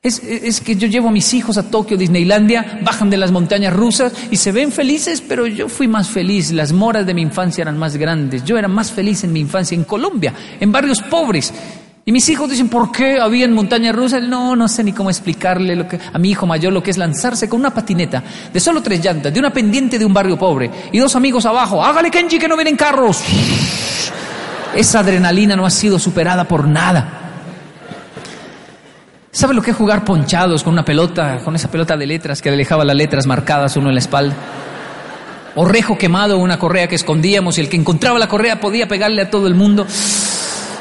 Es, 0.03 0.61
que 0.61 0.75
yo 0.75 0.87
llevo 0.87 1.09
a 1.09 1.11
mis 1.11 1.31
hijos 1.35 1.59
a 1.59 1.69
Tokio, 1.69 1.95
Disneylandia, 1.95 2.79
bajan 2.81 3.11
de 3.11 3.17
las 3.17 3.31
montañas 3.31 3.71
rusas 3.71 4.11
y 4.31 4.37
se 4.37 4.51
ven 4.51 4.71
felices, 4.71 5.21
pero 5.21 5.45
yo 5.45 5.69
fui 5.69 5.87
más 5.87 6.09
feliz. 6.09 6.51
Las 6.51 6.73
moras 6.73 7.05
de 7.05 7.13
mi 7.13 7.21
infancia 7.21 7.61
eran 7.61 7.77
más 7.77 7.97
grandes. 7.97 8.43
Yo 8.43 8.57
era 8.57 8.67
más 8.67 8.91
feliz 8.91 9.23
en 9.23 9.31
mi 9.31 9.41
infancia 9.41 9.75
en 9.75 9.83
Colombia, 9.83 10.33
en 10.59 10.71
barrios 10.71 11.03
pobres. 11.03 11.53
Y 12.03 12.11
mis 12.11 12.27
hijos 12.29 12.49
dicen, 12.49 12.67
¿por 12.67 12.91
qué 12.91 13.19
había 13.19 13.45
en 13.45 13.53
montañas 13.53 13.95
rusas? 13.95 14.23
No, 14.23 14.55
no 14.55 14.67
sé 14.67 14.83
ni 14.83 14.91
cómo 14.91 15.11
explicarle 15.11 15.75
lo 15.75 15.87
que, 15.87 15.99
a 16.11 16.17
mi 16.17 16.31
hijo 16.31 16.47
mayor 16.47 16.73
lo 16.73 16.81
que 16.81 16.89
es 16.89 16.97
lanzarse 16.97 17.47
con 17.47 17.59
una 17.59 17.71
patineta 17.71 18.23
de 18.51 18.59
solo 18.59 18.81
tres 18.81 19.05
llantas, 19.05 19.31
de 19.31 19.39
una 19.39 19.53
pendiente 19.53 19.99
de 19.99 20.05
un 20.05 20.15
barrio 20.15 20.35
pobre 20.35 20.71
y 20.91 20.97
dos 20.97 21.15
amigos 21.15 21.45
abajo. 21.45 21.83
Hágale 21.83 22.09
Kenji 22.09 22.39
que 22.39 22.47
no 22.47 22.55
vienen 22.55 22.75
carros. 22.75 23.21
Esa 24.75 25.01
adrenalina 25.01 25.55
no 25.55 25.63
ha 25.63 25.69
sido 25.69 25.99
superada 25.99 26.45
por 26.45 26.67
nada. 26.67 27.20
¿Sabe 29.33 29.53
lo 29.53 29.61
que 29.61 29.71
es 29.71 29.77
jugar 29.77 30.03
ponchados 30.03 30.61
con 30.61 30.73
una 30.73 30.83
pelota, 30.83 31.39
con 31.45 31.55
esa 31.55 31.71
pelota 31.71 31.95
de 31.95 32.05
letras 32.05 32.41
que 32.41 32.51
le 32.51 32.57
dejaba 32.57 32.83
las 32.83 32.97
letras 32.97 33.25
marcadas 33.25 33.77
uno 33.77 33.87
en 33.87 33.95
la 33.95 34.01
espalda? 34.01 34.35
O 35.55 35.63
rejo 35.63 35.97
quemado, 35.97 36.37
una 36.37 36.59
correa 36.59 36.87
que 36.89 36.95
escondíamos 36.95 37.57
y 37.57 37.61
el 37.61 37.69
que 37.69 37.77
encontraba 37.77 38.19
la 38.19 38.27
correa 38.27 38.59
podía 38.59 38.89
pegarle 38.89 39.21
a 39.21 39.29
todo 39.29 39.47
el 39.47 39.55
mundo. 39.55 39.87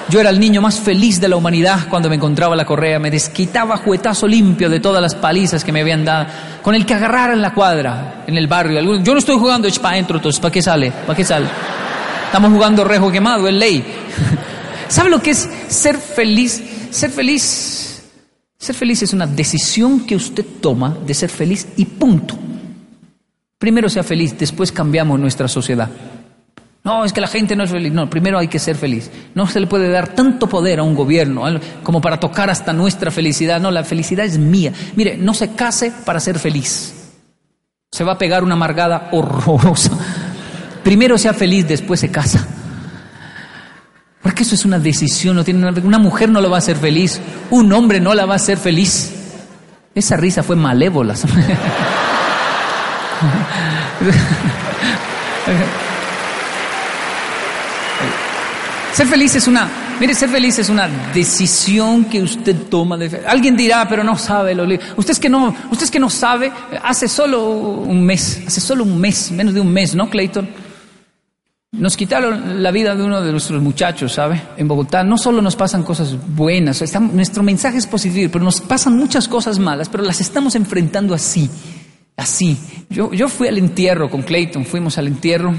Yo 0.08 0.18
era 0.18 0.30
el 0.30 0.40
niño 0.40 0.60
más 0.60 0.80
feliz 0.80 1.20
de 1.20 1.28
la 1.28 1.36
humanidad 1.36 1.86
cuando 1.88 2.08
me 2.08 2.16
encontraba 2.16 2.56
la 2.56 2.64
correa, 2.64 2.98
me 2.98 3.12
desquitaba 3.12 3.76
juetazo 3.76 4.26
limpio 4.26 4.68
de 4.68 4.80
todas 4.80 5.00
las 5.00 5.14
palizas 5.14 5.62
que 5.62 5.70
me 5.70 5.82
habían 5.82 6.04
dado, 6.04 6.26
con 6.60 6.74
el 6.74 6.84
que 6.84 6.94
agarrara 6.94 7.32
en 7.32 7.42
la 7.42 7.54
cuadra, 7.54 8.24
en 8.26 8.36
el 8.36 8.48
barrio. 8.48 8.80
Yo 9.00 9.12
no 9.12 9.18
estoy 9.20 9.38
jugando 9.38 9.68
para 9.80 9.94
adentro, 9.94 10.20
¿para 10.20 10.50
qué 10.52 10.60
sale? 10.60 10.90
¿Para 10.90 11.16
qué 11.16 11.24
sale? 11.24 11.46
Estamos 12.26 12.50
jugando 12.50 12.82
rejo 12.82 13.12
quemado, 13.12 13.46
es 13.46 13.54
ley. 13.54 13.84
¿Sabe 14.88 15.08
lo 15.08 15.22
que 15.22 15.30
es 15.30 15.48
ser 15.68 15.96
feliz? 15.96 16.60
Ser 16.90 17.10
feliz 17.10 17.89
ser 18.60 18.76
feliz 18.76 19.02
es 19.02 19.14
una 19.14 19.26
decisión 19.26 20.06
que 20.06 20.14
usted 20.14 20.44
toma 20.60 20.96
de 21.06 21.14
ser 21.14 21.30
feliz 21.30 21.66
y 21.76 21.86
punto. 21.86 22.38
Primero 23.58 23.88
sea 23.88 24.02
feliz, 24.02 24.38
después 24.38 24.70
cambiamos 24.70 25.18
nuestra 25.18 25.48
sociedad. 25.48 25.88
No, 26.84 27.04
es 27.04 27.12
que 27.12 27.20
la 27.20 27.26
gente 27.26 27.56
no 27.56 27.64
es 27.64 27.70
feliz. 27.70 27.92
No, 27.92 28.08
primero 28.08 28.38
hay 28.38 28.48
que 28.48 28.58
ser 28.58 28.76
feliz. 28.76 29.10
No 29.34 29.46
se 29.46 29.60
le 29.60 29.66
puede 29.66 29.88
dar 29.90 30.08
tanto 30.08 30.46
poder 30.46 30.78
a 30.78 30.82
un 30.82 30.94
gobierno 30.94 31.44
como 31.82 32.00
para 32.00 32.20
tocar 32.20 32.48
hasta 32.50 32.72
nuestra 32.72 33.10
felicidad. 33.10 33.60
No, 33.60 33.70
la 33.70 33.84
felicidad 33.84 34.24
es 34.24 34.38
mía. 34.38 34.72
Mire, 34.94 35.16
no 35.16 35.34
se 35.34 35.52
case 35.54 35.92
para 36.04 36.20
ser 36.20 36.38
feliz. 36.38 36.94
Se 37.90 38.04
va 38.04 38.12
a 38.12 38.18
pegar 38.18 38.44
una 38.44 38.54
amargada 38.54 39.08
horrorosa. 39.12 39.90
Primero 40.82 41.18
sea 41.18 41.34
feliz, 41.34 41.66
después 41.66 42.00
se 42.00 42.10
casa. 42.10 42.46
Porque 44.22 44.42
eso 44.42 44.54
es 44.54 44.64
una 44.66 44.78
decisión, 44.78 45.34
no 45.36 45.44
tiene 45.44 45.66
una 45.66 45.98
mujer 45.98 46.28
no 46.28 46.40
lo 46.42 46.50
va 46.50 46.56
a 46.56 46.58
hacer 46.58 46.76
feliz, 46.76 47.20
un 47.50 47.72
hombre 47.72 48.00
no 48.00 48.14
la 48.14 48.26
va 48.26 48.34
a 48.34 48.36
hacer 48.36 48.58
feliz. 48.58 49.12
Esa 49.94 50.16
risa 50.16 50.42
fue 50.42 50.56
malévola. 50.56 51.14
ser 58.92 59.06
feliz 59.06 59.34
es 59.36 59.48
una, 59.48 59.68
mire, 59.98 60.14
ser 60.14 60.28
feliz 60.28 60.58
es 60.58 60.68
una 60.68 60.86
decisión 61.14 62.04
que 62.04 62.22
usted 62.22 62.54
toma. 62.68 62.98
Alguien 63.26 63.56
dirá, 63.56 63.88
pero 63.88 64.04
no 64.04 64.18
sabe 64.18 64.54
lo 64.54 64.64
Usted 64.96 65.16
que 65.18 65.30
no, 65.30 65.56
usted 65.70 65.84
es 65.86 65.90
que 65.90 65.98
no 65.98 66.10
sabe, 66.10 66.52
hace 66.82 67.08
solo 67.08 67.48
un 67.48 68.04
mes, 68.04 68.42
hace 68.46 68.60
solo 68.60 68.84
un 68.84 69.00
mes, 69.00 69.30
menos 69.32 69.54
de 69.54 69.60
un 69.60 69.72
mes, 69.72 69.94
¿no, 69.94 70.10
Clayton? 70.10 70.69
Nos 71.72 71.96
quitaron 71.96 72.62
la 72.62 72.72
vida 72.72 72.96
de 72.96 73.02
uno 73.04 73.22
de 73.22 73.30
nuestros 73.30 73.62
muchachos, 73.62 74.12
¿sabe? 74.12 74.42
En 74.56 74.66
Bogotá 74.66 75.04
no 75.04 75.16
solo 75.16 75.40
nos 75.40 75.54
pasan 75.54 75.84
cosas 75.84 76.16
buenas, 76.34 76.82
nuestro 77.00 77.42
mensaje 77.44 77.78
es 77.78 77.86
positivo, 77.86 78.30
pero 78.32 78.44
nos 78.44 78.60
pasan 78.60 78.96
muchas 78.96 79.28
cosas 79.28 79.58
malas, 79.60 79.88
pero 79.88 80.02
las 80.02 80.20
estamos 80.20 80.56
enfrentando 80.56 81.14
así, 81.14 81.48
así. 82.16 82.58
Yo, 82.90 83.12
yo 83.12 83.28
fui 83.28 83.46
al 83.46 83.58
entierro 83.58 84.10
con 84.10 84.22
Clayton, 84.22 84.66
fuimos 84.66 84.98
al 84.98 85.06
entierro 85.06 85.54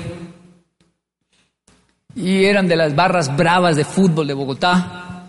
y 2.16 2.44
eran 2.44 2.68
de 2.68 2.76
las 2.76 2.96
barras 2.96 3.36
bravas 3.36 3.76
de 3.76 3.86
fútbol 3.86 4.28
de 4.28 4.34
Bogotá. 4.34 5.28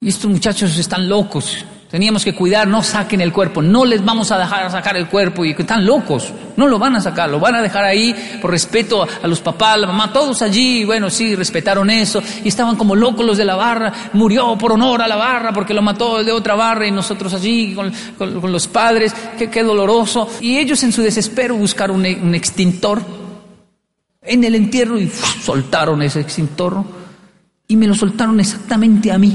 Y 0.00 0.08
estos 0.08 0.30
muchachos 0.30 0.76
están 0.78 1.08
locos, 1.08 1.64
Teníamos 1.96 2.26
que 2.26 2.34
cuidar, 2.34 2.68
no 2.68 2.82
saquen 2.82 3.22
el 3.22 3.32
cuerpo, 3.32 3.62
no 3.62 3.86
les 3.86 4.04
vamos 4.04 4.30
a 4.30 4.36
dejar 4.36 4.70
sacar 4.70 4.98
el 4.98 5.08
cuerpo 5.08 5.46
y 5.46 5.52
están 5.52 5.86
locos, 5.86 6.30
no 6.58 6.68
lo 6.68 6.78
van 6.78 6.94
a 6.94 7.00
sacar, 7.00 7.30
lo 7.30 7.40
van 7.40 7.54
a 7.54 7.62
dejar 7.62 7.84
ahí 7.86 8.14
por 8.42 8.50
respeto 8.50 9.02
a 9.02 9.26
los 9.26 9.40
papás, 9.40 9.80
la 9.80 9.86
mamá, 9.86 10.12
todos 10.12 10.42
allí, 10.42 10.84
bueno, 10.84 11.08
sí, 11.08 11.34
respetaron 11.34 11.88
eso 11.88 12.22
y 12.44 12.48
estaban 12.48 12.76
como 12.76 12.94
locos 12.94 13.24
los 13.24 13.38
de 13.38 13.46
la 13.46 13.56
barra, 13.56 14.10
murió 14.12 14.58
por 14.58 14.72
honor 14.72 15.00
a 15.00 15.08
la 15.08 15.16
barra 15.16 15.54
porque 15.54 15.72
lo 15.72 15.80
mató 15.80 16.20
el 16.20 16.26
de 16.26 16.32
otra 16.32 16.54
barra 16.54 16.86
y 16.86 16.90
nosotros 16.90 17.32
allí 17.32 17.74
con, 17.74 17.90
los 18.52 18.68
padres, 18.68 19.14
qué, 19.38 19.48
qué, 19.48 19.62
doloroso. 19.62 20.28
Y 20.42 20.58
ellos 20.58 20.82
en 20.82 20.92
su 20.92 21.00
desespero 21.00 21.56
buscaron 21.56 22.00
un 22.00 22.34
extintor 22.34 23.00
en 24.20 24.44
el 24.44 24.54
entierro 24.54 25.00
y 25.00 25.08
soltaron 25.08 26.02
ese 26.02 26.20
extintor 26.20 26.84
y 27.66 27.74
me 27.74 27.86
lo 27.86 27.94
soltaron 27.94 28.38
exactamente 28.38 29.10
a 29.10 29.16
mí 29.16 29.34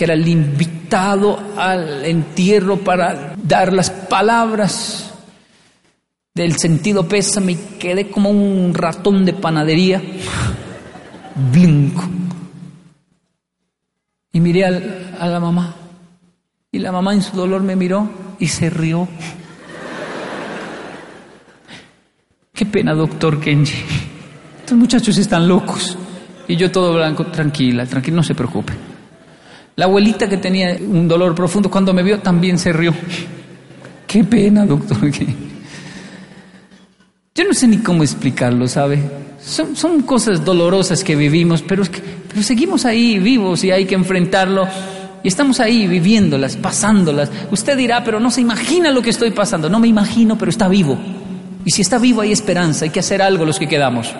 que 0.00 0.04
era 0.04 0.14
el 0.14 0.26
invitado 0.26 1.38
al 1.58 2.06
entierro 2.06 2.78
para 2.78 3.34
dar 3.36 3.70
las 3.70 3.90
palabras 3.90 5.12
del 6.34 6.56
sentido 6.56 7.06
pésame 7.06 7.52
y 7.52 7.56
quedé 7.78 8.10
como 8.10 8.30
un 8.30 8.72
ratón 8.72 9.26
de 9.26 9.34
panadería, 9.34 10.00
blinco. 11.52 12.08
Y 14.32 14.40
miré 14.40 14.64
a 14.64 15.26
la 15.26 15.38
mamá 15.38 15.76
y 16.72 16.78
la 16.78 16.92
mamá 16.92 17.12
en 17.12 17.20
su 17.20 17.36
dolor 17.36 17.62
me 17.62 17.76
miró 17.76 18.08
y 18.38 18.46
se 18.46 18.70
rió. 18.70 19.06
Qué 22.54 22.64
pena, 22.64 22.94
doctor 22.94 23.38
Kenji. 23.38 23.82
Estos 24.60 24.78
muchachos 24.78 25.18
están 25.18 25.46
locos. 25.46 25.98
Y 26.48 26.56
yo 26.56 26.72
todo 26.72 26.94
blanco, 26.94 27.26
tranquila, 27.26 27.84
tranquila, 27.84 28.16
no 28.16 28.22
se 28.22 28.34
preocupe. 28.34 28.89
La 29.80 29.86
abuelita 29.86 30.28
que 30.28 30.36
tenía 30.36 30.76
un 30.78 31.08
dolor 31.08 31.34
profundo 31.34 31.70
cuando 31.70 31.94
me 31.94 32.02
vio 32.02 32.18
también 32.18 32.58
se 32.58 32.70
rió. 32.70 32.92
Qué 34.06 34.22
pena, 34.22 34.66
doctor. 34.66 34.98
Yo 37.34 37.44
no 37.44 37.54
sé 37.54 37.66
ni 37.66 37.78
cómo 37.78 38.02
explicarlo, 38.02 38.68
¿sabe? 38.68 39.00
Son, 39.40 40.02
cosas 40.02 40.44
dolorosas 40.44 41.02
que 41.02 41.16
vivimos, 41.16 41.62
pero, 41.62 41.84
pero 42.28 42.42
seguimos 42.42 42.84
ahí 42.84 43.18
vivos 43.18 43.64
y 43.64 43.70
hay 43.70 43.86
que 43.86 43.94
enfrentarlo. 43.94 44.68
Y 45.22 45.28
estamos 45.28 45.60
ahí 45.60 45.86
viviéndolas, 45.86 46.58
pasándolas. 46.58 47.30
Usted 47.50 47.74
dirá, 47.74 48.04
pero 48.04 48.20
no 48.20 48.30
se 48.30 48.42
imagina 48.42 48.90
lo 48.90 49.00
que 49.00 49.08
estoy 49.08 49.30
pasando. 49.30 49.70
No 49.70 49.80
me 49.80 49.88
imagino, 49.88 50.36
pero 50.36 50.50
está 50.50 50.68
vivo. 50.68 50.98
Y 51.64 51.70
si 51.70 51.80
está 51.80 51.98
vivo 51.98 52.20
hay 52.20 52.32
esperanza, 52.32 52.84
hay 52.84 52.90
que 52.90 53.00
hacer 53.00 53.22
algo 53.22 53.46
los 53.46 53.58
que 53.58 53.66
quedamos. 53.66 54.14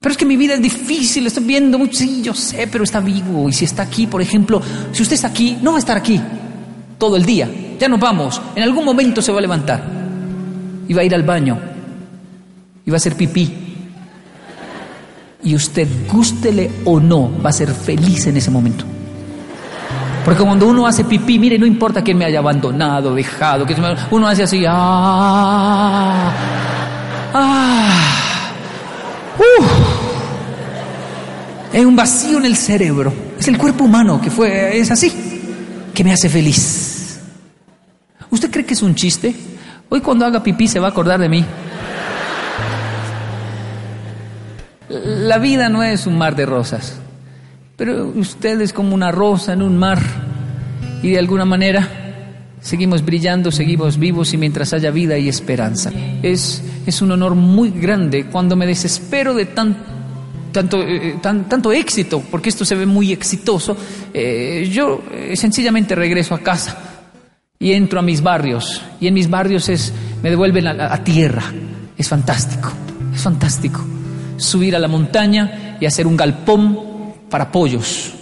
Pero 0.00 0.12
es 0.12 0.18
que 0.18 0.26
mi 0.26 0.36
vida 0.36 0.54
es 0.54 0.62
difícil, 0.62 1.26
estoy 1.26 1.44
viendo 1.44 1.78
mucho, 1.78 1.98
sí, 1.98 2.22
yo 2.22 2.34
sé, 2.34 2.68
pero 2.70 2.84
está 2.84 3.00
vivo. 3.00 3.48
Y 3.48 3.52
si 3.52 3.64
está 3.64 3.82
aquí, 3.82 4.06
por 4.06 4.20
ejemplo, 4.22 4.60
si 4.92 5.02
usted 5.02 5.14
está 5.14 5.28
aquí, 5.28 5.58
no 5.62 5.72
va 5.72 5.78
a 5.78 5.80
estar 5.80 5.96
aquí 5.96 6.20
todo 6.98 7.16
el 7.16 7.24
día. 7.24 7.48
Ya 7.78 7.88
nos 7.88 8.00
vamos. 8.00 8.40
En 8.54 8.62
algún 8.62 8.84
momento 8.84 9.20
se 9.20 9.32
va 9.32 9.38
a 9.38 9.42
levantar. 9.42 9.82
Y 10.88 10.94
va 10.94 11.02
a 11.02 11.04
ir 11.04 11.14
al 11.14 11.22
baño. 11.22 11.58
Y 12.84 12.90
va 12.90 12.96
a 12.96 12.98
hacer 12.98 13.16
pipí. 13.16 13.52
Y 15.42 15.54
usted, 15.54 15.88
gústele 16.10 16.70
o 16.84 17.00
no, 17.00 17.30
va 17.44 17.50
a 17.50 17.52
ser 17.52 17.72
feliz 17.72 18.26
en 18.26 18.36
ese 18.36 18.50
momento. 18.50 18.84
Porque 20.24 20.42
cuando 20.42 20.66
uno 20.66 20.86
hace 20.86 21.04
pipí, 21.04 21.38
mire, 21.38 21.58
no 21.58 21.66
importa 21.66 22.02
quién 22.02 22.18
me 22.18 22.24
haya 22.24 22.40
abandonado, 22.40 23.14
dejado, 23.14 23.64
que 23.64 23.76
uno 24.10 24.26
hace 24.26 24.42
así, 24.42 24.64
ah, 24.66 26.32
ah. 27.32 28.06
Hay 31.76 31.84
un 31.84 31.94
vacío 31.94 32.38
en 32.38 32.46
el 32.46 32.56
cerebro. 32.56 33.12
Es 33.38 33.48
el 33.48 33.58
cuerpo 33.58 33.84
humano 33.84 34.18
que 34.18 34.30
fue, 34.30 34.78
es 34.78 34.90
así, 34.90 35.12
que 35.92 36.02
me 36.02 36.10
hace 36.10 36.30
feliz. 36.30 37.20
¿Usted 38.30 38.50
cree 38.50 38.64
que 38.64 38.72
es 38.72 38.80
un 38.80 38.94
chiste? 38.94 39.34
Hoy 39.90 40.00
cuando 40.00 40.24
haga 40.24 40.42
pipí 40.42 40.68
se 40.68 40.80
va 40.80 40.86
a 40.86 40.90
acordar 40.90 41.20
de 41.20 41.28
mí. 41.28 41.44
La 44.88 45.36
vida 45.36 45.68
no 45.68 45.82
es 45.82 46.06
un 46.06 46.16
mar 46.16 46.34
de 46.34 46.46
rosas, 46.46 46.96
pero 47.76 48.06
usted 48.06 48.58
es 48.62 48.72
como 48.72 48.94
una 48.94 49.12
rosa 49.12 49.52
en 49.52 49.60
un 49.60 49.76
mar 49.76 49.98
y 51.02 51.10
de 51.10 51.18
alguna 51.18 51.44
manera 51.44 52.04
Seguimos 52.58 53.04
brillando, 53.04 53.52
seguimos 53.52 53.96
vivos 53.96 54.32
y 54.32 54.38
mientras 54.38 54.72
haya 54.72 54.90
vida 54.90 55.16
y 55.18 55.28
esperanza. 55.28 55.92
Es, 56.22 56.64
es 56.84 57.00
un 57.00 57.12
honor 57.12 57.36
muy 57.36 57.70
grande 57.70 58.26
cuando 58.26 58.56
me 58.56 58.66
desespero 58.66 59.34
de 59.34 59.44
tan, 59.44 59.76
tanto, 60.56 60.82
eh, 60.82 61.18
tan, 61.20 61.50
tanto 61.50 61.70
éxito, 61.70 62.22
porque 62.30 62.48
esto 62.48 62.64
se 62.64 62.74
ve 62.74 62.86
muy 62.86 63.12
exitoso. 63.12 63.76
eh, 64.14 64.66
yo 64.72 65.02
eh, 65.12 65.36
sencillamente 65.36 65.94
regreso 65.94 66.34
a 66.34 66.38
casa 66.38 66.78
y 67.58 67.72
entro 67.72 67.98
a 67.98 68.02
mis 68.02 68.22
barrios. 68.22 68.80
Y 68.98 69.06
en 69.06 69.12
mis 69.12 69.28
barrios 69.28 69.68
es, 69.68 69.92
me 70.22 70.30
devuelven 70.30 70.66
a, 70.66 71.04
tierra. 71.04 71.42
Es 71.98 72.08
fantástico, 72.08 72.72
es 73.14 73.20
fantástico. 73.20 73.84
Subir 74.38 74.74
a 74.74 74.78
la 74.78 74.88
montaña 74.88 75.76
y 75.78 75.84
hacer 75.84 76.06
un 76.06 76.16
galpón 76.16 76.78
para 77.28 77.52
pollos. 77.52 78.14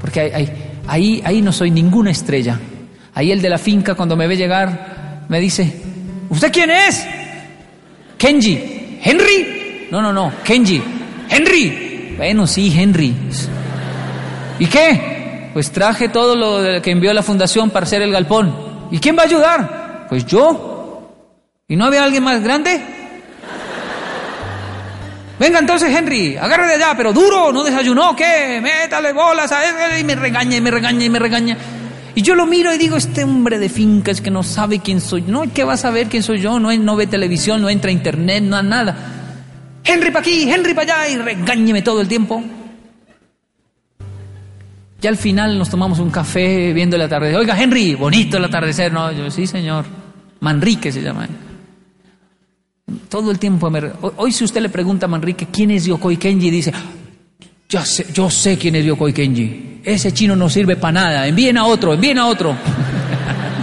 Porque 0.00 0.48
ahí, 0.86 1.20
ahí 1.22 1.42
no 1.42 1.52
soy 1.52 1.70
ninguna 1.70 2.10
estrella. 2.10 2.58
Ahí 3.12 3.32
el 3.32 3.42
de 3.42 3.50
la 3.50 3.58
finca 3.58 3.94
cuando 3.94 4.16
me 4.16 4.26
ve 4.26 4.38
llegar 4.38 5.26
me 5.28 5.40
dice, 5.40 5.82
¿usted 6.30 6.50
quién 6.50 6.70
es? 6.70 7.06
Kenji. 8.16 8.98
¿Henry? 9.02 9.88
No, 9.90 10.00
no, 10.00 10.10
no, 10.10 10.32
Kenji. 10.42 10.99
Henry. 11.30 12.14
Bueno, 12.16 12.46
sí, 12.46 12.74
Henry. 12.76 13.14
¿Y 14.58 14.66
qué? 14.66 15.50
Pues 15.52 15.70
traje 15.70 16.08
todo 16.08 16.36
lo 16.36 16.82
que 16.82 16.90
envió 16.90 17.12
la 17.14 17.22
fundación 17.22 17.70
para 17.70 17.86
hacer 17.86 18.02
el 18.02 18.12
galpón. 18.12 18.54
¿Y 18.90 18.98
quién 18.98 19.16
va 19.16 19.22
a 19.22 19.26
ayudar? 19.26 20.06
Pues 20.08 20.26
yo. 20.26 21.08
¿Y 21.68 21.76
no 21.76 21.86
había 21.86 22.04
alguien 22.04 22.24
más 22.24 22.42
grande? 22.42 22.80
Venga 25.38 25.58
entonces, 25.58 25.96
Henry, 25.96 26.36
agarre 26.36 26.66
de 26.66 26.74
allá, 26.74 26.92
pero 26.94 27.14
duro, 27.14 27.50
no 27.50 27.64
desayunó, 27.64 28.14
¿qué? 28.14 28.60
Métale 28.62 29.14
bolas 29.14 29.50
a 29.50 29.98
y 29.98 30.04
me 30.04 30.14
regaña, 30.14 30.56
y 30.56 30.60
me 30.60 30.70
regaña, 30.70 31.04
y 31.04 31.08
me 31.08 31.18
regaña. 31.18 31.56
Y 32.14 32.22
yo 32.22 32.34
lo 32.34 32.44
miro 32.44 32.74
y 32.74 32.76
digo, 32.76 32.96
este 32.96 33.24
hombre 33.24 33.58
de 33.58 33.70
fincas 33.70 34.20
que 34.20 34.30
no 34.30 34.42
sabe 34.42 34.80
quién 34.80 35.00
soy. 35.00 35.22
No, 35.22 35.44
¿qué 35.54 35.64
va 35.64 35.74
a 35.74 35.78
saber 35.78 36.08
quién 36.08 36.22
soy 36.22 36.40
yo? 36.40 36.60
No, 36.60 36.70
no 36.76 36.96
ve 36.96 37.06
televisión, 37.06 37.62
no 37.62 37.70
entra 37.70 37.88
a 37.88 37.92
internet, 37.92 38.42
no 38.42 38.62
nada. 38.62 39.19
Henry 39.84 40.10
para 40.10 40.20
aquí, 40.20 40.50
Henry 40.50 40.74
para 40.74 41.04
allá, 41.04 41.08
y 41.08 41.16
regáñeme 41.16 41.82
todo 41.82 42.00
el 42.00 42.08
tiempo. 42.08 42.42
Ya 45.00 45.08
al 45.08 45.16
final 45.16 45.58
nos 45.58 45.70
tomamos 45.70 45.98
un 45.98 46.10
café 46.10 46.72
viendo 46.72 46.96
el 46.96 47.02
atardecer. 47.02 47.38
Oiga, 47.38 47.60
Henry, 47.60 47.94
bonito 47.94 48.36
el 48.36 48.44
atardecer, 48.44 48.92
¿no? 48.92 49.10
Yo, 49.12 49.30
sí, 49.30 49.46
señor. 49.46 49.86
Manrique 50.40 50.92
se 50.92 51.02
llama. 51.02 51.26
Todo 53.08 53.30
el 53.30 53.38
tiempo. 53.38 53.70
me 53.70 53.92
Hoy, 54.16 54.32
si 54.32 54.44
usted 54.44 54.60
le 54.60 54.68
pregunta 54.68 55.06
a 55.06 55.08
Manrique 55.08 55.46
quién 55.50 55.70
es 55.70 55.86
Yokoi 55.86 56.18
Kenji, 56.18 56.50
dice, 56.50 56.72
ya 57.68 57.84
sé, 57.84 58.06
yo 58.12 58.28
sé 58.28 58.58
quién 58.58 58.76
es 58.76 58.84
Yokoi 58.84 59.12
Kenji. 59.14 59.80
Ese 59.82 60.12
chino 60.12 60.36
no 60.36 60.50
sirve 60.50 60.76
para 60.76 60.92
nada. 60.92 61.26
Envíen 61.26 61.56
a 61.56 61.64
otro, 61.64 61.94
envíen 61.94 62.18
a 62.18 62.26
otro. 62.26 62.54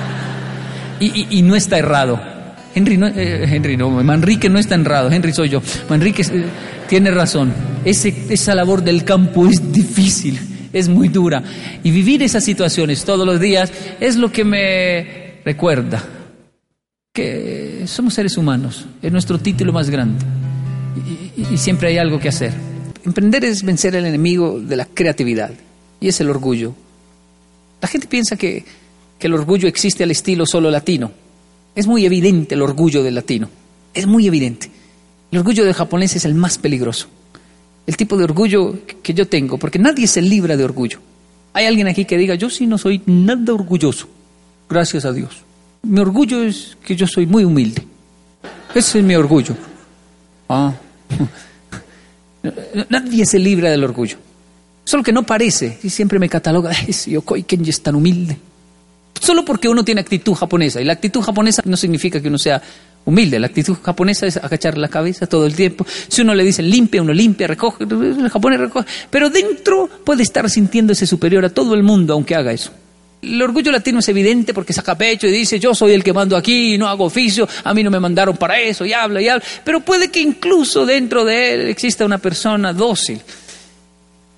y 1.00 1.42
no 1.44 1.56
está 1.56 1.78
errado. 1.78 2.37
Henry 2.78 2.96
no, 2.96 3.08
eh, 3.08 3.50
Henry 3.52 3.76
no, 3.76 3.90
Manrique 3.90 4.50
no 4.50 4.60
está 4.60 4.76
errado, 4.76 5.12
Henry 5.12 5.34
soy 5.34 5.50
yo. 5.50 5.64
Manrique 5.90 6.22
eh, 6.22 6.46
tiene 6.88 7.10
razón. 7.10 7.52
Esa 7.84 8.54
labor 8.54 8.84
del 8.84 9.04
campo 9.04 9.48
es 9.48 9.72
difícil, 9.72 10.40
es 10.72 10.88
muy 10.88 11.08
dura. 11.08 11.42
Y 11.84 11.90
vivir 11.90 12.22
esas 12.22 12.44
situaciones 12.44 13.04
todos 13.04 13.26
los 13.26 13.40
días 13.40 13.72
es 14.00 14.16
lo 14.16 14.32
que 14.32 14.44
me 14.44 15.42
recuerda 15.44 16.04
que 17.12 17.86
somos 17.88 18.14
seres 18.14 18.38
humanos, 18.38 18.86
es 19.02 19.12
nuestro 19.12 19.40
título 19.40 19.74
más 19.74 19.90
grande 19.90 20.24
y, 21.36 21.58
siempre 21.58 21.90
hay 21.90 21.98
algo 21.98 22.20
que 22.20 22.30
hacer. 22.30 22.54
Emprender 23.04 23.44
es 23.44 23.64
vencer 23.64 23.96
el 23.96 24.06
enemigo 24.06 24.60
de 24.60 24.76
la 24.76 24.86
creatividad 24.86 25.52
y 26.00 26.10
es 26.10 26.22
el 26.22 26.30
orgullo. 26.30 26.76
La 27.82 27.88
gente 27.88 28.08
piensa 28.08 28.36
que 28.36 28.66
el 29.20 29.34
orgullo 29.34 29.68
existe 29.68 30.04
al 30.04 30.12
estilo 30.12 30.46
solo 30.46 30.70
latino. 30.70 31.12
Es 31.78 31.86
muy 31.88 32.06
evidente 32.06 32.56
el 32.56 32.62
orgullo 32.64 33.04
del 33.04 33.16
latino, 33.16 33.48
es 33.94 34.06
muy 34.08 34.26
evidente. 34.28 34.70
El 35.32 35.40
orgullo 35.40 35.64
del 35.64 35.74
japonés 35.74 36.16
es 36.16 36.26
el 36.26 36.34
más 36.34 36.58
peligroso. 36.58 37.08
El 37.86 37.96
tipo 37.96 38.18
de 38.18 38.24
orgullo 38.26 38.80
que- 39.04 39.14
yo 39.14 39.28
tengo, 39.28 39.58
porque 39.58 39.78
nadie 39.80 40.08
se 40.08 40.22
libra 40.22 40.58
de 40.58 40.64
orgullo. 40.66 41.00
Hay 41.54 41.66
alguien 41.66 41.88
aquí 41.88 42.04
que 42.06 42.18
diga, 42.18 42.36
yo 42.36 42.50
sí 42.50 42.66
no 42.68 42.78
soy 42.78 43.02
nada 43.06 43.54
orgulloso, 43.54 44.08
gracias 44.70 45.06
a 45.06 45.14
Dios. 45.14 45.38
Mi 45.84 46.00
orgullo 46.00 46.44
es 46.44 46.76
que 46.84 46.96
yo 46.96 47.06
soy 47.08 47.26
muy 47.28 47.44
humilde. 47.46 47.84
Ese 48.76 49.00
es 49.00 49.06
mi 49.06 49.16
orgullo. 49.16 49.56
Ah. 50.50 50.74
Nadie 52.90 53.26
se 53.26 53.40
libra 53.40 53.70
del 53.70 53.84
orgullo. 53.84 54.18
Solo 54.84 55.04
que 55.04 55.12
no 55.12 55.24
parece. 55.24 55.78
Y 55.84 55.90
siempre 55.90 56.18
me 56.20 56.30
cataloga, 56.30 56.72
"Ay, 56.72 56.86
ese 56.90 57.12
Yokoi 57.12 57.44
Kenji 57.44 57.70
es 57.70 57.82
tan 57.82 57.96
humilde. 57.96 58.38
Solo 59.28 59.44
porque 59.44 59.68
uno 59.68 59.84
tiene 59.84 60.00
actitud 60.00 60.36
japonesa. 60.36 60.80
Y 60.80 60.86
la 60.86 60.94
actitud 60.94 61.20
japonesa 61.20 61.62
no 61.66 61.76
significa 61.76 62.22
que 62.22 62.30
uno 62.30 62.38
sea 62.38 62.62
humilde. 63.04 63.38
La 63.42 63.48
actitud 63.48 63.76
japonesa 63.84 64.26
es 64.26 64.38
agachar 64.38 64.78
la 64.78 64.88
cabeza 64.88 65.28
todo 65.28 65.46
el 65.46 65.54
tiempo. 65.54 65.86
Si 66.08 66.22
uno 66.22 66.34
le 66.34 66.46
dice 66.46 66.64
limpia, 66.64 67.02
uno 67.02 67.12
limpia, 67.12 67.46
recoge. 67.46 67.84
El 67.84 68.30
japonés 68.30 68.58
recoge. 68.58 68.88
Pero 69.10 69.30
dentro 69.30 69.90
puede 70.06 70.24
estar 70.24 70.50
sintiéndose 70.50 71.06
superior 71.06 71.44
a 71.44 71.50
todo 71.50 71.74
el 71.74 71.84
mundo 71.84 72.14
aunque 72.14 72.36
haga 72.36 72.54
eso. 72.54 72.72
El 73.22 73.42
orgullo 73.42 73.70
latino 73.70 74.00
es 74.00 74.08
evidente 74.08 74.54
porque 74.54 74.72
saca 74.72 74.98
pecho 74.98 75.28
y 75.28 75.32
dice, 75.32 75.60
yo 75.60 75.76
soy 75.76 75.92
el 75.92 76.06
que 76.06 76.14
mando 76.14 76.38
aquí, 76.38 76.78
no 76.78 76.88
hago 76.88 77.04
oficio, 77.04 77.50
a 77.66 77.74
mí 77.74 77.84
no 77.84 77.92
me 77.92 78.00
mandaron 78.00 78.38
para 78.38 78.62
eso, 78.62 78.86
y 78.86 78.94
habla 78.94 79.22
y 79.22 79.28
habla. 79.28 79.44
Pero 79.66 79.82
puede 79.82 80.10
que 80.10 80.22
incluso 80.22 80.86
dentro 80.86 81.26
de 81.26 81.54
él 81.54 81.68
exista 81.68 82.06
una 82.06 82.20
persona 82.20 82.72
dócil. 82.72 83.20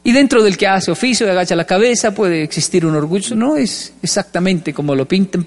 Y 0.03 0.11
dentro 0.11 0.41
del 0.41 0.57
que 0.57 0.67
hace 0.67 0.91
oficio 0.91 1.27
y 1.27 1.29
agacha 1.29 1.55
la 1.55 1.65
cabeza 1.65 2.13
puede 2.13 2.43
existir 2.43 2.85
un 2.85 2.95
orgullo. 2.95 3.35
No 3.35 3.55
es 3.55 3.93
exactamente 4.01 4.73
como 4.73 4.95
lo 4.95 5.07
pintan. 5.07 5.45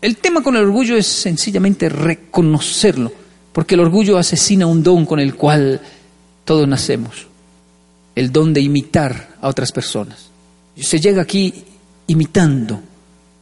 El 0.00 0.16
tema 0.18 0.42
con 0.42 0.56
el 0.56 0.64
orgullo 0.64 0.96
es 0.96 1.06
sencillamente 1.06 1.88
reconocerlo, 1.88 3.12
porque 3.52 3.74
el 3.74 3.80
orgullo 3.80 4.18
asesina 4.18 4.66
un 4.66 4.82
don 4.82 5.06
con 5.06 5.20
el 5.20 5.34
cual 5.34 5.80
todos 6.44 6.68
nacemos, 6.68 7.26
el 8.14 8.30
don 8.30 8.52
de 8.52 8.60
imitar 8.60 9.36
a 9.40 9.48
otras 9.48 9.72
personas. 9.72 10.28
Se 10.78 11.00
llega 11.00 11.22
aquí 11.22 11.52
imitando, 12.06 12.80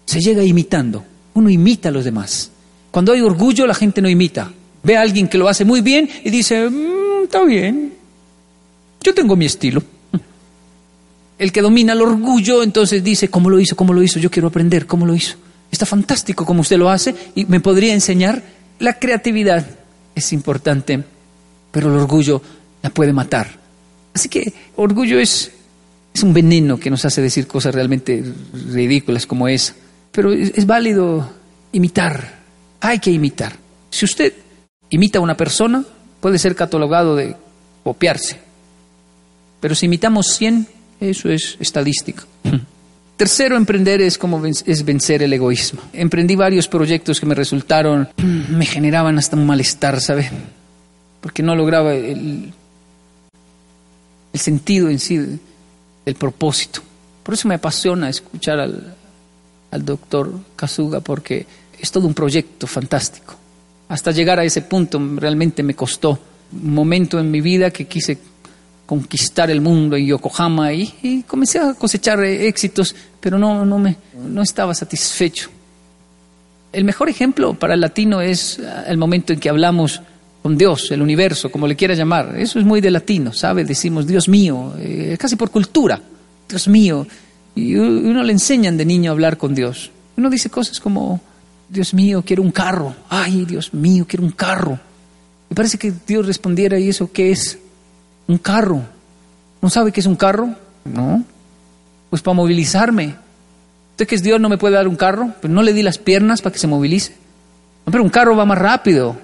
se 0.07 0.21
llega 0.21 0.43
imitando, 0.43 1.05
uno 1.35 1.51
imita 1.51 1.89
a 1.89 1.93
los 1.93 2.05
demás. 2.05 2.51
Cuando 2.91 3.13
hay 3.13 3.21
orgullo 3.21 3.67
la 3.67 3.75
gente 3.75 4.01
no 4.01 4.09
imita, 4.09 4.51
ve 4.83 4.97
a 4.97 5.03
alguien 5.03 5.29
que 5.29 5.39
lo 5.39 5.49
hace 5.49 5.65
muy 5.65 5.81
bien 5.81 6.09
y 6.23 6.31
dice, 6.31 6.71
"Mm, 6.71 7.25
está 7.25 7.43
bien, 7.45 7.93
yo 9.03 9.13
tengo 9.13 9.37
mi 9.37 9.47
estilo. 9.47 9.83
El 11.39 11.53
que 11.53 11.63
domina 11.63 11.93
el 11.93 12.03
orgullo 12.03 12.63
entonces 12.63 13.03
dice, 13.03 13.29
¿cómo 13.29 13.51
lo 13.51 13.59
hizo? 13.59 13.77
¿Cómo 13.77 13.93
lo 13.93 14.03
hizo? 14.03 14.19
Yo 14.19 14.31
quiero 14.31 14.49
aprender, 14.49 14.87
¿cómo 14.87 15.05
lo 15.07 15.15
hizo? 15.15 15.37
Está 15.71 15.87
fantástico 15.87 16.47
como 16.47 16.61
usted 16.61 16.79
lo 16.79 16.89
hace 16.89 17.15
y 17.35 17.45
me 17.47 17.61
podría 17.61 17.93
enseñar. 17.93 18.43
La 18.79 18.99
creatividad 18.99 19.67
es 20.15 20.33
importante, 20.33 21.03
pero 21.73 21.89
el 21.93 22.01
orgullo 22.01 22.41
la 22.83 22.91
puede 22.91 23.13
matar. 23.13 23.59
Así 24.15 24.29
que 24.29 24.53
orgullo 24.77 25.19
es, 25.19 25.51
es 26.13 26.23
un 26.23 26.33
veneno 26.33 26.79
que 26.79 26.91
nos 26.91 27.05
hace 27.05 27.21
decir 27.21 27.49
cosas 27.49 27.75
realmente 27.75 28.25
ridículas 28.71 29.27
como 29.27 29.49
esa. 29.49 29.75
Pero 30.13 30.33
es, 30.33 30.53
es 30.55 30.67
válido 30.67 31.29
imitar, 31.73 32.39
hay 32.81 33.01
que 33.01 33.11
imitar. 33.11 33.57
Si 33.91 34.05
usted 34.05 34.33
imita 34.91 35.19
a 35.19 35.23
una 35.23 35.37
persona, 35.37 35.85
puede 36.21 36.39
ser 36.39 36.55
catalogado 36.55 37.17
de 37.17 37.35
copiarse. 37.83 38.39
Pero 39.61 39.75
si 39.75 39.87
imitamos 39.87 40.29
100, 40.37 40.69
eso 41.01 41.29
es 41.29 41.57
estadística. 41.61 42.25
Tercero, 43.17 43.57
emprender 43.57 44.03
es 44.03 44.19
como 44.19 44.45
es 44.45 44.85
vencer 44.85 45.23
el 45.23 45.33
egoísmo. 45.33 45.81
Emprendí 45.93 46.35
varios 46.35 46.67
proyectos 46.67 47.21
que 47.21 47.27
me 47.27 47.35
resultaron, 47.35 48.09
me 48.51 48.67
generaban 48.67 49.19
hasta 49.19 49.37
un 49.37 49.47
malestar, 49.47 50.01
¿sabe? 50.01 50.29
Porque 51.21 51.43
no 51.43 51.55
lograba 51.55 51.95
el, 51.95 52.53
el 54.33 54.41
sentido 54.41 54.89
en 54.89 54.99
sí 54.99 55.19
del 56.05 56.15
propósito. 56.17 56.81
Por 57.23 57.35
eso 57.35 57.49
me 57.49 57.55
apasiona 57.55 58.09
escuchar 58.09 58.59
al, 58.59 58.95
al 59.71 59.85
doctor 59.85 60.33
Kazuga, 60.57 61.01
porque 61.01 61.47
es 61.81 61.91
todo 61.91 62.07
un 62.07 62.15
proyecto 62.15 62.67
fantástico. 62.67 63.37
Hasta 63.89 64.11
llegar 64.11 64.39
a 64.39 64.45
ese 64.45 64.63
punto 64.63 65.01
realmente 65.17 65.63
me 65.63 65.75
costó 65.75 66.19
un 66.53 66.75
momento 66.75 67.19
en 67.19 67.31
mi 67.31 67.41
vida 67.41 67.71
que 67.71 67.87
quise 67.87 68.19
conquistar 68.87 69.51
el 69.51 69.61
mundo 69.61 69.97
en 69.97 70.07
Yokohama 70.07 70.73
y, 70.73 70.93
y 71.03 71.23
comencé 71.23 71.59
a 71.59 71.75
cosechar 71.75 72.23
eh, 72.23 72.49
éxitos, 72.49 72.95
pero 73.21 73.39
no, 73.39 73.65
no, 73.65 73.79
me, 73.79 73.97
no 74.29 74.43
estaba 74.43 74.75
satisfecho. 74.75 75.51
El 76.73 76.85
mejor 76.85 77.09
ejemplo 77.09 77.55
para 77.55 77.75
el 77.75 77.81
latino 77.81 78.21
es 78.21 78.59
ah, 78.61 78.85
el 78.87 78.99
momento 78.99 79.33
en 79.33 79.41
que 79.41 79.49
hablamos 79.49 80.03
con 80.43 80.59
Dios, 80.59 80.91
el 80.91 81.01
universo, 81.01 81.51
como 81.51 81.67
le 81.67 81.77
quiera 81.77 81.95
llamar. 81.95 82.35
Eso 82.37 82.59
es 82.59 82.67
muy 82.67 82.83
de 82.83 82.91
latino, 82.91 83.33
¿sabe? 83.33 83.65
Decimos, 83.65 84.07
Dios 84.07 84.29
mío, 84.29 84.75
eh, 84.79 85.17
casi 85.19 85.37
por 85.37 85.51
cultura, 85.51 86.01
Dios 86.47 86.69
mío. 86.69 87.07
Y 87.55 87.77
uno 87.77 88.23
le 88.23 88.33
enseñan 88.33 88.77
de 88.77 88.85
niño 88.85 89.11
a 89.11 89.13
hablar 89.13 89.39
con 89.39 89.55
Dios. 89.55 89.91
Uno 90.17 90.29
dice 90.29 90.51
cosas 90.51 90.81
como, 90.81 91.21
Dios 91.69 91.95
mío, 91.95 92.23
quiero 92.27 92.43
un 92.43 92.51
carro. 92.51 92.95
Ay, 93.09 93.47
Dios 93.47 93.73
mío, 93.73 94.05
quiero 94.07 94.25
un 94.25 94.33
carro. 94.33 94.79
Me 95.49 95.57
parece 95.57 95.79
que 95.79 95.93
Dios 96.07 96.27
respondiera, 96.27 96.79
¿y 96.79 96.91
eso 96.91 97.11
qué 97.11 97.31
es? 97.31 97.59
Un 98.27 98.39
carro. 98.39 98.83
¿No 99.61 99.71
sabe 99.71 99.93
qué 99.93 100.01
es 100.01 100.07
un 100.07 100.17
carro? 100.17 100.51
No. 100.85 101.25
Pues 102.11 102.23
para 102.23 102.35
movilizarme. 102.35 103.17
Usted 103.93 104.07
que 104.07 104.15
es 104.15 104.23
Dios 104.23 104.41
no 104.41 104.49
me 104.49 104.59
puede 104.59 104.75
dar 104.75 104.89
un 104.89 104.97
carro, 104.97 105.31
pero 105.41 105.53
no 105.53 105.63
le 105.63 105.73
di 105.73 105.83
las 105.83 105.99
piernas 105.99 106.43
para 106.43 106.53
que 106.53 106.59
se 106.59 106.67
movilice. 106.67 107.15
pero 107.85 108.03
un 108.03 108.11
carro 108.11 108.37
va 108.37 108.45
más 108.45 108.59
rápido. 108.59 109.17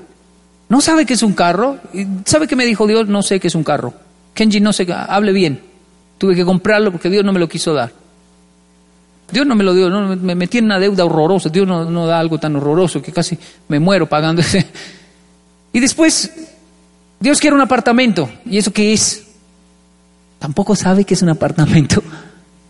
No 0.69 0.81
sabe 0.81 1.05
que 1.05 1.15
es 1.15 1.23
un 1.23 1.33
carro. 1.33 1.79
¿Sabe 2.25 2.47
qué 2.47 2.55
me 2.55 2.65
dijo 2.65 2.87
Dios? 2.87 3.09
No 3.09 3.23
sé 3.23 3.41
qué 3.41 3.49
es 3.49 3.55
un 3.55 3.65
carro. 3.65 3.93
Kenji, 4.35 4.61
no 4.61 4.73
sé, 4.73 4.87
hable 4.93 5.33
bien. 5.33 5.61
Tuve 6.19 6.37
que 6.37 6.45
comprarlo 6.45 6.93
porque 6.93 7.11
Dios 7.11 7.25
no 7.25 7.33
me 7.33 7.41
lo 7.41 7.49
quiso 7.49 7.75
dar. 7.75 7.93
Dios 9.33 9.47
no 9.47 9.55
me 9.55 9.65
lo 9.65 9.75
dio, 9.75 9.91
no, 9.91 10.17
me 10.17 10.35
metí 10.35 10.59
en 10.59 10.67
una 10.67 10.79
deuda 10.79 11.05
horrorosa. 11.05 11.49
Dios 11.49 11.67
no, 11.67 11.85
no 11.91 12.07
da 12.07 12.19
algo 12.19 12.39
tan 12.39 12.57
horroroso 12.57 13.03
que 13.03 13.13
casi 13.13 13.39
me 13.69 13.81
muero 13.81 14.09
pagando 14.09 14.43
ese. 14.43 14.67
Y 15.73 15.79
después, 15.79 16.33
Dios 17.21 17.39
quiere 17.39 17.55
un 17.55 17.63
apartamento. 17.63 18.29
¿Y 18.47 18.59
eso 18.59 18.73
qué 18.73 18.93
es? 18.93 19.27
Tampoco 20.39 20.75
sabe 20.75 21.05
que 21.05 21.15
es 21.15 21.23
un 21.23 21.29
apartamento. 21.29 22.03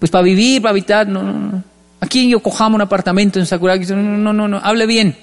Pues 0.01 0.11
para 0.11 0.25
vivir, 0.25 0.63
para 0.63 0.71
habitar, 0.71 1.07
no, 1.07 1.23
no, 1.23 1.33
no. 1.35 1.63
Aquí 2.01 2.25
en 2.25 2.31
Yokohama 2.31 2.77
un 2.77 2.81
apartamento 2.81 3.39
en 3.39 3.45
Sakuragi, 3.45 3.85
no, 3.93 3.97
no, 3.97 4.33
no, 4.33 4.49
no, 4.49 4.57
hable 4.57 4.87
bien. 4.87 5.15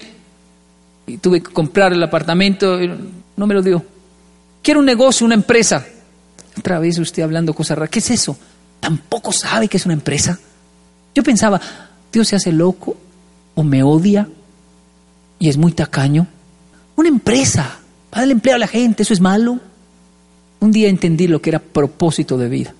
Tuve 1.20 1.42
que 1.42 1.52
comprar 1.52 1.94
el 1.94 2.04
apartamento, 2.04 2.78
no 3.36 3.48
me 3.48 3.56
lo 3.56 3.64
dio. 3.64 3.84
Quiero 4.62 4.82
un 4.82 4.86
negocio, 4.86 5.26
una 5.26 5.34
empresa. 5.34 5.84
Otra 6.60 6.78
vez 6.78 7.00
usted 7.00 7.24
hablando 7.24 7.56
cosas 7.56 7.76
raras. 7.76 7.90
¿Qué 7.90 7.98
es 7.98 8.12
eso? 8.12 8.38
Tampoco 8.80 9.32
sabe 9.32 9.68
que 9.68 9.78
es 9.78 9.86
una 9.86 9.96
empresa. 9.96 10.38
Yo 11.16 11.24
pensaba, 11.24 11.60
Dios 12.12 12.28
se 12.28 12.36
hace 12.36 12.52
loco 12.52 12.96
o 13.56 13.64
me 13.64 13.82
odia 13.82 14.28
y 15.40 15.50
es 15.50 15.58
muy 15.58 15.72
tacaño. 15.72 16.28
Una 16.96 17.10
empresa, 17.10 17.80
para 18.10 18.22
darle 18.22 18.34
empleo 18.34 18.56
a 18.56 18.60
la 18.60 18.68
gente, 18.68 19.04
eso 19.04 19.14
es 19.14 19.22
malo. 19.22 19.60
Un 20.60 20.72
día 20.72 20.90
entendí 20.90 21.28
lo 21.28 21.42
que 21.42 21.50
era 21.52 21.60
propósito 21.60 22.38
de 22.38 22.50
vida. 22.50 22.74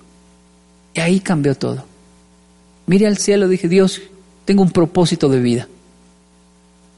Y 0.94 1.00
ahí 1.00 1.20
cambió 1.20 1.54
todo. 1.54 1.84
Mire 2.86 3.06
al 3.06 3.18
cielo, 3.18 3.48
dije, 3.48 3.68
Dios, 3.68 4.00
tengo 4.44 4.62
un 4.62 4.70
propósito 4.70 5.28
de 5.28 5.40
vida. 5.40 5.68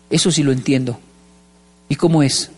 Eso 0.08 0.30
sí 0.30 0.42
lo 0.42 0.52
entiendo. 0.52 0.98
¿Y 1.88 1.96
cómo 1.96 2.22
es? 2.22 2.50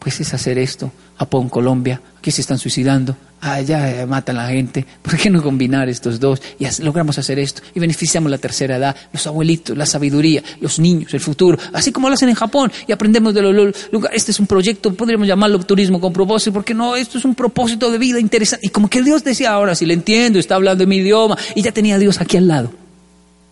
Pues 0.00 0.18
es 0.18 0.32
hacer 0.32 0.58
esto. 0.58 0.90
Japón, 1.18 1.50
Colombia, 1.50 2.00
aquí 2.18 2.30
se 2.30 2.40
están 2.40 2.56
suicidando, 2.56 3.14
allá 3.42 4.06
matan 4.06 4.38
a 4.38 4.44
la 4.44 4.48
gente. 4.48 4.86
¿Por 5.02 5.18
qué 5.18 5.28
no 5.28 5.42
combinar 5.42 5.90
estos 5.90 6.18
dos? 6.18 6.40
Y 6.58 6.66
logramos 6.82 7.18
hacer 7.18 7.38
esto. 7.38 7.60
Y 7.74 7.80
beneficiamos 7.80 8.30
la 8.30 8.38
tercera 8.38 8.76
edad, 8.76 8.96
los 9.12 9.26
abuelitos, 9.26 9.76
la 9.76 9.84
sabiduría, 9.84 10.42
los 10.62 10.78
niños, 10.78 11.12
el 11.12 11.20
futuro. 11.20 11.58
Así 11.74 11.92
como 11.92 12.08
lo 12.08 12.14
hacen 12.14 12.30
en 12.30 12.34
Japón. 12.34 12.72
Y 12.86 12.92
aprendemos 12.92 13.34
de 13.34 13.42
los 13.42 13.74
lugares. 13.92 14.16
Este 14.16 14.30
es 14.30 14.40
un 14.40 14.46
proyecto, 14.46 14.94
podríamos 14.94 15.28
llamarlo 15.28 15.58
turismo 15.60 16.00
con 16.00 16.14
propósito, 16.14 16.54
porque 16.54 16.72
no, 16.72 16.96
esto 16.96 17.18
es 17.18 17.26
un 17.26 17.34
propósito 17.34 17.90
de 17.90 17.98
vida 17.98 18.18
interesante. 18.18 18.66
Y 18.66 18.70
como 18.70 18.88
que 18.88 19.02
Dios 19.02 19.22
decía, 19.22 19.52
ahora 19.52 19.74
si 19.74 19.84
le 19.84 19.92
entiendo, 19.92 20.38
está 20.38 20.54
hablando 20.54 20.84
en 20.84 20.88
mi 20.88 20.96
idioma. 20.96 21.36
Y 21.54 21.60
ya 21.60 21.72
tenía 21.72 21.96
a 21.96 21.98
Dios 21.98 22.18
aquí 22.22 22.38
al 22.38 22.48
lado. 22.48 22.72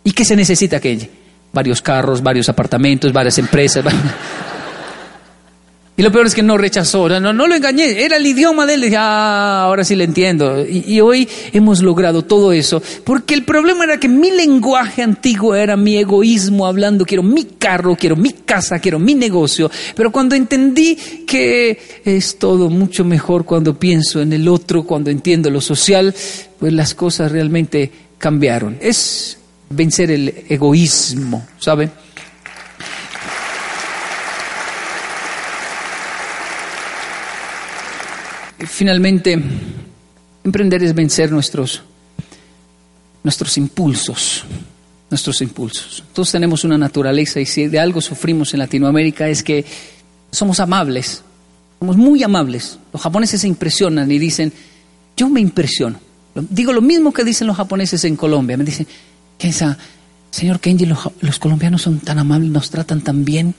¿Y 0.03 0.13
qué 0.13 0.25
se 0.25 0.35
necesita 0.35 0.79
aquello? 0.79 1.09
Varios 1.53 1.83
carros, 1.83 2.23
varios 2.23 2.49
apartamentos, 2.49 3.13
varias 3.13 3.37
empresas. 3.37 3.85
Y 5.99 6.03
lo 6.03 6.13
peor 6.13 6.29
es 6.29 6.35
que 6.37 6.45
no 6.45 6.57
rechazó, 6.57 7.09
no, 7.09 7.33
no 7.33 7.49
lo 7.49 7.57
engañé, 7.57 8.05
era 8.05 8.19
el 8.19 8.25
idioma 8.25 8.67
de 8.67 8.75
él. 8.75 8.83
Dije, 8.83 8.95
ah, 8.97 9.65
ahora 9.65 9.83
sí 9.83 9.97
le 9.97 10.05
entiendo. 10.05 10.65
Y, 10.65 11.01
hoy 11.01 11.29
hemos 11.53 11.83
logrado 11.83 12.23
todo 12.23 12.53
eso, 12.53 12.81
porque 13.03 13.35
el 13.35 13.43
problema 13.43 13.83
era 13.83 13.99
que 13.99 14.09
mi 14.09 14.31
lenguaje 14.31 15.03
antiguo 15.03 15.57
era 15.57 15.77
mi 15.77 15.97
egoísmo 15.97 16.69
hablando, 16.69 17.05
quiero 17.05 17.25
mi 17.25 17.43
carro, 17.43 17.97
quiero 17.97 18.15
mi 18.15 18.31
casa, 18.31 18.79
quiero 18.79 19.01
mi 19.01 19.17
negocio. 19.17 19.73
Pero 19.97 20.13
cuando 20.13 20.37
entendí 20.37 20.95
que 21.27 21.77
es 22.05 22.39
todo 22.39 22.71
mucho 22.71 23.05
mejor 23.05 23.45
cuando 23.45 23.77
pienso 23.77 24.23
en 24.23 24.33
el 24.33 24.47
otro, 24.47 24.85
cuando 24.85 25.11
entiendo 25.11 25.51
lo 25.51 25.61
social, 25.61 26.15
pues 26.61 26.73
las 26.73 26.95
cosas 26.95 27.33
realmente 27.33 27.91
cambiaron. 28.19 28.79
Es 28.81 29.37
vencer 29.69 30.13
el 30.13 30.45
egoísmo, 30.49 31.45
¿sabe? 31.59 31.91
Finalmente, 38.67 39.41
emprender 40.45 40.83
es 40.83 40.95
vencer 40.95 41.31
nuestros, 41.31 41.83
nuestros 43.23 43.57
impulsos, 43.57 44.45
nuestros 45.11 45.41
impulsos. 45.43 46.03
Todos 46.13 46.33
tenemos 46.33 46.65
una 46.65 46.79
naturaleza 46.79 47.41
y 47.41 47.47
si 47.47 47.67
de 47.67 47.79
algo 47.79 48.01
sufrimos 48.01 48.53
en 48.55 48.61
Latinoamérica 48.61 49.29
es 49.29 49.43
que 49.43 49.65
somos 50.31 50.61
amables, 50.61 51.23
somos 51.79 51.97
muy 51.97 52.23
amables. 52.23 52.79
Los 52.93 53.03
japoneses 53.03 53.41
se 53.41 53.49
impresionan 53.49 54.11
y 54.11 54.19
dicen, 54.19 54.53
yo 55.17 55.29
me 55.29 55.41
impresiono. 55.41 56.01
Digo 56.35 56.73
lo 56.73 56.83
mismo 56.83 57.13
que 57.13 57.25
dicen 57.25 57.47
los 57.47 57.57
japoneses 57.57 58.05
en 58.05 58.17
Colombia. 58.17 58.57
Me 58.57 58.65
dicen, 58.65 58.87
señor 60.31 60.61
Kenji, 60.61 60.87
los, 60.87 60.99
los 61.21 61.39
colombianos 61.39 61.83
son 61.83 62.01
tan 62.01 62.19
amables, 62.19 62.51
nos 62.51 62.71
tratan 62.71 63.01
tan 63.01 63.25
bien. 63.25 63.55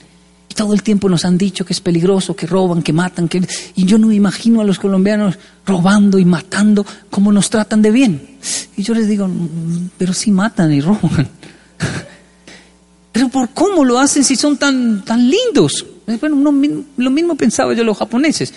Y 0.50 0.54
todo 0.54 0.74
el 0.74 0.82
tiempo 0.82 1.08
nos 1.08 1.24
han 1.24 1.38
dicho 1.38 1.64
que 1.64 1.72
es 1.72 1.80
peligroso, 1.80 2.34
que 2.34 2.46
roban, 2.46 2.82
que 2.82 2.92
matan, 2.92 3.28
que... 3.28 3.46
y 3.76 3.84
yo 3.84 3.98
no 3.98 4.08
me 4.08 4.16
imagino 4.16 4.60
a 4.60 4.64
los 4.64 4.80
colombianos 4.80 5.38
robando 5.64 6.18
y 6.18 6.24
matando 6.24 6.84
como 7.08 7.30
nos 7.30 7.48
tratan 7.48 7.80
de 7.80 7.92
bien. 7.92 8.36
Y 8.76 8.82
yo 8.82 8.92
les 8.92 9.08
digo, 9.08 9.28
mm, 9.28 9.90
pero 9.96 10.12
sí 10.12 10.32
matan 10.32 10.72
y 10.72 10.80
roban. 10.80 11.28
Pero 13.12 13.28
¿por 13.28 13.48
cómo 13.50 13.84
lo 13.84 13.98
hacen 13.98 14.22
si 14.22 14.36
son 14.36 14.56
tan, 14.56 15.04
tan 15.04 15.28
lindos? 15.28 15.84
Eh, 16.06 16.16
bueno, 16.20 16.36
lo 16.96 17.10
mismo 17.10 17.34
pensaba 17.34 17.74
yo 17.74 17.82
los 17.82 17.98
japoneses. 17.98 18.54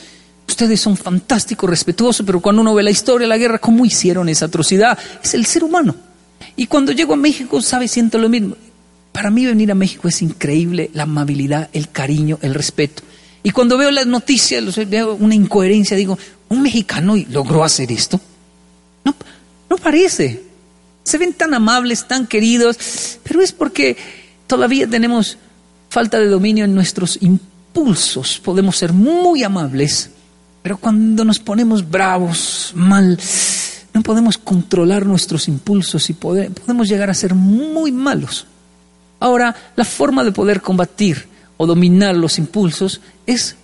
Ustedes 0.48 0.80
son 0.80 0.96
fantásticos, 0.98 1.70
respetuosos, 1.70 2.26
pero 2.26 2.40
cuando 2.40 2.62
uno 2.62 2.76
ve 2.76 2.84
la 2.84 2.92
historia 2.92 3.28
la 3.28 3.38
guerra, 3.38 3.60
¿cómo 3.60 3.86
hicieron 3.86 4.30
esa 4.30 4.46
atrocidad? 4.46 4.98
Es 5.24 5.34
el 5.34 5.46
ser 5.46 5.64
humano. 5.64 5.96
Y 6.56 6.68
cuando 6.68 6.92
llego 6.92 7.14
a 7.14 7.18
México, 7.18 7.62
¿sabe? 7.62 7.88
Siento 7.88 8.18
lo 8.18 8.30
mismo. 8.30 8.56
Para 9.14 9.30
mí 9.30 9.46
venir 9.46 9.72
a 9.72 9.76
México 9.76 10.08
es 10.10 10.22
increíble 10.22 10.90
la 10.94 11.04
amabilidad, 11.04 11.70
el 11.72 11.90
cariño, 11.90 12.40
el 12.42 12.54
respeto. 12.56 13.04
Y 13.44 13.52
cuando 13.52 13.78
veo 13.78 13.92
las 13.92 14.08
noticias, 14.08 14.76
veo 14.90 15.16
una 15.16 15.36
incoherencia, 15.36 15.96
digo, 15.96 16.18
¿un 16.50 16.62
mexicano 16.62 17.16
logró 17.30 17.64
hacer 17.64 17.92
esto? 17.92 18.20
No, 19.06 19.16
no 19.70 19.78
parece. 19.78 20.44
Se 21.04 21.18
ven 21.20 21.34
tan 21.34 21.54
amables, 21.54 22.08
tan 22.08 22.26
queridos, 22.26 23.20
pero 23.22 23.42
es 23.42 23.52
porque 23.52 23.96
todavía 24.48 24.90
tenemos 24.90 25.38
falta 25.90 26.20
de 26.20 26.28
dominio 26.28 26.66
en 26.66 26.74
nuestros 26.74 27.20
impulsos. 27.22 28.40
Podemos 28.44 28.78
ser 28.78 28.94
muy 28.94 29.44
amables, 29.44 30.10
pero 30.64 30.78
cuando 30.78 31.24
nos 31.24 31.38
ponemos 31.38 31.88
bravos, 31.88 32.72
mal, 32.74 33.20
no 33.94 34.02
podemos 34.02 34.40
controlar 34.40 35.06
nuestros 35.06 35.48
impulsos 35.48 36.10
y 36.10 36.14
podemos 36.14 36.88
llegar 36.88 37.12
a 37.12 37.14
ser 37.14 37.36
muy 37.36 37.92
malos. 37.92 38.48
Ahora, 39.24 39.56
la 39.78 39.86
forma 39.86 40.22
de 40.26 40.34
poder 40.34 40.60
combatir 40.60 41.26
o 41.56 41.66
dominar 41.66 42.14
los 42.14 42.38
impulsos 42.40 43.00
es, 43.26 43.56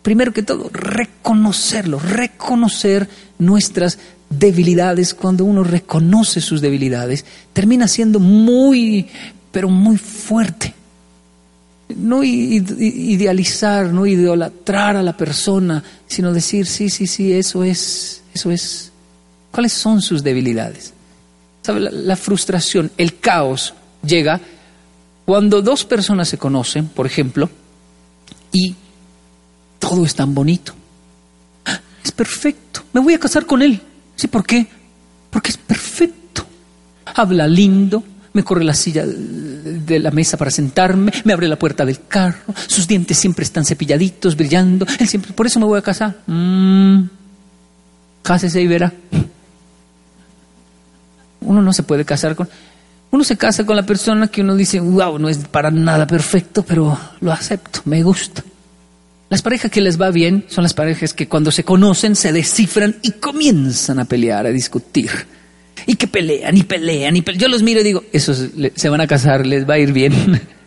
primero 0.00 0.32
que 0.32 0.42
todo, 0.42 0.70
reconocerlos, 0.72 2.02
reconocer 2.10 3.06
nuestras 3.38 3.98
debilidades. 4.30 5.12
Cuando 5.12 5.44
uno 5.44 5.64
reconoce 5.64 6.40
sus 6.40 6.62
debilidades, 6.62 7.26
termina 7.52 7.88
siendo 7.88 8.20
muy, 8.20 9.06
pero 9.50 9.68
muy 9.68 9.98
fuerte. 9.98 10.72
No 11.94 12.24
idealizar, 12.24 13.92
no 13.92 14.06
idolatrar 14.06 14.96
a 14.96 15.02
la 15.02 15.14
persona, 15.14 15.84
sino 16.06 16.32
decir, 16.32 16.64
sí, 16.64 16.88
sí, 16.88 17.06
sí, 17.06 17.34
eso 17.34 17.62
es, 17.64 18.22
eso 18.32 18.50
es. 18.50 18.90
¿Cuáles 19.50 19.74
son 19.74 20.00
sus 20.00 20.22
debilidades? 20.22 20.94
¿Sabe? 21.60 21.80
la 21.80 22.16
frustración, 22.16 22.90
el 22.96 23.18
caos 23.18 23.74
llega 24.02 24.40
cuando 25.24 25.62
dos 25.62 25.84
personas 25.84 26.28
se 26.28 26.38
conocen, 26.38 26.88
por 26.88 27.06
ejemplo, 27.06 27.48
y 28.52 28.74
todo 29.78 30.04
es 30.04 30.14
tan 30.14 30.34
bonito, 30.34 30.72
es 32.04 32.12
perfecto, 32.12 32.82
me 32.92 33.00
voy 33.00 33.14
a 33.14 33.18
casar 33.18 33.46
con 33.46 33.62
él. 33.62 33.80
¿Sí 34.16 34.28
por 34.28 34.44
qué? 34.44 34.66
Porque 35.30 35.50
es 35.50 35.56
perfecto. 35.56 36.44
Habla 37.04 37.46
lindo, 37.46 38.04
me 38.32 38.42
corre 38.42 38.64
la 38.64 38.74
silla 38.74 39.04
de 39.06 39.98
la 39.98 40.10
mesa 40.10 40.36
para 40.36 40.50
sentarme, 40.50 41.12
me 41.24 41.32
abre 41.32 41.48
la 41.48 41.58
puerta 41.58 41.84
del 41.84 42.06
carro, 42.06 42.54
sus 42.66 42.86
dientes 42.86 43.18
siempre 43.18 43.44
están 43.44 43.64
cepilladitos, 43.64 44.36
brillando, 44.36 44.86
él 44.98 45.08
siempre, 45.08 45.32
por 45.32 45.46
eso 45.46 45.60
me 45.60 45.66
voy 45.66 45.78
a 45.78 45.82
casar. 45.82 46.18
Mm, 46.26 47.04
cásese 48.22 48.60
y 48.62 48.66
verá. 48.66 48.92
Uno 51.40 51.60
no 51.60 51.72
se 51.72 51.82
puede 51.82 52.04
casar 52.04 52.36
con... 52.36 52.48
Uno 53.12 53.24
se 53.24 53.36
casa 53.36 53.66
con 53.66 53.76
la 53.76 53.84
persona 53.84 54.28
que 54.28 54.40
uno 54.40 54.56
dice, 54.56 54.80
wow, 54.80 55.18
no 55.18 55.28
es 55.28 55.36
para 55.36 55.70
nada 55.70 56.06
perfecto, 56.06 56.62
pero 56.62 56.98
lo 57.20 57.30
acepto, 57.30 57.80
me 57.84 58.02
gusta. 58.02 58.42
Las 59.28 59.42
parejas 59.42 59.70
que 59.70 59.82
les 59.82 60.00
va 60.00 60.10
bien 60.10 60.46
son 60.48 60.62
las 60.62 60.72
parejas 60.72 61.12
que 61.12 61.28
cuando 61.28 61.50
se 61.50 61.62
conocen 61.62 62.16
se 62.16 62.32
descifran 62.32 62.96
y 63.02 63.12
comienzan 63.12 63.98
a 63.98 64.06
pelear, 64.06 64.46
a 64.46 64.50
discutir. 64.50 65.10
Y 65.86 65.96
que 65.96 66.06
pelean 66.06 66.56
y 66.56 66.62
pelean 66.62 67.14
y 67.14 67.20
pelean. 67.20 67.40
Yo 67.40 67.48
los 67.48 67.62
miro 67.62 67.80
y 67.80 67.84
digo, 67.84 68.02
esos 68.12 68.48
se 68.74 68.88
van 68.88 69.02
a 69.02 69.06
casar, 69.06 69.46
les 69.46 69.68
va 69.68 69.74
a 69.74 69.78
ir 69.78 69.92
bien. 69.92 70.40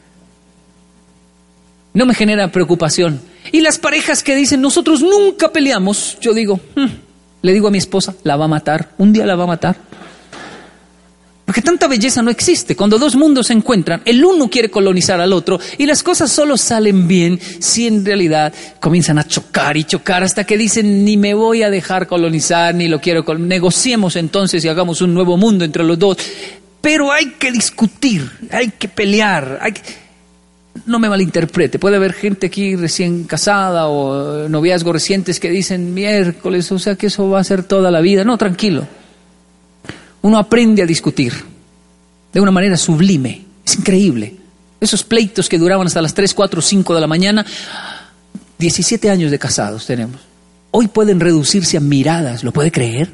No 1.96 2.06
me 2.06 2.14
genera 2.14 2.52
preocupación. 2.52 3.22
Y 3.54 3.62
las 3.62 3.80
parejas 3.80 4.22
que 4.22 4.36
dicen, 4.36 4.60
nosotros 4.60 5.02
nunca 5.02 5.54
peleamos, 5.54 6.18
yo 6.20 6.34
digo, 6.34 6.60
hmm", 6.76 6.88
le 7.42 7.54
digo 7.54 7.70
a 7.70 7.72
mi 7.72 7.78
esposa, 7.78 8.14
la 8.24 8.36
va 8.36 8.46
a 8.46 8.50
matar, 8.50 8.90
un 8.98 9.14
día 9.14 9.26
la 9.26 9.38
va 9.38 9.46
a 9.46 9.48
matar. 9.48 9.78
Porque 11.46 11.62
tanta 11.62 11.88
belleza 11.88 12.24
no 12.24 12.32
existe. 12.32 12.76
Cuando 12.76 12.98
dos 12.98 13.16
mundos 13.16 13.48
se 13.48 13.54
encuentran, 13.54 14.02
el 14.06 14.26
uno 14.26 14.50
quiere 14.50 14.72
colonizar 14.72 15.22
al 15.22 15.32
otro 15.32 15.60
y 15.78 15.86
las 15.86 16.02
cosas 16.02 16.32
solo 16.32 16.58
salen 16.58 17.08
bien 17.08 17.40
si 17.60 17.86
en 17.86 18.04
realidad 18.04 18.52
comienzan 18.80 19.20
a 19.20 19.28
chocar 19.28 19.78
y 19.78 19.84
chocar 19.84 20.24
hasta 20.24 20.44
que 20.44 20.58
dicen 20.58 21.06
ni 21.06 21.18
me 21.18 21.36
voy 21.36 21.62
a 21.62 21.70
dejar 21.70 22.08
colonizar 22.08 22.74
ni 22.74 22.88
lo 22.88 23.00
quiero. 23.00 23.24
Negociemos 23.38 24.16
entonces 24.16 24.66
y 24.66 24.70
hagamos 24.70 25.02
un 25.02 25.14
nuevo 25.14 25.38
mundo 25.38 25.64
entre 25.64 25.84
los 25.84 26.00
dos. 26.00 26.18
Pero 26.82 27.12
hay 27.12 27.34
que 27.34 27.52
discutir, 27.52 28.28
hay 28.52 28.72
que 28.72 28.88
pelear. 28.88 29.60
Hay 29.62 29.74
No 30.88 30.98
me 30.98 31.10
malinterprete, 31.10 31.78
puede 31.78 31.98
haber 31.98 32.14
gente 32.14 32.48
aquí 32.48 32.76
recién 32.76 33.26
casada 33.26 33.88
o 33.88 34.50
noviazgos 34.50 34.94
recientes 34.94 35.40
que 35.40 35.52
dicen 35.52 35.94
miércoles, 35.94 36.72
o 36.72 36.80
sea 36.80 36.96
que 36.96 37.08
eso 37.08 37.30
va 37.30 37.40
a 37.40 37.44
ser 37.44 37.62
toda 37.62 37.92
la 37.92 38.02
vida. 38.02 38.24
No, 38.24 38.36
tranquilo 38.36 38.88
uno 40.26 40.40
aprende 40.40 40.82
a 40.82 40.88
discutir 40.88 41.34
de 42.34 42.42
una 42.42 42.50
manera 42.50 42.78
sublime. 42.78 43.44
Es 43.64 43.76
increíble. 43.76 44.34
Esos 44.82 45.04
pleitos 45.04 45.48
que 45.48 45.60
duraban 45.60 45.86
hasta 45.86 46.02
las 46.02 46.16
3, 46.16 46.34
4, 46.34 46.64
5 46.64 46.96
de 46.96 47.02
la 47.02 47.06
mañana, 47.06 47.46
17 48.58 49.12
años 49.12 49.30
de 49.30 49.38
casados 49.38 49.86
tenemos. 49.86 50.20
Hoy 50.72 50.88
pueden 50.88 51.20
reducirse 51.20 51.78
a 51.78 51.80
miradas, 51.80 52.44
¿lo 52.44 52.52
puede 52.52 52.72
creer? 52.72 53.14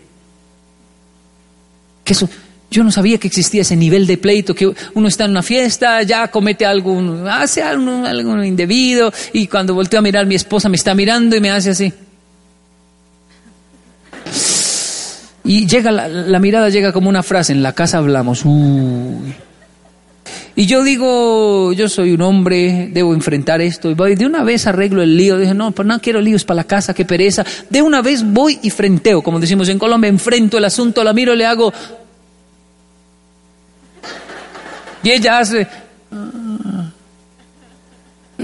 Que 2.06 2.14
eso, 2.14 2.30
yo 2.72 2.82
no 2.82 2.92
sabía 2.92 3.18
que 3.18 3.28
existía 3.28 3.64
ese 3.64 3.76
nivel 3.76 4.08
de 4.08 4.18
pleito, 4.18 4.56
que 4.56 4.74
uno 4.94 5.08
está 5.10 5.26
en 5.26 5.32
una 5.32 5.44
fiesta, 5.44 6.02
ya 6.04 6.30
comete 6.30 6.66
algo, 6.66 6.98
hace 7.30 7.62
algo, 7.62 8.06
algo 8.06 8.42
indebido, 8.42 9.12
y 9.34 9.48
cuando 9.48 9.74
volteo 9.74 10.00
a 10.00 10.02
mirar, 10.02 10.26
mi 10.26 10.36
esposa 10.36 10.70
me 10.70 10.78
está 10.78 10.96
mirando 10.96 11.36
y 11.36 11.42
me 11.42 11.52
hace 11.52 11.72
así. 11.72 11.92
Y 15.44 15.66
llega 15.68 15.92
la, 15.92 16.40
mirada 16.40 16.70
llega 16.70 16.94
como 16.94 17.10
una 17.10 17.24
frase, 17.24 17.52
en 17.54 17.64
la 17.64 17.74
casa 17.74 17.98
hablamos. 17.98 18.44
Y 20.56 20.66
yo 20.66 20.84
digo, 20.84 21.74
yo 21.74 21.90
soy 21.90 22.12
un 22.12 22.22
hombre, 22.22 22.90
debo 22.92 23.14
enfrentar 23.14 23.62
esto. 23.62 23.90
Y 23.90 23.96
voy, 23.96 24.16
de 24.16 24.26
una 24.26 24.44
vez 24.44 24.68
arreglo 24.68 25.02
el 25.02 25.18
lío. 25.18 25.38
Dije, 25.38 25.54
no, 25.54 25.72
pues 25.72 25.88
no 25.88 26.00
quiero 26.00 26.22
líos 26.22 26.44
para 26.44 26.58
la 26.58 26.64
casa, 26.66 26.94
qué 26.94 27.06
pereza. 27.06 27.44
De 27.70 27.82
una 27.82 28.02
vez 28.02 28.24
voy 28.24 28.60
y 28.62 28.70
frenteo, 28.70 29.22
como 29.22 29.40
decimos 29.40 29.70
en 29.70 29.80
Colombia, 29.80 30.10
enfrento 30.10 30.58
el 30.58 30.66
asunto, 30.66 31.04
la 31.04 31.14
miro, 31.14 31.34
le 31.34 31.46
hago. 31.46 31.74
Y 35.04 35.10
ella 35.10 35.40
hace. 35.40 35.68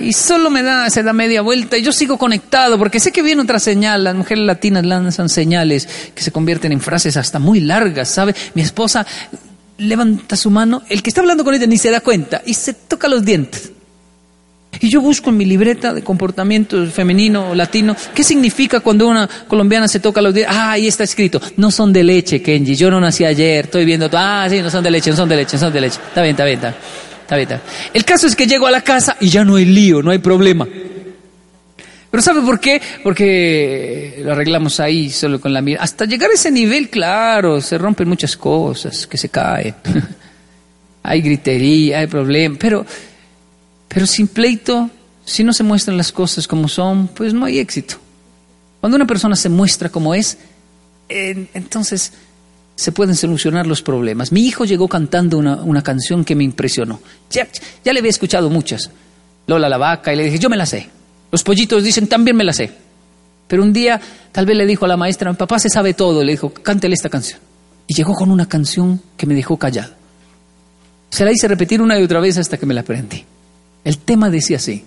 Y 0.07 0.13
solo 0.13 0.49
me 0.49 0.63
da, 0.63 0.89
se 0.89 1.03
da 1.03 1.11
media 1.11 1.41
vuelta 1.41 1.77
y 1.77 1.81
yo 1.81 1.91
sigo 1.91 2.17
conectado 2.17 2.79
porque 2.79 2.97
sé 2.97 3.11
que 3.11 3.21
viene 3.21 3.41
otra 3.41 3.59
señal. 3.59 4.05
Las 4.05 4.15
mujeres 4.15 4.45
latinas 4.45 4.85
lanzan 4.85 5.27
señales 5.27 5.85
que 6.15 6.23
se 6.23 6.31
convierten 6.31 6.71
en 6.71 6.79
frases 6.79 7.17
hasta 7.17 7.39
muy 7.39 7.59
largas, 7.59 8.07
¿sabe? 8.07 8.33
Mi 8.53 8.61
esposa 8.61 9.05
levanta 9.79 10.37
su 10.37 10.49
mano, 10.49 10.81
el 10.87 11.03
que 11.03 11.09
está 11.09 11.19
hablando 11.19 11.43
con 11.43 11.53
ella 11.55 11.67
ni 11.67 11.77
se 11.77 11.91
da 11.91 11.99
cuenta 11.99 12.41
y 12.45 12.53
se 12.53 12.73
toca 12.73 13.09
los 13.09 13.25
dientes. 13.25 13.73
Y 14.79 14.89
yo 14.89 15.01
busco 15.01 15.29
en 15.29 15.35
mi 15.35 15.43
libreta 15.43 15.93
de 15.93 16.01
comportamiento 16.01 16.85
femenino 16.85 17.49
o 17.49 17.55
latino, 17.55 17.93
¿qué 18.15 18.23
significa 18.23 18.79
cuando 18.79 19.09
una 19.09 19.27
colombiana 19.49 19.89
se 19.89 19.99
toca 19.99 20.21
los 20.21 20.33
dientes? 20.33 20.55
Ah, 20.57 20.71
ahí 20.71 20.87
está 20.87 21.03
escrito, 21.03 21.41
no 21.57 21.69
son 21.69 21.91
de 21.91 22.05
leche, 22.05 22.41
Kenji, 22.41 22.75
yo 22.75 22.89
no 22.89 23.01
nací 23.01 23.25
ayer, 23.25 23.65
estoy 23.65 23.83
viendo, 23.83 24.09
ah, 24.13 24.47
sí, 24.49 24.61
no 24.61 24.69
son 24.69 24.85
de 24.85 24.91
leche, 24.91 25.09
no 25.09 25.17
son 25.17 25.27
de 25.27 25.35
leche, 25.35 25.57
no 25.57 25.59
son 25.59 25.73
de 25.73 25.81
leche. 25.81 25.99
Está 26.07 26.21
bien, 26.21 26.33
está 26.33 26.45
bien, 26.45 26.55
está 26.55 26.69
bien. 26.69 27.06
El 27.93 28.05
caso 28.05 28.27
es 28.27 28.35
que 28.35 28.47
llego 28.47 28.67
a 28.67 28.71
la 28.71 28.81
casa 28.81 29.17
y 29.19 29.29
ya 29.29 29.43
no 29.43 29.55
hay 29.55 29.65
lío, 29.65 30.01
no 30.01 30.11
hay 30.11 30.19
problema. 30.19 30.67
Pero 32.09 32.23
¿sabe 32.23 32.41
por 32.41 32.59
qué? 32.59 32.81
Porque 33.03 34.21
lo 34.23 34.31
arreglamos 34.31 34.79
ahí 34.79 35.09
solo 35.09 35.41
con 35.41 35.53
la 35.53 35.61
mirada. 35.61 35.83
Hasta 35.83 36.05
llegar 36.05 36.31
a 36.31 36.33
ese 36.33 36.51
nivel, 36.51 36.89
claro, 36.89 37.61
se 37.61 37.77
rompen 37.77 38.07
muchas 38.07 38.37
cosas, 38.37 39.05
que 39.05 39.17
se 39.17 39.29
caen. 39.29 39.75
hay 41.03 41.21
gritería, 41.21 41.99
hay 41.99 42.07
problemas, 42.07 42.57
pero, 42.59 42.85
pero 43.87 44.07
sin 44.07 44.27
pleito, 44.27 44.89
si 45.25 45.43
no 45.43 45.51
se 45.51 45.63
muestran 45.63 45.97
las 45.97 46.11
cosas 46.11 46.47
como 46.47 46.67
son, 46.67 47.09
pues 47.09 47.33
no 47.33 47.45
hay 47.45 47.59
éxito. 47.59 47.95
Cuando 48.79 48.95
una 48.95 49.07
persona 49.07 49.35
se 49.35 49.49
muestra 49.49 49.89
como 49.89 50.15
es, 50.15 50.37
entonces 51.09 52.13
se 52.77 52.91
pueden 52.91 53.15
solucionar 53.15 53.65
los 53.65 53.81
problemas. 53.81 54.31
Mi 54.31 54.45
hijo 54.45 54.63
llegó 54.63 54.87
cantando 54.87 55.39
una, 55.39 55.81
canción 55.81 56.23
que 56.23 56.35
me 56.35 56.43
impresionó. 56.43 57.01
Ya, 57.31 57.47
ya, 57.83 57.91
le 57.91 57.99
había 57.99 58.11
escuchado 58.11 58.51
muchas. 58.51 58.91
Lola 59.47 59.67
la 59.67 59.79
vaca, 59.79 60.13
y 60.13 60.15
le 60.15 60.25
dije, 60.25 60.37
yo 60.37 60.47
me 60.47 60.55
la 60.55 60.67
sé. 60.67 60.87
Los 61.31 61.43
pollitos 61.43 61.83
dicen, 61.83 62.07
también 62.07 62.37
me 62.37 62.43
la 62.43 62.53
sé. 62.53 62.71
Pero 63.47 63.63
un 63.63 63.73
día 63.73 63.99
tal 64.31 64.45
vez 64.45 64.55
le 64.55 64.67
dijo 64.67 64.85
a 64.85 64.87
la 64.87 64.95
maestra, 64.95 65.33
papá 65.33 65.57
se 65.57 65.69
sabe 65.69 65.95
todo, 65.95 66.23
le 66.23 66.33
dijo, 66.33 66.53
cántele 66.53 66.93
esta 66.93 67.09
canción. 67.09 67.39
Y 67.87 67.95
llegó 67.95 68.13
con 68.13 68.29
una 68.29 68.47
canción 68.47 69.01
que 69.17 69.25
me 69.25 69.33
dejó 69.33 69.57
callado. 69.57 69.93
Se 71.09 71.25
la 71.25 71.31
hice 71.31 71.47
repetir 71.47 71.81
una 71.81 71.99
y 71.99 72.03
otra 72.03 72.19
vez 72.19 72.37
hasta 72.37 72.57
que 72.57 72.67
me 72.67 72.75
la 72.75 72.81
aprendí. 72.81 73.25
El 73.83 73.97
tema 73.97 74.29
decía 74.29 74.57
así. 74.57 74.85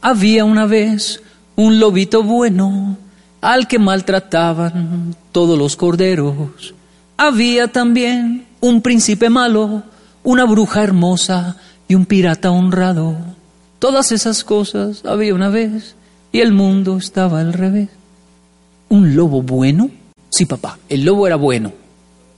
Había 0.00 0.44
una 0.44 0.66
vez 0.66 1.22
un 1.54 1.78
lobito 1.78 2.24
bueno 2.24 2.98
al 3.44 3.68
que 3.68 3.78
maltrataban 3.78 5.14
todos 5.30 5.58
los 5.58 5.76
corderos. 5.76 6.72
Había 7.18 7.68
también 7.68 8.46
un 8.60 8.80
príncipe 8.80 9.28
malo, 9.28 9.82
una 10.22 10.46
bruja 10.46 10.82
hermosa 10.82 11.58
y 11.86 11.94
un 11.94 12.06
pirata 12.06 12.50
honrado. 12.50 13.14
Todas 13.78 14.12
esas 14.12 14.44
cosas 14.44 15.04
había 15.04 15.34
una 15.34 15.50
vez 15.50 15.94
y 16.32 16.40
el 16.40 16.52
mundo 16.52 16.96
estaba 16.96 17.40
al 17.40 17.52
revés. 17.52 17.90
¿Un 18.88 19.14
lobo 19.14 19.42
bueno? 19.42 19.90
Sí, 20.30 20.46
papá, 20.46 20.78
el 20.88 21.04
lobo 21.04 21.26
era 21.26 21.36
bueno. 21.36 21.70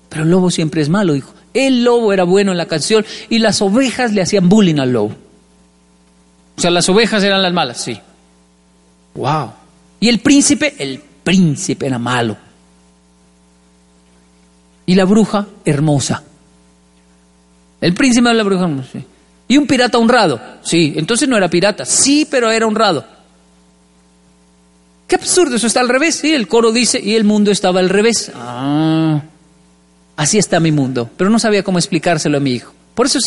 Pero 0.09 0.25
el 0.25 0.31
lobo 0.31 0.51
siempre 0.51 0.83
es 0.83 0.89
malo, 0.89 1.13
dijo. 1.13 1.33
El 1.55 1.85
lobo 1.85 2.13
era 2.13 2.25
bueno 2.25 2.51
en 2.51 2.59
la 2.59 2.67
canción 2.67 3.07
y 3.31 3.39
las 3.39 3.63
ovejas 3.63 4.13
le 4.13 4.23
hacían 4.23 4.49
bullying 4.49 4.81
al 4.81 4.93
lobo. 4.93 5.15
O 6.57 6.61
sea, 6.61 6.73
las 6.73 6.89
ovejas 6.89 7.23
eran 7.23 7.43
las 7.43 7.53
malas, 7.53 7.79
sí. 7.79 7.97
Wow. 9.15 9.53
Y 10.01 10.09
el 10.09 10.21
príncipe, 10.21 10.75
el 10.79 11.01
príncipe 11.23 11.87
era 11.87 11.99
malo. 11.99 12.37
Y 14.87 14.95
la 14.95 15.05
bruja, 15.05 15.47
hermosa. 15.65 16.23
El 17.81 17.95
príncipe 17.95 18.29
era 18.29 18.35
la 18.35 18.45
bruja 18.45 18.65
hermosa. 18.65 19.01
Y 19.49 19.57
un 19.57 19.67
pirata 19.67 19.99
honrado. 19.99 20.41
Sí, 20.63 20.95
entonces 20.97 21.29
no 21.29 21.37
era 21.37 21.49
pirata. 21.49 21.85
Sí, 21.85 22.27
pero 22.31 22.51
era 22.51 22.67
honrado. 22.67 23.05
Qué 25.07 25.17
absurdo, 25.17 25.57
eso 25.57 25.67
está 25.67 25.81
al 25.81 25.89
revés. 25.89 26.17
Sí, 26.17 26.35
el 26.35 26.49
coro 26.49 26.73
dice, 26.73 27.01
y 27.03 27.15
el 27.15 27.25
mundo 27.25 27.51
estaba 27.51 27.81
al 27.81 27.89
revés. 27.89 28.33
Ah, 28.35 29.23
así 30.17 30.39
está 30.39 30.59
mi 30.59 30.73
mundo. 30.73 31.11
Pero 31.17 31.31
no 31.31 31.39
sabía 31.39 31.63
cómo 31.63 31.79
explicárselo 31.79 32.39
a 32.39 32.41
mi 32.41 32.53
hijo. 32.53 32.73
Por 32.95 33.07
eso, 33.07 33.19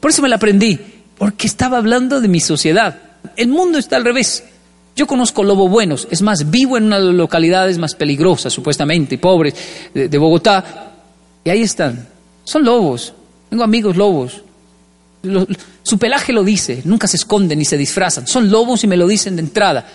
por 0.00 0.10
eso 0.10 0.22
me 0.22 0.28
la 0.28 0.36
aprendí. 0.36 0.78
Porque 1.16 1.46
estaba 1.46 1.78
hablando 1.78 2.20
de 2.20 2.28
mi 2.28 2.40
sociedad. 2.40 2.98
El 3.36 3.48
mundo 3.48 3.78
está 3.78 3.96
al 3.96 4.04
revés. 4.04 4.44
Yo 4.96 5.06
conozco 5.06 5.42
lobos 5.42 5.70
buenos, 5.70 6.08
es 6.10 6.20
más, 6.22 6.50
vivo 6.50 6.76
en 6.76 6.84
una 6.84 6.98
de 6.98 7.06
las 7.06 7.14
localidades 7.14 7.78
más 7.78 7.94
peligrosas, 7.94 8.52
supuestamente, 8.52 9.18
pobres, 9.18 9.54
de, 9.94 10.18
Bogotá, 10.18 10.92
y 11.44 11.50
ahí 11.50 11.62
están. 11.62 12.08
Son 12.44 12.64
lobos. 12.64 13.14
Tengo 13.48 13.64
amigos 13.64 13.96
lobos. 13.96 14.42
su 15.82 15.98
pelaje 15.98 16.32
lo 16.32 16.44
dice, 16.44 16.82
nunca 16.84 17.06
se 17.06 17.16
esconden 17.16 17.58
ni 17.58 17.64
se 17.64 17.76
disfrazan. 17.76 18.26
Son 18.26 18.50
lobos 18.50 18.84
y 18.84 18.86
me 18.86 18.96
lo 18.96 19.06
dicen 19.06 19.36
de 19.36 19.42
entrada. 19.42 19.86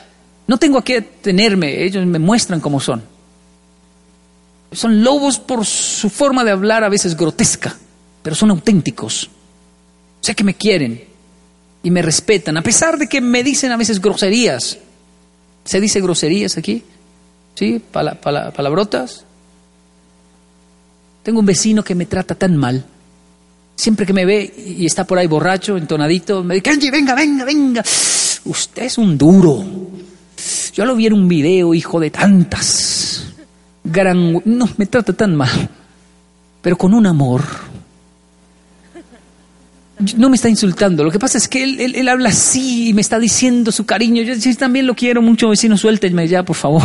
No 0.48 0.58
tengo 0.58 0.78
a 0.78 0.84
qué 0.84 1.02
tenerme, 1.02 1.84
ellos 1.84 2.06
me 2.06 2.20
muestran 2.20 2.60
cómo 2.60 2.80
son. 2.80 3.04
Son 4.72 5.04
lobos 5.04 5.40
por 5.40 5.66
su 5.66 6.10
forma 6.10 6.44
de 6.44 6.52
hablar 6.52 6.84
a 6.84 6.90
veces 6.90 7.16
grotesca, 7.16 7.76
pero 8.22 8.36
son 8.36 8.52
auténticos. 8.52 9.30
Sé 10.22 10.36
que 10.36 10.44
me 10.44 10.56
quieren 10.56 11.15
y 11.86 11.92
me 11.92 12.02
respetan, 12.02 12.58
a 12.58 12.64
pesar 12.64 12.98
de 12.98 13.08
que 13.08 13.22
me 13.22 13.44
dicen 13.44 13.72
a 13.72 13.78
veces 13.78 14.02
groserías. 14.02 14.80
¿Se 15.64 15.80
dice 15.80 16.02
groserías 16.02 16.58
aquí? 16.58 16.82
¿Sí? 17.54 17.80
¿Palabrotas? 17.92 19.24
Tengo 21.22 21.42
un 21.42 21.46
vecino 21.46 21.84
que 21.84 21.94
me 21.94 22.08
trata 22.08 22.34
tan 22.34 22.58
mal. 22.58 22.84
Siempre 23.76 24.08
que 24.08 24.14
me 24.14 24.26
ve 24.26 24.52
y 24.66 24.84
está 24.88 25.06
por 25.06 25.20
ahí 25.20 25.28
borracho, 25.28 25.78
entonadito, 25.78 26.44
me 26.44 26.56
dice, 26.56 26.64
Kenji, 26.64 26.90
venga, 26.90 27.14
venga, 27.14 27.46
venga. 27.46 27.84
Usted 28.46 28.82
es 28.82 28.98
un 28.98 29.16
duro. 29.16 29.64
Yo 30.74 30.86
lo 30.86 30.96
vi 30.96 31.06
en 31.06 31.14
un 31.14 31.28
video, 31.28 31.72
hijo 31.76 32.00
de 32.00 32.10
tantas. 32.10 33.28
No, 33.84 34.70
me 34.78 34.88
trata 34.88 35.14
tan 35.14 35.36
mal. 35.36 35.70
Pero 36.64 36.80
con 36.80 36.96
un 36.96 37.06
amor 37.06 37.44
no 40.18 40.30
me 40.30 40.36
está 40.36 40.50
insultando. 40.50 41.04
Lo 41.04 41.12
que 41.12 41.20
pasa 41.20 41.38
es 41.38 41.48
que 41.48 41.64
él, 41.64 42.08
habla 42.08 42.30
así 42.30 42.90
y 42.90 42.94
me 42.94 43.02
está 43.02 43.20
diciendo 43.20 43.72
su 43.72 43.86
cariño. 43.86 44.24
Yo, 44.24 44.36
también 44.56 44.88
lo 44.88 44.96
quiero 44.96 45.22
mucho, 45.22 45.50
vecino, 45.50 45.78
suéltenme 45.78 46.28
ya, 46.28 46.44
por 46.44 46.56
favor. 46.56 46.84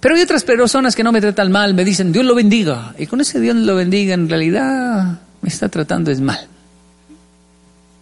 Pero 0.00 0.16
hay 0.16 0.22
otras 0.22 0.44
personas 0.44 0.94
que 0.94 1.02
no 1.02 1.12
me 1.12 1.20
tratan 1.20 1.50
mal, 1.50 1.72
me 1.72 1.84
dicen, 1.84 2.12
Dios 2.12 2.26
lo 2.26 2.34
bendiga. 2.34 2.94
Y 2.98 3.06
con 3.06 3.20
ese 3.20 3.40
Dios 3.40 3.56
lo 3.56 3.74
bendiga, 3.74 4.12
en 4.14 4.28
realidad 4.28 5.20
me 5.40 5.48
está 5.48 5.68
tratando 5.68 6.10
es 6.10 6.20
mal. 6.20 6.46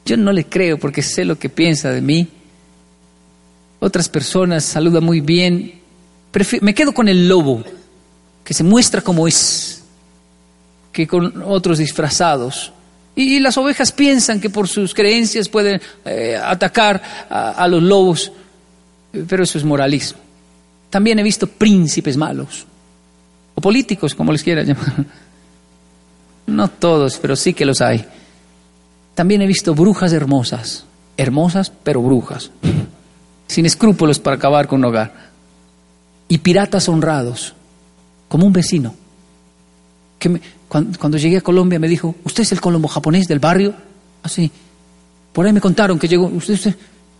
Yo 0.04 0.16
no 0.16 0.32
le 0.32 0.46
creo 0.46 0.78
porque 0.78 1.00
sé 1.00 1.24
lo 1.24 1.38
que 1.38 1.48
piensa 1.48 1.90
de 1.90 2.00
mí. 2.00 2.28
Otras 3.78 4.08
personas 4.08 4.64
saludan 4.64 5.04
muy 5.04 5.20
bien. 5.20 5.80
me 6.60 6.74
quedo 6.74 6.92
con 6.92 7.08
el 7.08 7.28
lobo, 7.28 7.62
que 8.42 8.52
se 8.52 8.64
muestra 8.64 9.00
como 9.00 9.28
es 9.28 9.84
que 10.92 11.06
con 11.06 11.42
otros 11.46 11.78
disfrazados. 11.78 12.72
Y, 13.14 13.40
las 13.40 13.58
ovejas 13.58 13.92
piensan 13.92 14.40
que 14.40 14.48
por 14.48 14.68
sus 14.68 14.94
creencias 14.94 15.48
pueden 15.48 15.80
eh, 16.04 16.38
atacar 16.42 17.02
a, 17.28 17.68
los 17.68 17.82
lobos, 17.82 18.32
pero 19.28 19.42
eso 19.42 19.58
es 19.58 19.64
moralismo. 19.64 20.18
También 20.88 21.18
he 21.18 21.22
visto 21.22 21.46
príncipes 21.46 22.16
malos, 22.16 22.66
o 23.54 23.60
políticos, 23.60 24.14
como 24.14 24.32
les 24.32 24.42
quiera 24.42 24.62
llamar. 24.62 25.04
No 26.44 26.68
todos, 26.68 27.18
pero 27.18 27.36
sí 27.36 27.54
que 27.54 27.64
los 27.64 27.80
hay. 27.80 28.04
También 29.14 29.42
he 29.42 29.46
visto 29.46 29.74
brujas 29.74 30.12
hermosas, 30.12 30.84
hermosas 31.16 31.70
pero 31.70 32.02
brujas, 32.02 32.50
sin 33.46 33.64
escrúpulos 33.64 34.18
para 34.18 34.36
acabar 34.36 34.66
con 34.66 34.80
un 34.80 34.86
hogar. 34.86 35.30
Y 36.28 36.38
piratas 36.38 36.88
honrados, 36.88 37.54
como 38.28 38.46
un 38.46 38.52
vecino, 38.52 38.94
cuando, 40.72 41.18
llegué 41.18 41.36
a 41.36 41.40
Colombia 41.42 41.78
me 41.78 41.86
dijo, 41.86 42.14
¿usted 42.24 42.44
es 42.44 42.52
el 42.52 42.60
colombo 42.60 42.88
japonés 42.88 43.28
del 43.28 43.40
barrio? 43.40 43.74
Así. 44.22 44.50
Por 45.30 45.44
ahí 45.44 45.52
me 45.52 45.60
contaron 45.60 45.98
que 45.98 46.08
llegó, 46.08 46.26
usted, 46.28 46.54
usted 46.54 46.74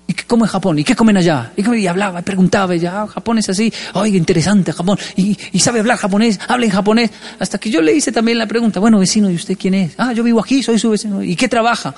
¿y 0.06 0.14
qué 0.14 0.24
come 0.24 0.44
en 0.44 0.48
Japón? 0.48 0.78
¿Y 0.78 0.84
qué 0.84 0.96
comen 0.96 1.18
allá? 1.18 1.52
Y, 1.54 1.86
hablaba, 1.86 2.20
y 2.20 2.22
preguntaba, 2.22 2.74
y 2.74 2.80
ya, 2.80 3.02
ah, 3.02 3.06
Japón 3.06 3.38
es 3.38 3.50
así, 3.50 3.70
oiga, 3.92 4.16
interesante 4.16 4.72
Japón, 4.72 4.98
y, 5.16 5.36
y, 5.52 5.58
sabe 5.58 5.80
hablar 5.80 5.98
japonés, 5.98 6.40
habla 6.48 6.64
en 6.64 6.72
japonés, 6.72 7.10
hasta 7.38 7.58
que 7.58 7.70
yo 7.70 7.82
le 7.82 7.94
hice 7.94 8.10
también 8.10 8.38
la 8.38 8.46
pregunta, 8.46 8.80
bueno, 8.80 8.98
vecino, 8.98 9.30
¿y 9.30 9.34
usted 9.34 9.56
quién 9.58 9.74
es? 9.74 9.94
Ah, 9.98 10.14
yo 10.14 10.22
vivo 10.22 10.40
aquí, 10.40 10.62
soy 10.62 10.78
su 10.78 10.88
vecino, 10.88 11.22
¿y 11.22 11.36
qué 11.36 11.48
trabaja? 11.48 11.94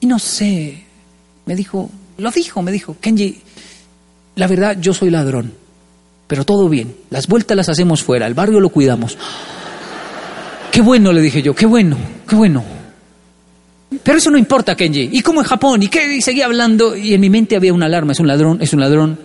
Y 0.00 0.06
no 0.06 0.18
sé, 0.18 0.82
me 1.44 1.54
dijo, 1.54 1.90
lo 2.16 2.30
dijo, 2.30 2.62
me 2.62 2.72
dijo, 2.72 2.96
Kenji, 2.98 3.42
la 4.36 4.46
verdad, 4.46 4.78
yo 4.80 4.94
soy 4.94 5.10
ladrón, 5.10 5.52
pero 6.26 6.44
todo 6.44 6.68
bien, 6.70 6.96
las 7.10 7.28
vueltas 7.28 7.56
las 7.56 7.68
hacemos 7.68 8.02
fuera, 8.02 8.26
el 8.26 8.34
barrio 8.34 8.58
lo 8.58 8.70
cuidamos. 8.70 9.18
Qué 10.72 10.80
bueno, 10.80 11.12
le 11.12 11.20
dije 11.20 11.42
yo, 11.42 11.54
qué 11.54 11.66
bueno, 11.66 11.98
qué 12.26 12.34
bueno. 12.34 12.64
Pero 14.02 14.16
eso 14.16 14.30
no 14.30 14.38
importa, 14.38 14.74
Kenji. 14.74 15.10
¿Y 15.12 15.20
cómo 15.20 15.42
en 15.42 15.46
Japón? 15.46 15.82
¿Y 15.82 15.88
qué? 15.88 16.14
Y 16.16 16.22
seguía 16.22 16.46
hablando 16.46 16.96
y 16.96 17.12
en 17.12 17.20
mi 17.20 17.28
mente 17.28 17.54
había 17.54 17.74
una 17.74 17.84
alarma. 17.84 18.12
Es 18.12 18.20
un 18.20 18.26
ladrón, 18.26 18.56
es 18.62 18.72
un 18.72 18.80
ladrón. 18.80 19.18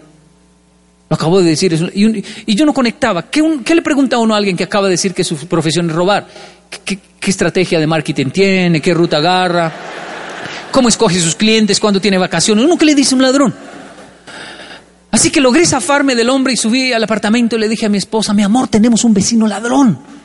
Lo 1.10 1.16
acabo 1.16 1.40
de 1.42 1.50
decir. 1.50 1.74
y, 1.96 2.54
yo 2.54 2.66
no 2.66 2.74
conectaba. 2.74 3.30
¿Qué, 3.30 3.42
le 3.74 3.82
pregunta 3.82 4.18
uno 4.18 4.34
a 4.34 4.38
alguien 4.38 4.58
que 4.58 4.66
acaba 4.66 4.88
de 4.88 4.92
decir 4.92 5.14
que 5.14 5.24
su 5.24 5.38
profesión 5.48 5.90
es 5.90 5.96
robar? 5.96 6.28
¿Qué, 6.84 7.00
estrategia 7.22 7.80
de 7.80 7.88
marketing 7.88 8.28
tiene? 8.28 8.82
¿Qué 8.82 8.94
ruta 8.94 9.18
agarra? 9.18 9.72
¿Cómo 10.72 10.90
escoge 10.90 11.18
sus 11.18 11.36
clientes? 11.36 11.80
¿Cuándo 11.80 12.02
tiene 12.02 12.18
vacaciones? 12.18 12.66
¿Uno 12.66 12.78
qué 12.78 12.86
le 12.86 12.96
dice 12.96 13.16
un 13.16 13.22
ladrón? 13.22 13.54
Así 15.12 15.30
que 15.30 15.40
logré 15.40 15.66
zafarme 15.66 16.14
del 16.14 16.30
hombre 16.30 16.54
y 16.54 16.58
subí 16.58 16.92
al 16.92 17.04
apartamento 17.04 17.56
y 17.56 17.60
le 17.60 17.70
dije 17.70 17.86
a 17.86 17.90
mi 17.90 17.98
esposa, 17.98 18.34
mi 18.34 18.44
amor, 18.44 18.68
tenemos 18.68 19.06
un 19.06 19.14
vecino 19.14 19.48
ladrón. 19.48 20.17